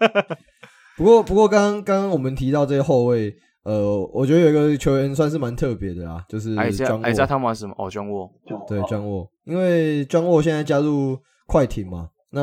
[0.96, 3.32] 不过，不过刚刚刚刚我们提到这些后卫，
[3.64, 8.28] 呃，我觉得有一个球员算是蛮特别的啦，就是艾扎艾扎汤马什么，哦，庄沃，
[8.66, 11.16] 对，庄沃，因为庄沃现在加入
[11.46, 12.08] 快艇嘛。
[12.32, 12.40] 那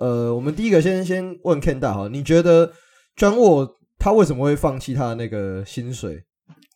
[0.00, 2.72] 呃，我们第一个先先问 Ken 大哈，你觉得
[3.14, 3.68] 庄沃？
[3.98, 6.24] 他为什么会放弃他的那个薪水？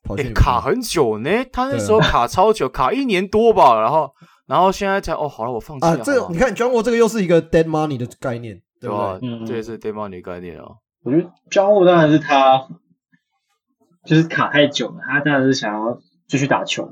[0.04, 3.78] 跑去、欸、卡很久呢，他那时候卡超久，卡一年多吧。
[3.78, 4.10] 然后，
[4.46, 5.92] 然后现在才哦，好了，我放弃了。
[5.92, 9.18] 啊，这个你看，John Wall 这个又是一个 dead money 的概念，对吧？
[9.20, 10.64] 嗯，这也是 dead money 的概念啊。
[11.02, 12.68] 我觉得 John Wall 当然是他，
[14.06, 16.90] 就是卡太久了，他当然是想要继续打球。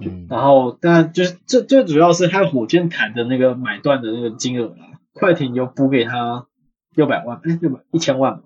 [0.00, 6.46] 嗯，然后，但就是最最主要是他火箭谈的那个买断的那个金额啊，快艇有补给他
[6.96, 8.42] 六百万，哎，六百一千万。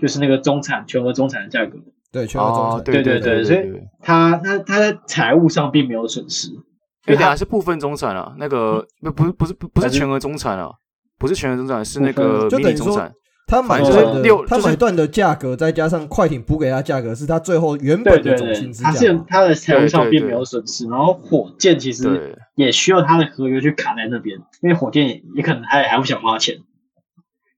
[0.00, 1.78] 就是那个中产全额中产的价格，
[2.12, 6.60] 对，全额中产，对对对，所以他他他在财务上并没有损失，因
[7.08, 10.70] 为他是部分中产啊，那个不不不是不不是全额中产啊，
[11.18, 13.12] 不是全额中产，是那个迷你中产。
[13.46, 18.90] 他买断的他买断的价格，再加上快艇补给他价格，是他最后原本的总薪资价。
[18.90, 26.56] 他是他的财务上并没有损失，然后火箭其实也需要他的合约去卡在那边，因为火箭也也可能还还不想花钱。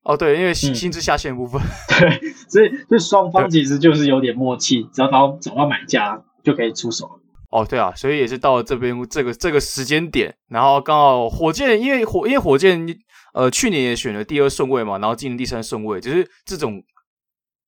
[0.09, 1.67] 哦，对，因为薪薪资下限部分，嗯，
[1.99, 7.21] 对，所以就双方其实就是有点默契，只要找到找到买家就可以出手了。
[7.51, 12.87] 哦，对啊，所以也是到了这边这个这个时间点，然后刚好火箭，因为火因为火箭
[13.35, 16.81] 呃去年也选了第二顺位嘛，然后今年第三顺位，就是这种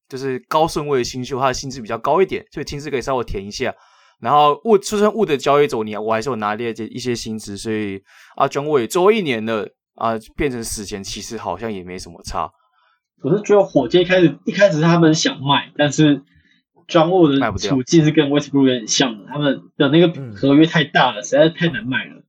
[0.08, 3.74] 就是高顺位的新秀，他的薪资比较高一点，所以薪资可以稍微填一下。
[4.20, 8.00] 然后物出生物的交易走，你我还是有拿捏这一些薪资，所以
[8.36, 9.72] 啊，庄伟最后一年的。
[9.98, 12.50] 啊，变成死前其实好像也没什么差。
[13.22, 16.22] 我是觉得火箭开始一开始他们想卖，但是
[16.86, 22.22] 庄沃的处境是跟 Westbrook 有点像的，他们的那个合约太大了，嗯、实在是太难卖了。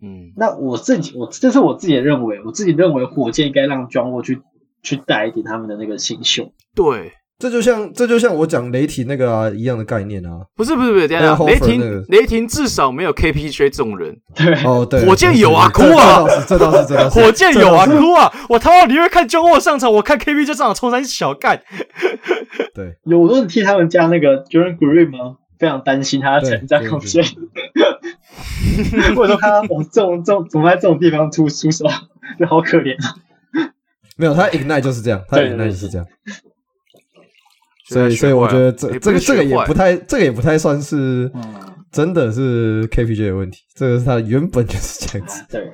[0.00, 4.40] 嗯，那我自己我这是我自己的认为，我自己认为火箭应该让庄沃去
[4.82, 6.52] 去带一点他们的那个新秀。
[6.74, 7.12] 对。
[7.38, 14.52] 这就像这就像我讲雷霆那个啊一样的概念啊，不是不是不是这样，雷霆、那个、雷霆至少没有 KPJ 这种人，对。
[14.64, 21.62] 哦对，火箭有啊，哭啊，这倒是这倒是， 火箭有啊，哭啊，我他妈你会看 John 上场，我看 KPJ 上场冲三小干，
[22.74, 25.36] 对，有人替他们家那个 Jalen Green 吗？
[25.60, 27.24] 非常担心他的成长空间，
[29.16, 31.84] 或者说看他往这种这种总在这种地方出出手，
[32.38, 33.14] 就好可怜啊，
[34.16, 36.06] 没有他 Ignite 就是这样，他 Ignite 就是这样。
[37.88, 41.30] 所以，所以我觉得这这个这个也不太，这个也不太算是
[41.90, 45.42] 真的是 KPJ 的问题，这个是他原本就是这样子。
[45.48, 45.72] 对，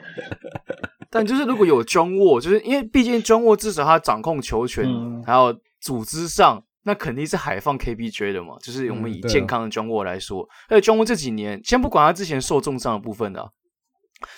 [1.10, 8.54] 但就是如果有 John Wall，就是因为毕竟 John Wall 至少他掌控球权，嗯、还有组织上，那肯定是海放 KPJ 的嘛。
[8.62, 13.48] 就是我们以健康的 John Wall 来说，而且 John Wall 这几年，先不管他之前受重伤的部分啊，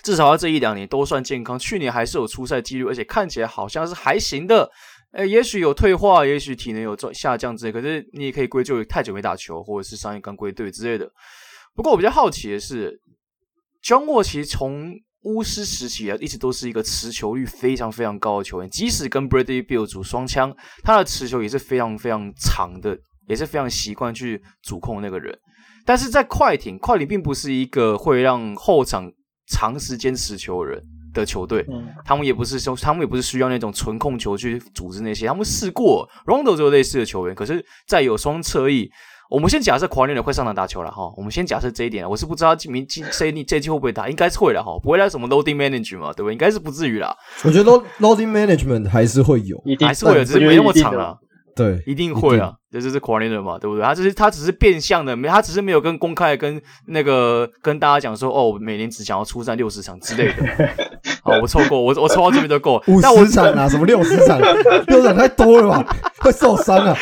[0.02, 4.70] 至少他这一两年都算健康，去年还是有出赛记录，而且看起来好像是还行的。
[5.16, 11.10] 诶，也许有退化，也许体能有下降之类，可是你也可以归咎于太久没打球，或者是伤愈刚归队之类的。
[11.74, 13.00] 不过我比较好奇的是
[13.82, 14.92] ，John Wall 其实从
[15.22, 20.54] 巫师时期啊，一直都是一个持球率非常非常高的球员，即使跟 Brady Bill 组双枪，
[20.84, 25.34] 他的持球也是非常非常长的，也是非常习惯去主控那个人。
[25.86, 29.10] 但是在快艇，快艇并不是一个会让后场
[29.48, 30.82] 长时间持球的人。
[31.20, 35.26] 的球队，嗯、他们也不是说，他们也不是需要那种纯控球去组织那些。
[35.26, 38.90] 他们试过，Rondo 就有类似的球员，可是，在有双侧翼，
[39.30, 41.12] 我们先假设狂人会上场打球了哈。
[41.16, 46.32] 我们先假设这一点，我是不知道明今谁你这季会不会打，应该是会了哈，不会来什么 loading management 嘛，对不对？
[46.32, 47.16] 应该是不至于啦。
[47.44, 51.18] 我觉得 loading management 还是会有，还是会有，只是没那么长了。
[51.56, 53.82] 对，一定会啊，这就是 coordinator 嘛，对不对？
[53.82, 60.44] 他只是他只是变相的，没他只是没有跟公开跟那个跟大家讲说，哦，我每年只想要出战六十场之类的。
[61.26, 62.82] 好，我抽过，我我抽到这边就够。
[62.88, 64.40] 五十场啊， 什么六十场？
[64.86, 66.96] 六十场太多了吧， 会受伤啊。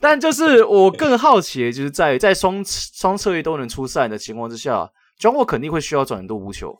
[0.00, 4.90] 但就是我更好奇的，就是在在双双侧翼都能出赛的情况之下
[5.20, 6.76] ，John Wall 肯定会需要转很多无球。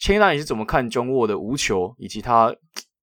[0.00, 2.54] 千娜，你是怎么看 John Wall 的无球，以及他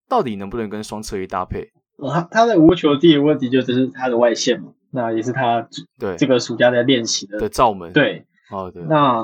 [0.10, 1.70] 到底能不能跟双侧翼搭配？
[1.98, 5.68] 哦，他他的无球第一个问题就是他的外线嘛，那也是他
[6.00, 7.92] 对这个暑假在练习的的罩门。
[7.92, 8.82] 对，哦对。
[8.88, 9.22] 那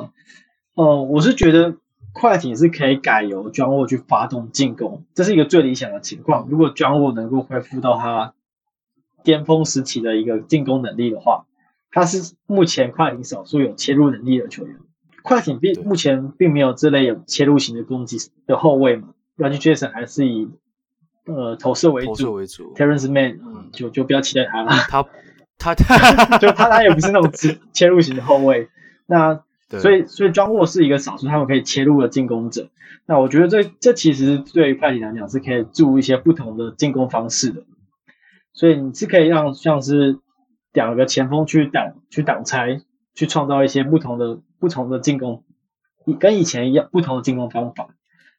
[0.75, 1.73] 哦、呃，我是觉得
[2.13, 6.47] 快艇是可以改由 John Wall 去发动进攻，这是一个最理想的情况。
[6.49, 8.33] 如果 John Wall 能够恢复到他
[9.23, 11.45] 巅峰时期的一个进攻能力的话，
[11.91, 14.77] 他是目前快艇少数有切入能力的球员。
[15.23, 20.49] 快艇并目前并没有这类有切入型的攻击的后卫嘛，Reggie Jackson 还是以。
[21.25, 22.73] 呃，投射为主，投射为主。
[22.75, 24.71] ，Terrance Mann，嗯，就就不要期待他了。
[24.89, 25.01] 他
[25.57, 28.67] 他他， 就他他也不是那种切切入型的后卫。
[29.05, 29.41] 那
[29.79, 32.69] 所以所以庄沃是一个少数他们可以切入的进攻者。
[33.05, 37.63] 那我觉得这这其实对于快艇来讲是可以注入一些不同的进攻方式的。
[38.53, 40.19] 所以你是可以让像是
[40.71, 42.81] 两个前锋去挡去挡拆，
[43.15, 45.43] 去创造一些不同的不同的进攻，
[46.19, 47.89] 跟以前一样不同的进攻方法。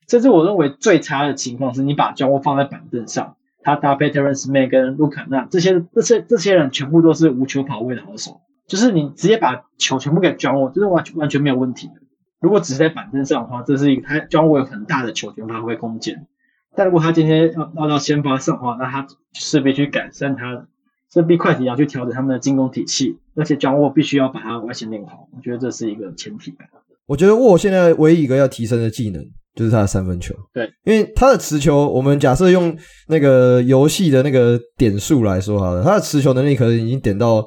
[0.06, 11.94] 这是我认为最差的情况，是你把庄沃放在板凳上，他搭配 Terence Mann 跟卢卡纳这些这些这些人全部都是无球跑位的好手，就是你直接把球全部给 John Wall，这是完全完全没有问题的。
[12.40, 16.26] 如果只是在板凳上的话，这是一个他 John Wall 有很大的球权发挥空间。
[16.74, 20.66] 但如果他今天要要到先发上的话，那他势必去改善他，
[21.12, 25.28] 势必快艇要去调整他们的进攻体系，而且 John Wall 必须要把他外线练好。
[25.36, 26.54] 我觉得这是一个前提。
[27.06, 29.24] 我觉得沃现在唯一一个要提升的技能。
[29.54, 37.46] 就是他的三分球，对，因为他的持球，我们假设用那个游戏的那个点数来说好了，他的持球能力可能已经点到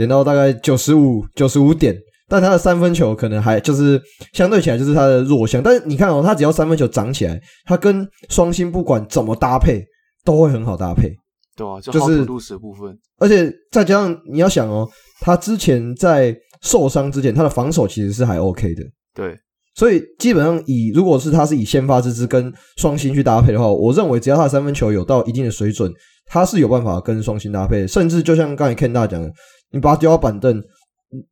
[0.00, 1.94] 点到大概九十五九十五点，
[2.28, 4.00] 但他的三分球可能还就是
[4.32, 5.62] 相对起来就是他的弱项。
[5.62, 9.84] 但是你看哦，他只要三分球长起来，他跟双星不管怎么搭配
[10.24, 11.10] 都会很好搭配，
[11.56, 14.88] 对啊，就是路史部分，而且再加上你要想哦，
[15.20, 18.82] 他之前在受伤之前，他的防守其实是还 OK 的，
[19.14, 19.36] 对。
[19.76, 25.90] 所以基本上以如果是他是以先发之姿跟双星去搭配的话，我认为只要他的三分球有到一定的水准，
[26.26, 27.86] 他是有办法跟双星搭配。
[27.86, 29.30] 甚至就像刚才 Ken 大讲的，
[29.72, 30.62] 你把他丢到板凳，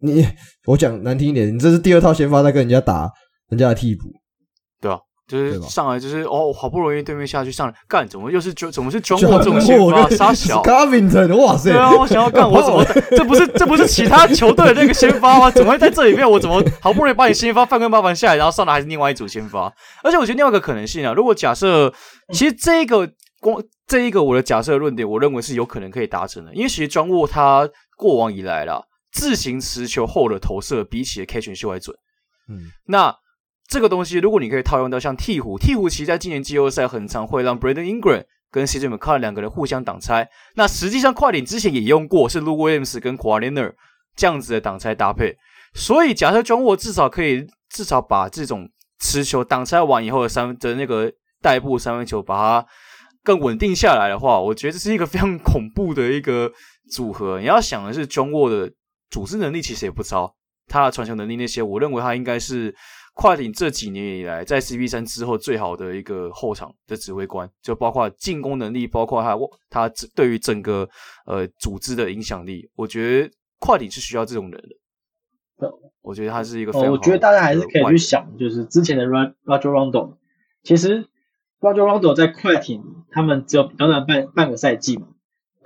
[0.00, 0.26] 你
[0.66, 3.10] 我讲难听一点，你这是第二套先发在跟人家打
[3.48, 4.04] 人家的替补，
[4.80, 4.98] 对啊。
[5.28, 11.70] 就是上来就是哦，好不容易对面下去上来干，怎么又是怎么是 John Wall 这种先发杀小 Covington 哇塞！
[11.70, 15.50] 对啊，我想要干，我怎么这不是这不是其他球队的那个先发吗？
[15.50, 16.26] 怎么会在这里面？
[16.26, 19.70] 我怎么好不容易把你先发范根巴凡下来，然后上来还是另外一组先发？
[20.02, 21.92] 而且我觉得另外一个可能性啊，如果假设
[22.32, 23.06] 其实这一个
[23.38, 27.68] 光这一个我的假设论点，我认为是有可能可以达成的，因为其实 John Wall 他
[27.98, 28.82] 过往以来啦，
[29.12, 31.94] 自行持球后的投射比起 catch and shoot 还准，
[32.48, 33.14] 嗯，那。
[33.70, 40.26] 这个东西，如果你可以套用到像鹈鹕，鹈鹕其实在今年季后赛很常会让 Brandon Ingram 跟 CJ McCollum 两个人互相挡拆。
[40.54, 43.74] 那实际上快艇之前也用过，是 Lou Williams 跟 Kawhi Leonard
[44.16, 45.36] 这样子的挡拆搭配。
[45.74, 48.70] 所以假设 John Wall 至少可以至少把这种
[49.00, 51.12] 持球挡拆完以后的三分的那个
[51.42, 52.66] 代步三分球，把它
[53.22, 56.50] 更稳定下来的话，我觉得这是一个非常恐怖的一个
[56.90, 57.40] 组合。
[57.40, 58.72] 你要想的是，John Wall 的
[59.10, 60.34] 组织能力其实也不糟，
[60.66, 62.74] 他的传球能力那些，我认为他应该是。
[63.20, 69.36] 快艇这几年以来，在 CP 三之后最好的一个后场的指挥官，就包括进攻能力，包括他
[69.68, 70.88] 他对于整个
[71.26, 74.62] 呃组织的影响力，我觉得快艇是需要这种人
[75.58, 75.68] 的。
[76.00, 76.92] 我觉得他是一个非常、哦。
[76.92, 80.14] 我觉得大家还是可以去想，就是之前的 Rajon Rondo，
[80.62, 81.08] 其实
[81.58, 85.08] Rondo 在快艇他们只有短短半半个赛季嘛，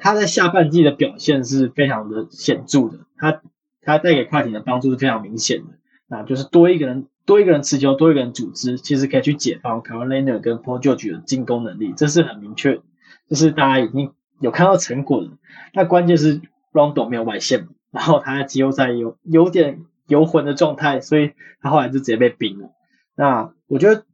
[0.02, 3.40] 他在下半季的表现是非常的显著的，他
[3.82, 5.74] 他带给快艇的帮助是非常明显的，
[6.08, 12.80] 那就是多一个人多一个人持球，多一个人组织，其实可以去解放 Kawhi Leonard 跟 Paul George 的进攻能力，这是很明确，
[13.28, 15.30] 就是大家已经有看到成果了。
[15.72, 16.40] 那关键是
[16.72, 21.30] Rondo 没有外线，然后他在季后赛有有点游魂的状态，所以
[21.60, 22.70] 他后来就直接被冰了。
[23.14, 24.04] 那我觉得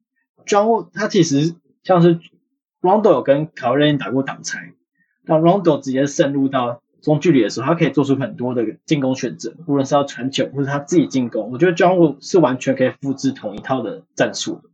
[0.45, 2.21] John 他其实像是
[2.83, 4.75] Rondo 有跟 Kawhi Leonard 打过挡拆，
[5.29, 11.51] 当 Rondo 直接渗入到中距离的时候，他可以做出很多的进攻选择，无论是要传球或者他自己进攻。
[11.53, 14.71] 我觉得 John Wall 是完全可以复制同一套的战术的。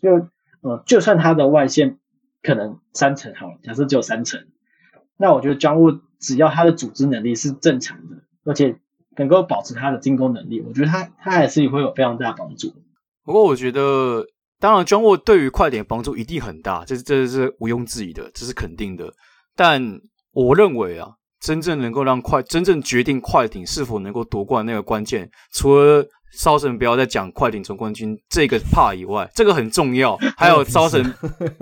[0.00, 0.28] 就
[0.62, 1.98] 呃，就算他的外线
[2.42, 4.46] 可能三成好了，假设只有三成，
[5.16, 8.76] 那我觉得 John 沃只要他的组织能力是正常的，而且
[9.16, 12.74] 能够保持他的进攻能力，我觉得他他还是会有非常大帮助。
[13.22, 14.26] 不过我觉得，
[14.58, 19.12] 当然 John 沃对于快点帮助一定很大，这是这是毋庸置疑的，这是肯定的。
[19.58, 19.82] 但
[20.32, 21.10] 我认为啊。
[21.40, 26.04] 真正能够让快，真正决定快艇是否能够夺冠那个关键，除了
[26.36, 30.18] 烧神不要再讲快艇总冠军这个 part 以外，这个很重要。
[30.36, 31.14] 还有烧神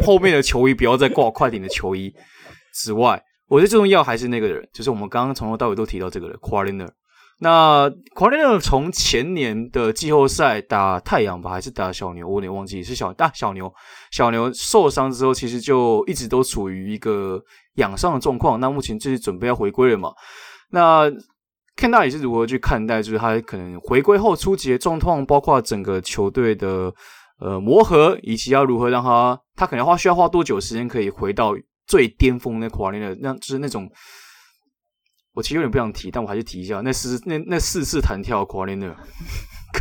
[0.02, 2.10] 后面的球衣不要再挂快艇的球衣
[2.72, 6.88] 之外，我觉得最重要还是那个人，就是我们刚刚从头到尾都提到这个人 Leonard。
[7.38, 13.72] 那 Kawhi Leonard 从前年的季后赛打太阳吧，还是打小牛，我有点忘记是小打、小牛，
[14.10, 17.42] 小牛受伤之后，其实就一直都处于一个。
[17.76, 20.10] 养伤的状况，那目前就是准备要回归了嘛？
[20.70, 21.12] 那
[21.76, 26.90] 看他也是如何去看待，就是他可能回归后初级的状况，包括整个球队的
[27.38, 31.54] 呃磨合，以及要如何让他，他可能花需要花多久时间可以回到
[31.86, 33.86] 最巅峰的华联的，那就是那种，
[35.36, 38.96] 我其实有点不想提，但我还是提一下，那四那那四次弹跳华联的，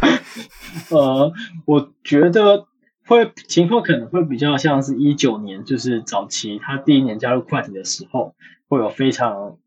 [0.91, 1.33] 呃，
[1.65, 2.67] 我觉得。
[3.07, 8.33] 会情况可能会比较像是一九年，就是早期他第一年加入快艇的时候，
[8.67, 9.59] 会有非常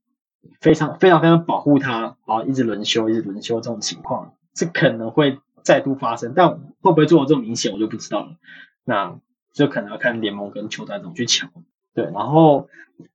[0.60, 6.50] 非常非常非常保护他，啊，一直轮休，一直轮休这种情况，这可能会再度发生，但
[6.80, 8.30] 会不会做的这么明显，我就不知道了。
[8.84, 9.20] 那
[9.54, 11.48] 就可能要看联盟跟球队怎么去抢。
[12.02, 12.68] 对，然后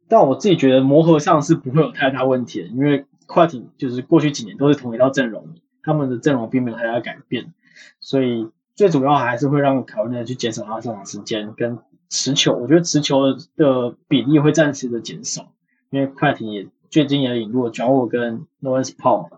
[0.07, 5.47] 但我自己觉得磨合上是不会有太大问题的，因为快艇就是过去几年都是同一套阵容，
[5.81, 7.53] 他们的阵容并没有太大改变，
[7.99, 8.49] 所以。
[8.75, 11.77] 最主要还是会让考虑的去减少他上场时间跟
[12.09, 15.51] 持球，我觉得持球的比例会暂时的减少，
[15.91, 19.29] 因为快艇也最近也引入了 John Wall 跟 Norris Paul，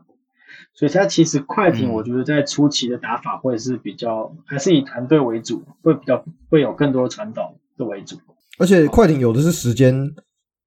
[0.73, 8.19] 所以他其实快艇我觉得在初期的打法会是比较、嗯、还是以团队为主，会比较会有更多的传导的为主。
[8.57, 9.93] 而且快艇有的是时间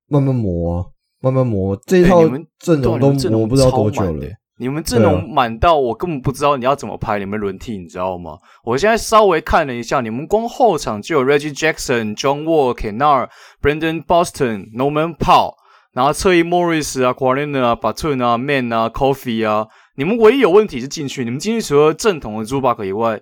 [0.09, 0.85] 慢慢磨啊，
[1.21, 2.23] 慢慢磨这一套
[2.59, 4.27] 阵容都磨不知道多久了。
[4.61, 8.37] 你们阵容满到我根本不知道你要怎么排你们轮替，你知道吗？
[8.65, 13.29] 我现在稍微看了一下，你们光后场就有 Reggie Jackson、John Wall、Kennard、
[13.63, 15.55] Brandon Boston、Norman Powell，
[15.93, 23.21] 然后侧翼 Morris 啊、Kawhi 啊、Batun 啊、Man 啊、Coffee 啊，你们唯一有问题是进去，你们进去除了正统的 Zubac 以外，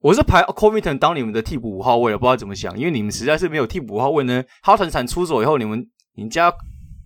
[0.00, 4.42] 我是排 Covington 当你们的替补五号位了，不知道怎么想，因为你们实在是没有替补五号位呢。
[4.64, 5.86] Hartenstein 出走以后，你们
[6.16, 6.52] 你家。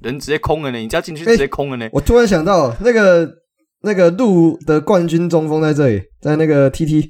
[0.00, 1.90] 人直接空了呢，你家进去直接空了呢、欸。
[1.90, 3.26] 我突然想到，那个
[3.80, 7.08] 那个鹿的冠军中锋在这里，在那个 TT。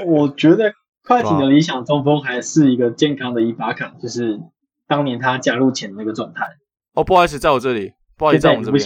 [0.06, 0.72] 我觉得
[1.04, 4.40] 快艇的理想中锋还是一个健康的伊巴卡，就是
[4.88, 6.46] 当年他加入前的那个状态。
[6.94, 8.82] 哦，不好意思，在我这里，不好意思，在我们这边。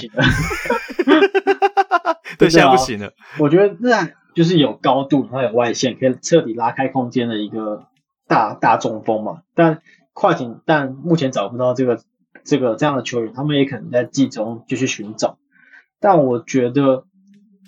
[2.38, 3.10] 对，现在不行了。
[3.38, 7.86] 我觉得那就是有高度，然后有外线，可以彻底拉开空间的一个。
[8.26, 9.82] 大大中锋嘛，但
[10.14, 12.00] 快艇但目前找不到这个
[12.42, 15.36] 这个这样的球员，他们也可能在季中继续寻找。
[16.00, 17.04] 但我觉得，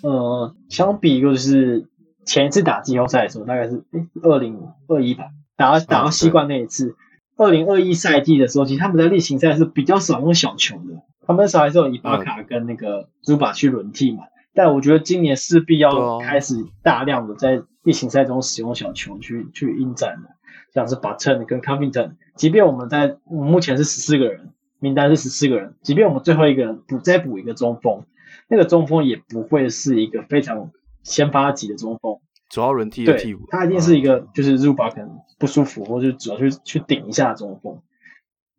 [0.01, 1.87] 呃，相比就是
[2.25, 5.25] 前一次打季后赛的时候，大概是诶二零二一吧，
[5.55, 6.95] 打到打到西冠那一次，
[7.37, 14.23] 二零二一赛季的时候，其实他们在例行赛是比较少用小球的，他们那时候还是有伊巴卡跟那个朱巴去轮替嘛。
[14.57, 20.29] 嗯、但我觉得今年势必要开始大量的在例行赛中使用小球去去应战的。
[20.73, 28.03] 像是 Barton 跟 Covington，即便我们在我目前是十四个人，名单是十四个人，即便我们最后一个人补再补一个中锋，
[28.47, 30.69] 那个中锋也不会是一个非常
[31.03, 32.19] 先发级的中锋，
[32.49, 35.09] 主要轮替的替补，他一定是一个就是 Zubac 可能
[35.39, 37.79] 不舒服，或者主要去去顶一下中锋。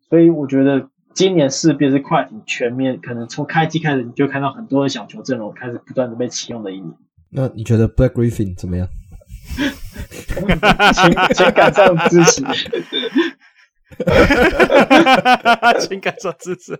[0.09, 0.89] 所以我觉得
[1.19, 6.93] 今年势必是快艇全面，可能从开季开始你就看到很多的小球阵容开始不断的被启用的一年。
[7.29, 8.87] 那你觉得 Blake Griffin 怎么样？
[10.93, 12.41] 情情感上支持，
[15.89, 16.79] 情感上支持。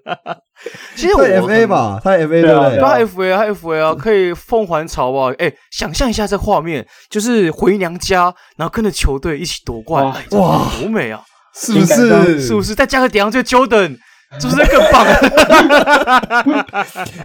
[0.96, 2.80] 其实我他 FA 吧，他 FA 对不对？
[2.80, 5.36] 他 FA，他 FA 啊，可以凤凰巢吧？
[5.38, 11.22] 哎，想象一下这画面，就是回娘家，然后跟着球队一起夺冠，哇，多美啊！
[11.54, 12.40] 是不是？
[12.40, 12.74] 是不是？
[12.74, 13.98] 再加个点上这个 Jordan。
[14.40, 15.04] 是不是更棒？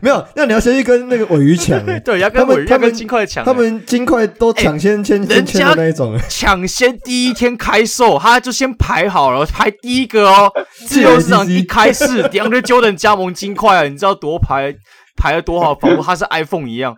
[0.00, 1.78] 没有，那你要先去跟那个尾鱼抢。
[2.02, 3.44] 对，要跟尾鱼，他们金块抢。
[3.44, 10.50] 他们金块都抢先签先签的那一种，抢先第一天开售，他就先排好了，排第一个哦。
[10.86, 14.74] 自由市场一开市，DeAndre Jordan 加盟金块啊，你知道多排
[15.14, 16.96] 排了多少，仿佛他是 iPhone 一样。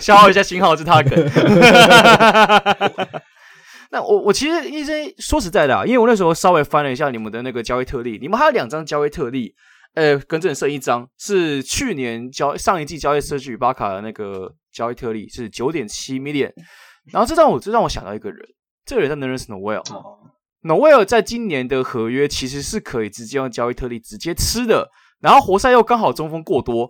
[0.00, 1.26] 消耗一下信号是他的梗。
[3.92, 9.52] 那我我其实一直说实在的啊，因为我那时候稍微翻了一下你们的那个交易特例，你们还有两张交易特例，
[9.94, 16.52] 呃，更正剩一张是去年交上一季交易社区巴卡的那个交易特例是九点七 million，
[17.12, 18.38] 然后这让我这让我想到一个人，
[18.84, 24.88] 这个人叫 Nerlens Noel，Noel 在今年的合约其实是可以直接用交易特例直接吃的，
[25.20, 26.88] 然后活塞又刚好中锋过多，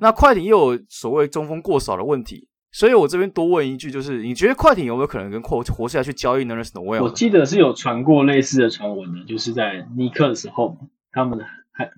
[0.00, 2.48] 那快艇又有所谓中锋过少的问题。
[2.76, 7.02] 所以我这边多问一句，就是你觉得快艇有没有可能跟活活塞去交易 Nerlens Noel？
[7.04, 10.76] 我记得是有传过类似的传闻的，就是在尼克的时候，
[11.10, 11.42] 他们
[11.72, 11.90] 还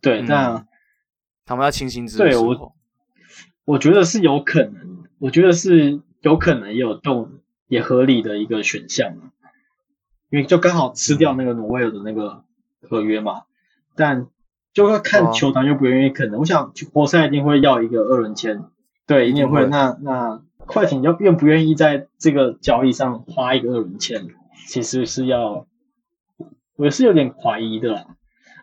[0.00, 0.66] 对，那、嗯、
[1.46, 2.18] 他们要清薪资。
[2.18, 2.74] 对我，
[3.64, 7.34] 我觉得是有可能，我觉得是有可能也有动
[7.68, 9.14] 也合理的一个选项，
[10.30, 12.42] 因为就刚好吃掉那个 Noel 的那个
[12.82, 13.42] 合约嘛。
[13.94, 14.26] 但
[14.72, 18.64] 就要看球团又不愿意，可能我想活塞一定会要一个二轮签。
[19.08, 19.66] 对，一定会。
[19.66, 24.26] 那那快艇要愿不愿意在这个交易上花一个二轮签，
[24.68, 25.66] 其实是要，
[26.76, 28.04] 我是有点怀疑的啦。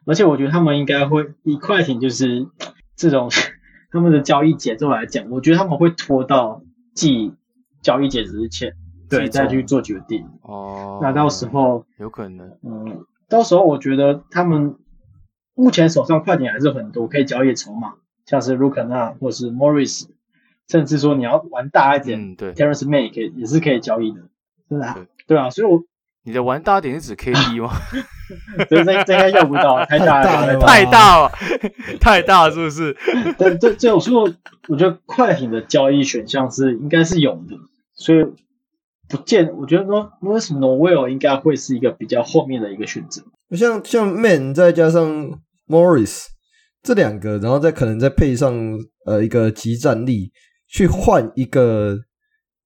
[0.05, 2.47] 而且我觉得他们应该会以快艇就是
[2.95, 3.31] 这种
[3.89, 6.61] 他们的交易节奏来讲，我觉得他们会拖到
[6.93, 7.33] 季
[7.81, 8.73] 交易截止之前，
[9.09, 10.29] 对，再去做决定。
[10.43, 10.99] 哦。
[11.01, 14.75] 那到时候有可能，嗯，到时候我觉得他们
[15.55, 17.95] 目前手上快艇还是很多可以交易筹码，
[18.27, 20.05] 像是卢卡纳或是 Morris。
[20.69, 24.21] 甚至说你要玩大一点，嗯，对，Terance Mann 可以也是可以交易的，
[24.69, 25.79] 真的，对，对啊，所以我
[26.23, 27.71] 你的玩大点是指 KD 吗？
[28.67, 31.31] 这这这应该要不到，太大了，太大了，
[32.01, 32.97] 太大了，是不是？
[33.37, 34.23] 对，这这我说，
[34.67, 37.55] 我觉得快艇的交易选项是应该是有的，
[37.93, 38.25] 所以
[39.07, 43.21] 不见，我觉得说为什么 n o w e l 应该会是一个比较后面的一个选择，
[43.55, 46.25] 像像 Mann 再加上 Morris
[46.81, 48.51] 这两个，然后再可能再配上
[49.05, 50.31] 呃一个即战力。
[50.67, 51.97] 去换一个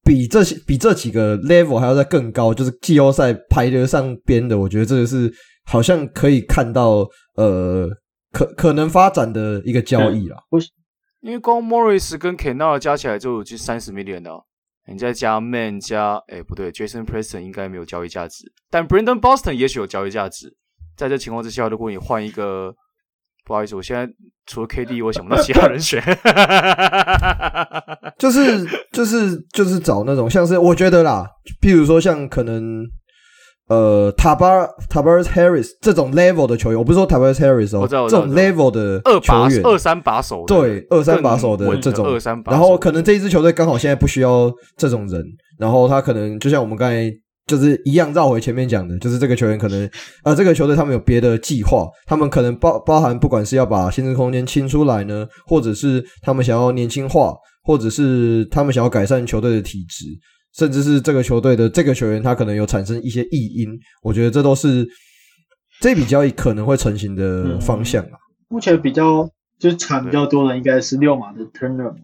[0.03, 5.31] 比这些比这几个 level 还要再更高，就是季后赛排得上边的，我觉得这个是
[5.65, 7.89] 好像可以看到呃
[8.31, 10.37] 可可能发展的一个交易啦。
[11.21, 14.31] 因为光 Morris 跟 Kennard 加起来就有近三十 million 的，
[14.91, 20.55] 你再加 Man 加哎不对，Jason Preston 应该没有交易价值，但 Brandon Boston 也许有交易价值。
[20.95, 22.73] 在这情况之下，如果你换一个。
[23.45, 24.07] 不好意思，我现在
[24.49, 26.01] 除了 KD，我想不到其他人选。
[28.17, 31.25] 就是就是就是找那种像是我觉得啦，
[31.61, 32.83] 譬如说像可能
[33.69, 45.23] 呃塔巴塔巴斯 Harris 这种 level 的球员，我不是说塔巴斯 Harris 哦，这种 level 的球员二三把手，对二三把手的这种二三把，然后可能这一支球队刚好现在不需要这种人，
[45.59, 47.11] 然后他可能就像我们刚才。
[47.49, 49.89] 就是一样绕回前面讲的，就是这个球员可能，
[50.23, 60.05] 呃，这个球队他们有别的计划，他们可能包包含不管是要把薪资空间清出来呢，或者是他们想要年轻化，或者是他们想要改善球队的体质，
[60.55, 63.67] 甚至是这个球队的这个球员他可能有产生一些异因，
[64.03, 64.87] 我觉得这都是
[65.81, 68.13] 这笔交易可能会成型的方向啊。
[68.47, 69.27] 目前比较
[69.57, 71.95] 就是产比较多的应该是六码的 Turner，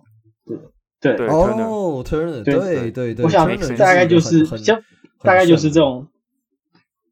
[1.00, 3.48] 对对哦 Turner，对对对，我想
[3.78, 4.82] 大概就是像。
[5.26, 6.08] 大概就是这种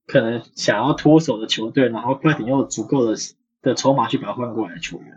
[0.05, 3.15] 可能想要脱手的球队，然后快艇又有足够的
[3.61, 5.07] 的筹码去把它换过来的球员。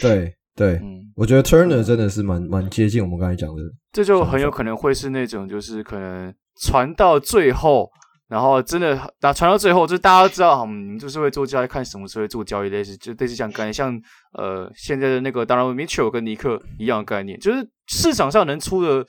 [0.00, 3.62] 对对，嗯，我觉得 Turner 真的是蛮蛮接近我们刚才讲的，
[3.92, 7.90] 这就很有可能会是那种就是可能传到最后，
[8.28, 14.00] 然后真的打传到最后，就大家都知道，嗯，你们就是会做交易，看什么时候会做交易，类似就类似像概念，像
[14.32, 19.04] 呃现在的那个 Donovan Mitchell 跟尼克一样的概念，就是市场上能出的。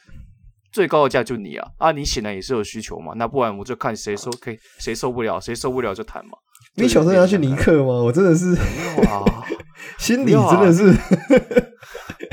[0.71, 1.91] 最高的价就你啊啊！
[1.91, 6.31] 你显然也是有需求嘛，那不然我就看谁受可以，谁受不了，谁受不了就谈嘛。
[6.75, 8.03] 你小时候要去尼克吗？
[8.03, 9.25] 我真的是哇，
[9.97, 10.95] 心里真的是，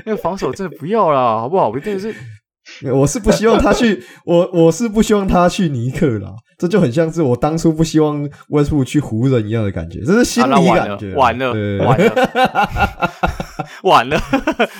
[0.05, 1.69] 那个防守真的不要啦，好不好？
[1.71, 2.15] 我真的是，
[2.93, 6.31] 我是不希望他去，我我是不希望他去尼克啦。
[6.59, 11.15] 这就很像是我当初不希望温布去湖人一样的感觉，这是心理感觉。
[11.15, 13.11] 完了，完了，完了。
[13.83, 14.17] 完了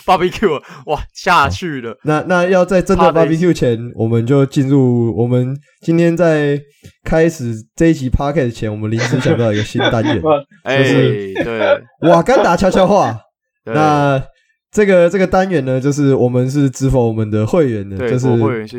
[0.05, 1.97] ，barbecue 哇下去了。
[2.05, 6.61] 那那要在真的 barbecue 前，我们就进入我们今天在
[7.05, 10.21] 开始这一集 podcast 前，我们临时想到一个新单元，
[10.79, 13.19] 就是对瓦甘达悄悄话。
[13.67, 14.23] 那
[14.71, 18.29] 这个这个单元呢，就是我们是支付我们的会员的，就是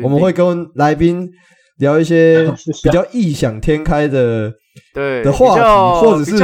[0.02, 1.28] 我们会跟来宾
[1.78, 2.50] 聊一些
[2.82, 4.52] 比较异想天开的
[4.94, 6.36] 对的话题，或者是。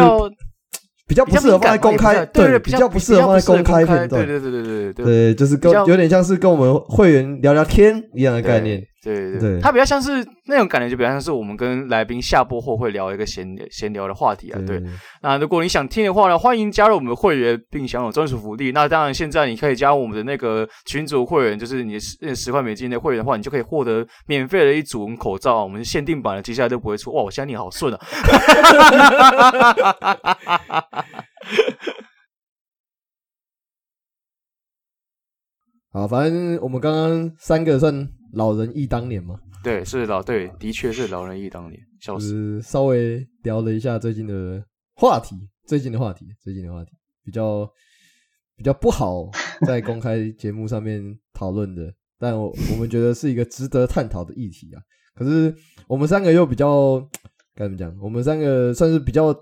[1.06, 14.82] 比较不适合放在公开，对，比较不适合放在公开片段，对对对对对对，就是跟有点像是跟我们会员聊聊天一样的概念，对对对，它比较像是那种感觉，就比较像是我们跟来宾下播后会聊一个闲闲聊的话题啊，对。
[15.20, 18.72] 那如果你想听的话呢，欢迎加入我们的会员并享有专属福利。
[18.72, 27.12] 那当然，现在你可以加入我们的那个群组会员，就是你十十块美金的会员的话，你就可以获得免费的一组口罩，我们限定版的，接下来都不会出。
[27.12, 28.00] 哇，我现在念好顺啊！
[35.92, 39.38] 好，反正我们刚刚三个算老人忆当年嘛。
[39.62, 41.80] 对，是老对，的确是老人忆当年。
[42.00, 44.62] 就是稍微聊了一下最近的
[44.96, 45.36] 话题，
[45.66, 46.90] 最近的话题，最近的话题
[47.24, 47.66] 比较
[48.56, 49.30] 比较不好
[49.66, 51.02] 在公开节目上面
[51.32, 54.82] 讨论的，但我我们觉得是一个值得探讨的议题啊。
[55.14, 55.54] 可是
[55.86, 57.00] 我们三个又比较
[57.54, 57.96] 该怎么讲？
[58.00, 59.34] 我们三个算是比较。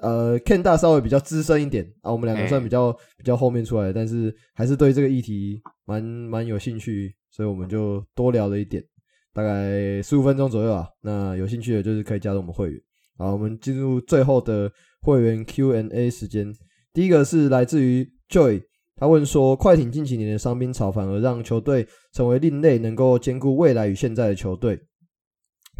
[0.00, 8.84] 呃，Ken 大稍微比较资深一点啊，我们两个算比较、欸、比较后面出来的，但是还是对这个议题蛮蛮有兴趣，所以我们就多聊了一点，
[9.32, 10.86] 大概十五分钟左右啊。
[11.00, 12.80] 那有兴趣的就是可以加入我们会员。
[13.16, 16.54] 好，我们进入最后的会员 Q&A 时间。
[16.92, 18.62] 第一个是来自于 Joy，
[18.96, 24.78] 他问说：快艇近几年的伤兵潮反而让球队成为另类，能够兼顾未来与现在的球队。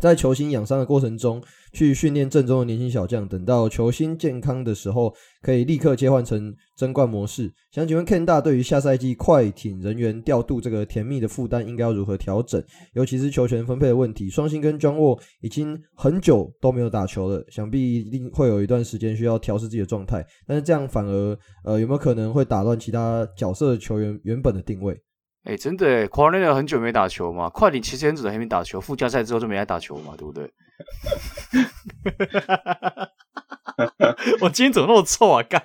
[0.01, 1.41] 在球星养伤的过程中，
[1.73, 7.53] 去训练阵中的年轻小将，等到球星健康的时候，可以立刻切换成争冠模式。
[7.71, 12.61] 想请问 Ken 大，对于下赛季快艇人员调度这个甜蜜的负担，应该要如何调整？
[12.95, 14.29] 尤其是球权分配的问题。
[14.29, 20.27] 双星跟 John Wall 已经很久都没有打球了，想必一定会有一段时间需要调试自己的状态。
[20.49, 25.01] 但是这样反而呃，有没有可能会打乱其他角色球员原本的定位？
[25.45, 27.49] 哎、欸，真的哎，Kawhi 很久没打球嘛？
[27.49, 30.53] 快艇其实很久还没打球，附加赛之后就没来打球嘛，对不对？
[34.41, 35.43] 我今天怎么那么臭啊？
[35.43, 35.61] 干！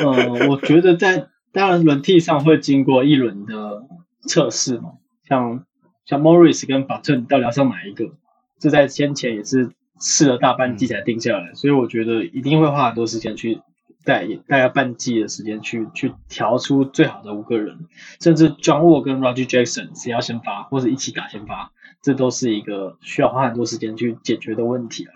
[0.00, 3.82] 呃，我觉得在当然轮替上会经过一轮的
[4.28, 4.92] 测试嘛，
[5.28, 5.64] 像
[6.04, 8.12] 像 Morris 跟 Batum 到底要上哪一个？
[8.60, 9.70] 这在先前也是
[10.00, 13.60] 试了大半季才定下来，嗯、所以我觉得一定会花很多时间去。
[14.06, 17.88] 带大概半季的时间去去调出最好的五个人，
[18.20, 25.12] 甚至 John 沃跟 Roger Jackson 谁要先发或者一起打先发，这都是一个需要花很多时间去解决的问题啊。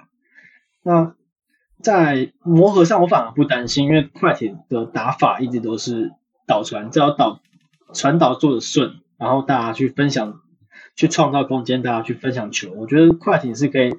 [0.82, 1.14] 那
[1.80, 6.10] 在磨合上，我反而不担心，因为快艇的打法一直都是
[6.46, 7.40] 导传，只要导
[7.94, 10.40] 传导做的顺，然后大家去分享，
[10.96, 13.94] 去创造空间，大家去分享球，我觉得快艇是可以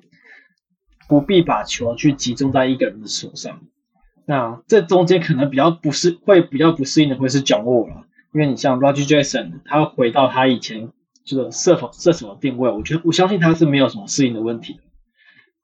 [1.07, 3.61] 不必把球去集中在一个人的手上。
[4.31, 10.89] 那这中间可能比较不适，会比较不适应的会是 John Wall 了，因为你像 Roger Jason，他回到他以前
[11.25, 14.79] 这个射手射手的定位，我觉得我相信他是没有什么适应的问题的。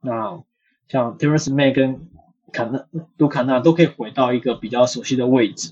[0.02, 0.44] 那
[0.90, 2.10] 像 Terence May 跟
[2.52, 2.86] 卡纳
[3.16, 5.72] 卢卡纳都可以回到一个比较熟悉的位置，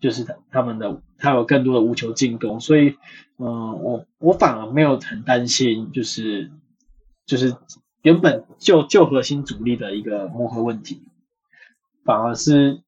[0.00, 2.96] 就是他他们的他有更多的无球进攻，所以
[3.38, 6.50] 嗯，我我反而没有很担心，就是
[7.26, 7.54] 就是
[8.02, 11.04] 原本就就核心主力的一个磨合问题。
[12.04, 12.82] 反而是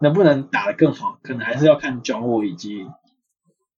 [0.00, 2.86] 能不能打得更好，可能还是要看 JO 和以及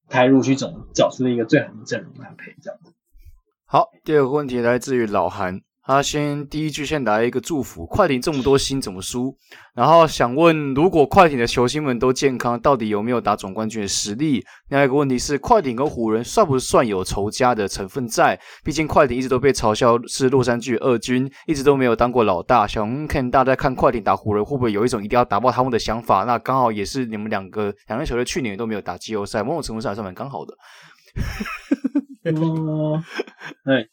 [0.07, 2.93] 台入去总找出一个最好的阵容来配这样子。
[3.65, 5.61] 好，第二个问题来自于老韩。
[5.91, 9.35] 他先第一句先来一个祝福，快艇这么多星怎么输？
[9.75, 14.41] 然后想问，如果快艇的球星们都健康，到底有没有打总冠军的实力？
[14.69, 18.39] 另外一个问题是，快艇跟湖人算不算有仇家的成分在？
[18.63, 22.65] 毕竟快艇一直都被嘲笑是洛杉矶二军，一直都没有当过老大。
[22.65, 26.23] 想看大家看快艇打湖人，会不会有一种一定要打爆他们的想法？
[26.23, 30.53] 那刚好也是你们两个两个球队去年都没有打季后赛，某种程度上还是蛮刚好的。
[32.31, 33.03] 哦，
[33.65, 33.89] 对。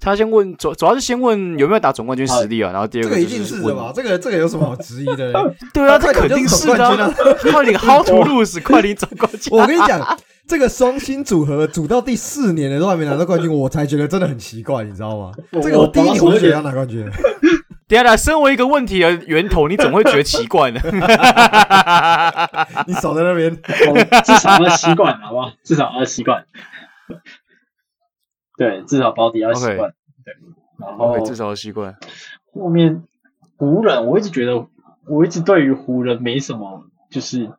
[0.00, 3.92] 他先问，主主要是先问有没有打总冠军实力啊，然后第二个就是问，这个一定是的吧？
[3.94, 5.32] 这个这个有什么好质疑的？
[5.74, 7.14] 对啊，这肯定是的。
[7.52, 8.62] 快点 How to lose？
[8.62, 9.52] 快点总冠军。
[9.56, 10.18] 我跟你讲，
[10.48, 15.32] 这个双星组合组到第四年了都还没拿到冠军，我才觉得真的很奇怪，你知道吗？
[15.62, 17.06] 这个我第一年我就觉得要拿冠军。
[17.86, 20.80] 等下来，身为一个问题的源头，你怎么会觉得奇怪呢？
[22.86, 23.54] 你守在那边，
[24.24, 25.50] 至少要习惯，好不好？
[25.62, 26.44] 至少要习惯。
[28.60, 29.88] 对，至少保底要习惯。
[29.88, 29.94] Okay.
[30.22, 30.34] 对，
[30.78, 31.96] 然后、okay, 至少要习惯。
[32.52, 33.04] 后面
[33.56, 34.66] 湖人，我一直觉得，
[35.06, 37.50] 我一直对于湖人没什么，就是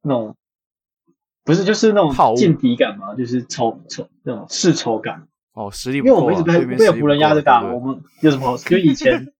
[0.00, 0.34] 那种，
[1.44, 5.28] 不是就是那种劲敌感嘛，就是仇仇那种世仇感。
[5.52, 6.16] 哦，实力不够、啊。
[6.16, 8.56] 因为我们一直被被湖人压着打，我们有什么好？
[8.64, 9.30] 就以前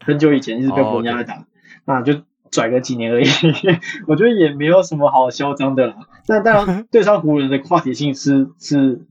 [0.00, 1.44] 很久以前一直被湖人压着打，哦 okay、
[1.86, 2.20] 那就
[2.50, 3.26] 拽个几年而已。
[4.06, 5.96] 我觉得也没有什么好嚣张的啦。
[6.26, 9.06] 但当然， 对上湖人的话题性是是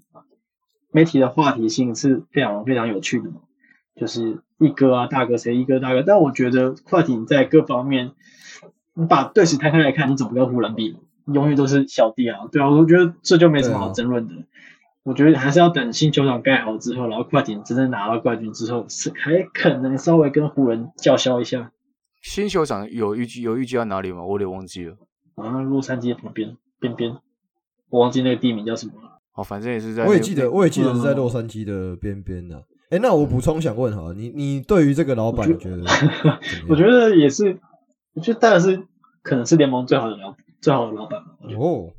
[0.92, 3.30] 媒体的话题性是非常非常有趣的，
[3.96, 6.04] 就是一哥啊大哥谁一哥大哥。
[6.04, 8.12] 但我觉得快艇在各方面，
[8.94, 10.98] 你把队史摊开来看，你怎么跟湖人比？
[11.26, 12.40] 永远都是小弟啊。
[12.52, 14.34] 对啊，我觉得这就没什么好争论的。
[15.04, 21.72] 我觉得还是要等新球场盖好之后，然后快艇真正拿到冠军之后，是还可能稍微跟湖人叫嚣一下。
[22.22, 24.24] 新球场有预计有预计在哪里吗？
[24.24, 24.96] 我有点忘记了。
[25.36, 27.18] 好像洛杉矶旁边边边，
[27.90, 29.11] 我忘记那个地名叫什么了。
[29.36, 30.06] 哦，反正也是在。
[30.06, 32.58] 我也记得，我也记得是在洛杉矶的边边呢。
[32.90, 35.84] 哎、嗯，那我补充想问哈，你你对于这个老板，你觉得？
[36.68, 37.58] 我觉得也是，
[38.14, 38.84] 我觉得当然是
[39.24, 41.20] 可能是联盟最好的老最好的老板
[41.58, 41.90] 哦。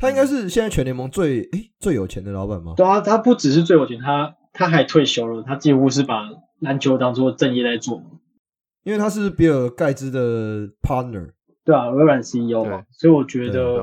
[0.00, 2.72] 他应该是现在全联盟最哎、欸、最有钱的老板吗？
[2.76, 6.22] 对啊，他不只是最有钱，他他还退休了，他几乎是把
[6.60, 8.00] 篮球当做正业在做。
[8.84, 11.32] 因为他是比尔盖茨的 partner，
[11.64, 13.78] 对啊，微软 CEO 嘛，所以我觉得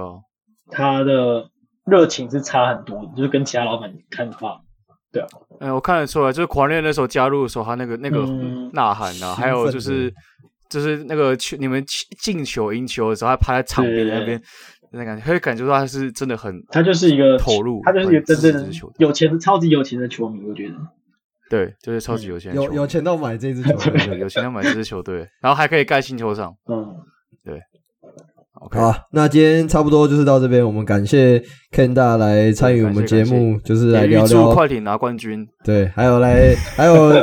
[0.71, 1.47] 他的
[1.85, 4.61] 热情是差很多的，就是跟其他老板看法。
[5.11, 5.27] 对啊，
[5.59, 8.25] 哎、欸，我看得出来，就是狂烈那时候加入的时候，他那个那个
[8.73, 10.13] 呐喊啊，嗯、还有就是
[10.69, 11.83] 就是那个球你们
[12.19, 14.41] 进球赢球的时候，他趴在场边那边。
[14.91, 20.75] 那感觉，可以感觉到他是真的很，他就是一个投入，他就是一个真正的有钱的、超级有钱的球迷，我觉得。
[21.49, 26.55] 对，就是超级有钱，有有钱到买这支球队， 有钱到买这支球队，然后还可以盖新球场。
[26.67, 26.95] 嗯，
[28.71, 31.41] 好，那今天差不多就是到这边，我们感谢
[31.71, 35.45] Ken 大来参与我们节目，就是来聊聊快艇拿冠军。
[35.63, 37.13] 对，还有来， 还有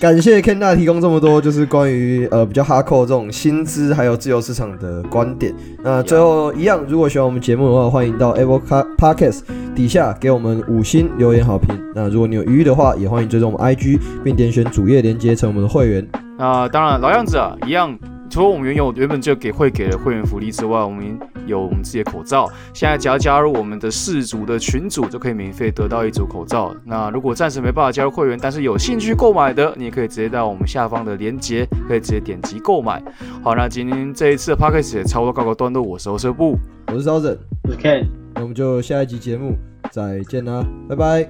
[0.00, 5.54] 感谢 Ken 大提供这么多，就是关于呃比较 hardcore 这种薪资还有自由市场的观点。
[5.82, 8.60] 那最后一样，如果喜欢我们节目的话，欢迎到 Apple
[8.98, 9.42] Podcast
[9.74, 11.74] 底下给我们五星留言好评。
[11.94, 16.06] 那如果你有余裕的话，也欢迎追踪我们 IG，并点选主页连接成我们的会员。
[16.38, 17.96] 那当然，老样子啊，一样。
[18.36, 22.46] 除了我们原有原本就给会给的会员福利之外，我们有我们自己的口罩。
[22.74, 26.76] 现在只要加入我们的四组的群组，就可以免费得到一组口罩。
[26.84, 33.02] 那如果暂时没办法加入会员，但是有兴趣购买的，你也可以直接到我们下方的链接，可以直接点击购买。
[33.42, 35.82] 好，那今天这一次的 Podcast 也差不多告个段落。
[35.82, 36.58] 我是欧社部，
[36.88, 38.04] 我是招整，我是 Ken，
[38.34, 39.54] 那我们就下一集节目
[39.90, 41.24] 再见啦，拜拜，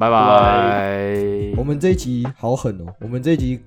[0.00, 1.52] 拜拜。
[1.58, 3.60] 我们这一集好狠哦，我们这一集。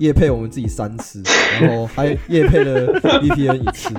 [0.00, 1.22] 夜配我们自己三次，
[1.60, 3.94] 然后还夜配了 VPN 一次。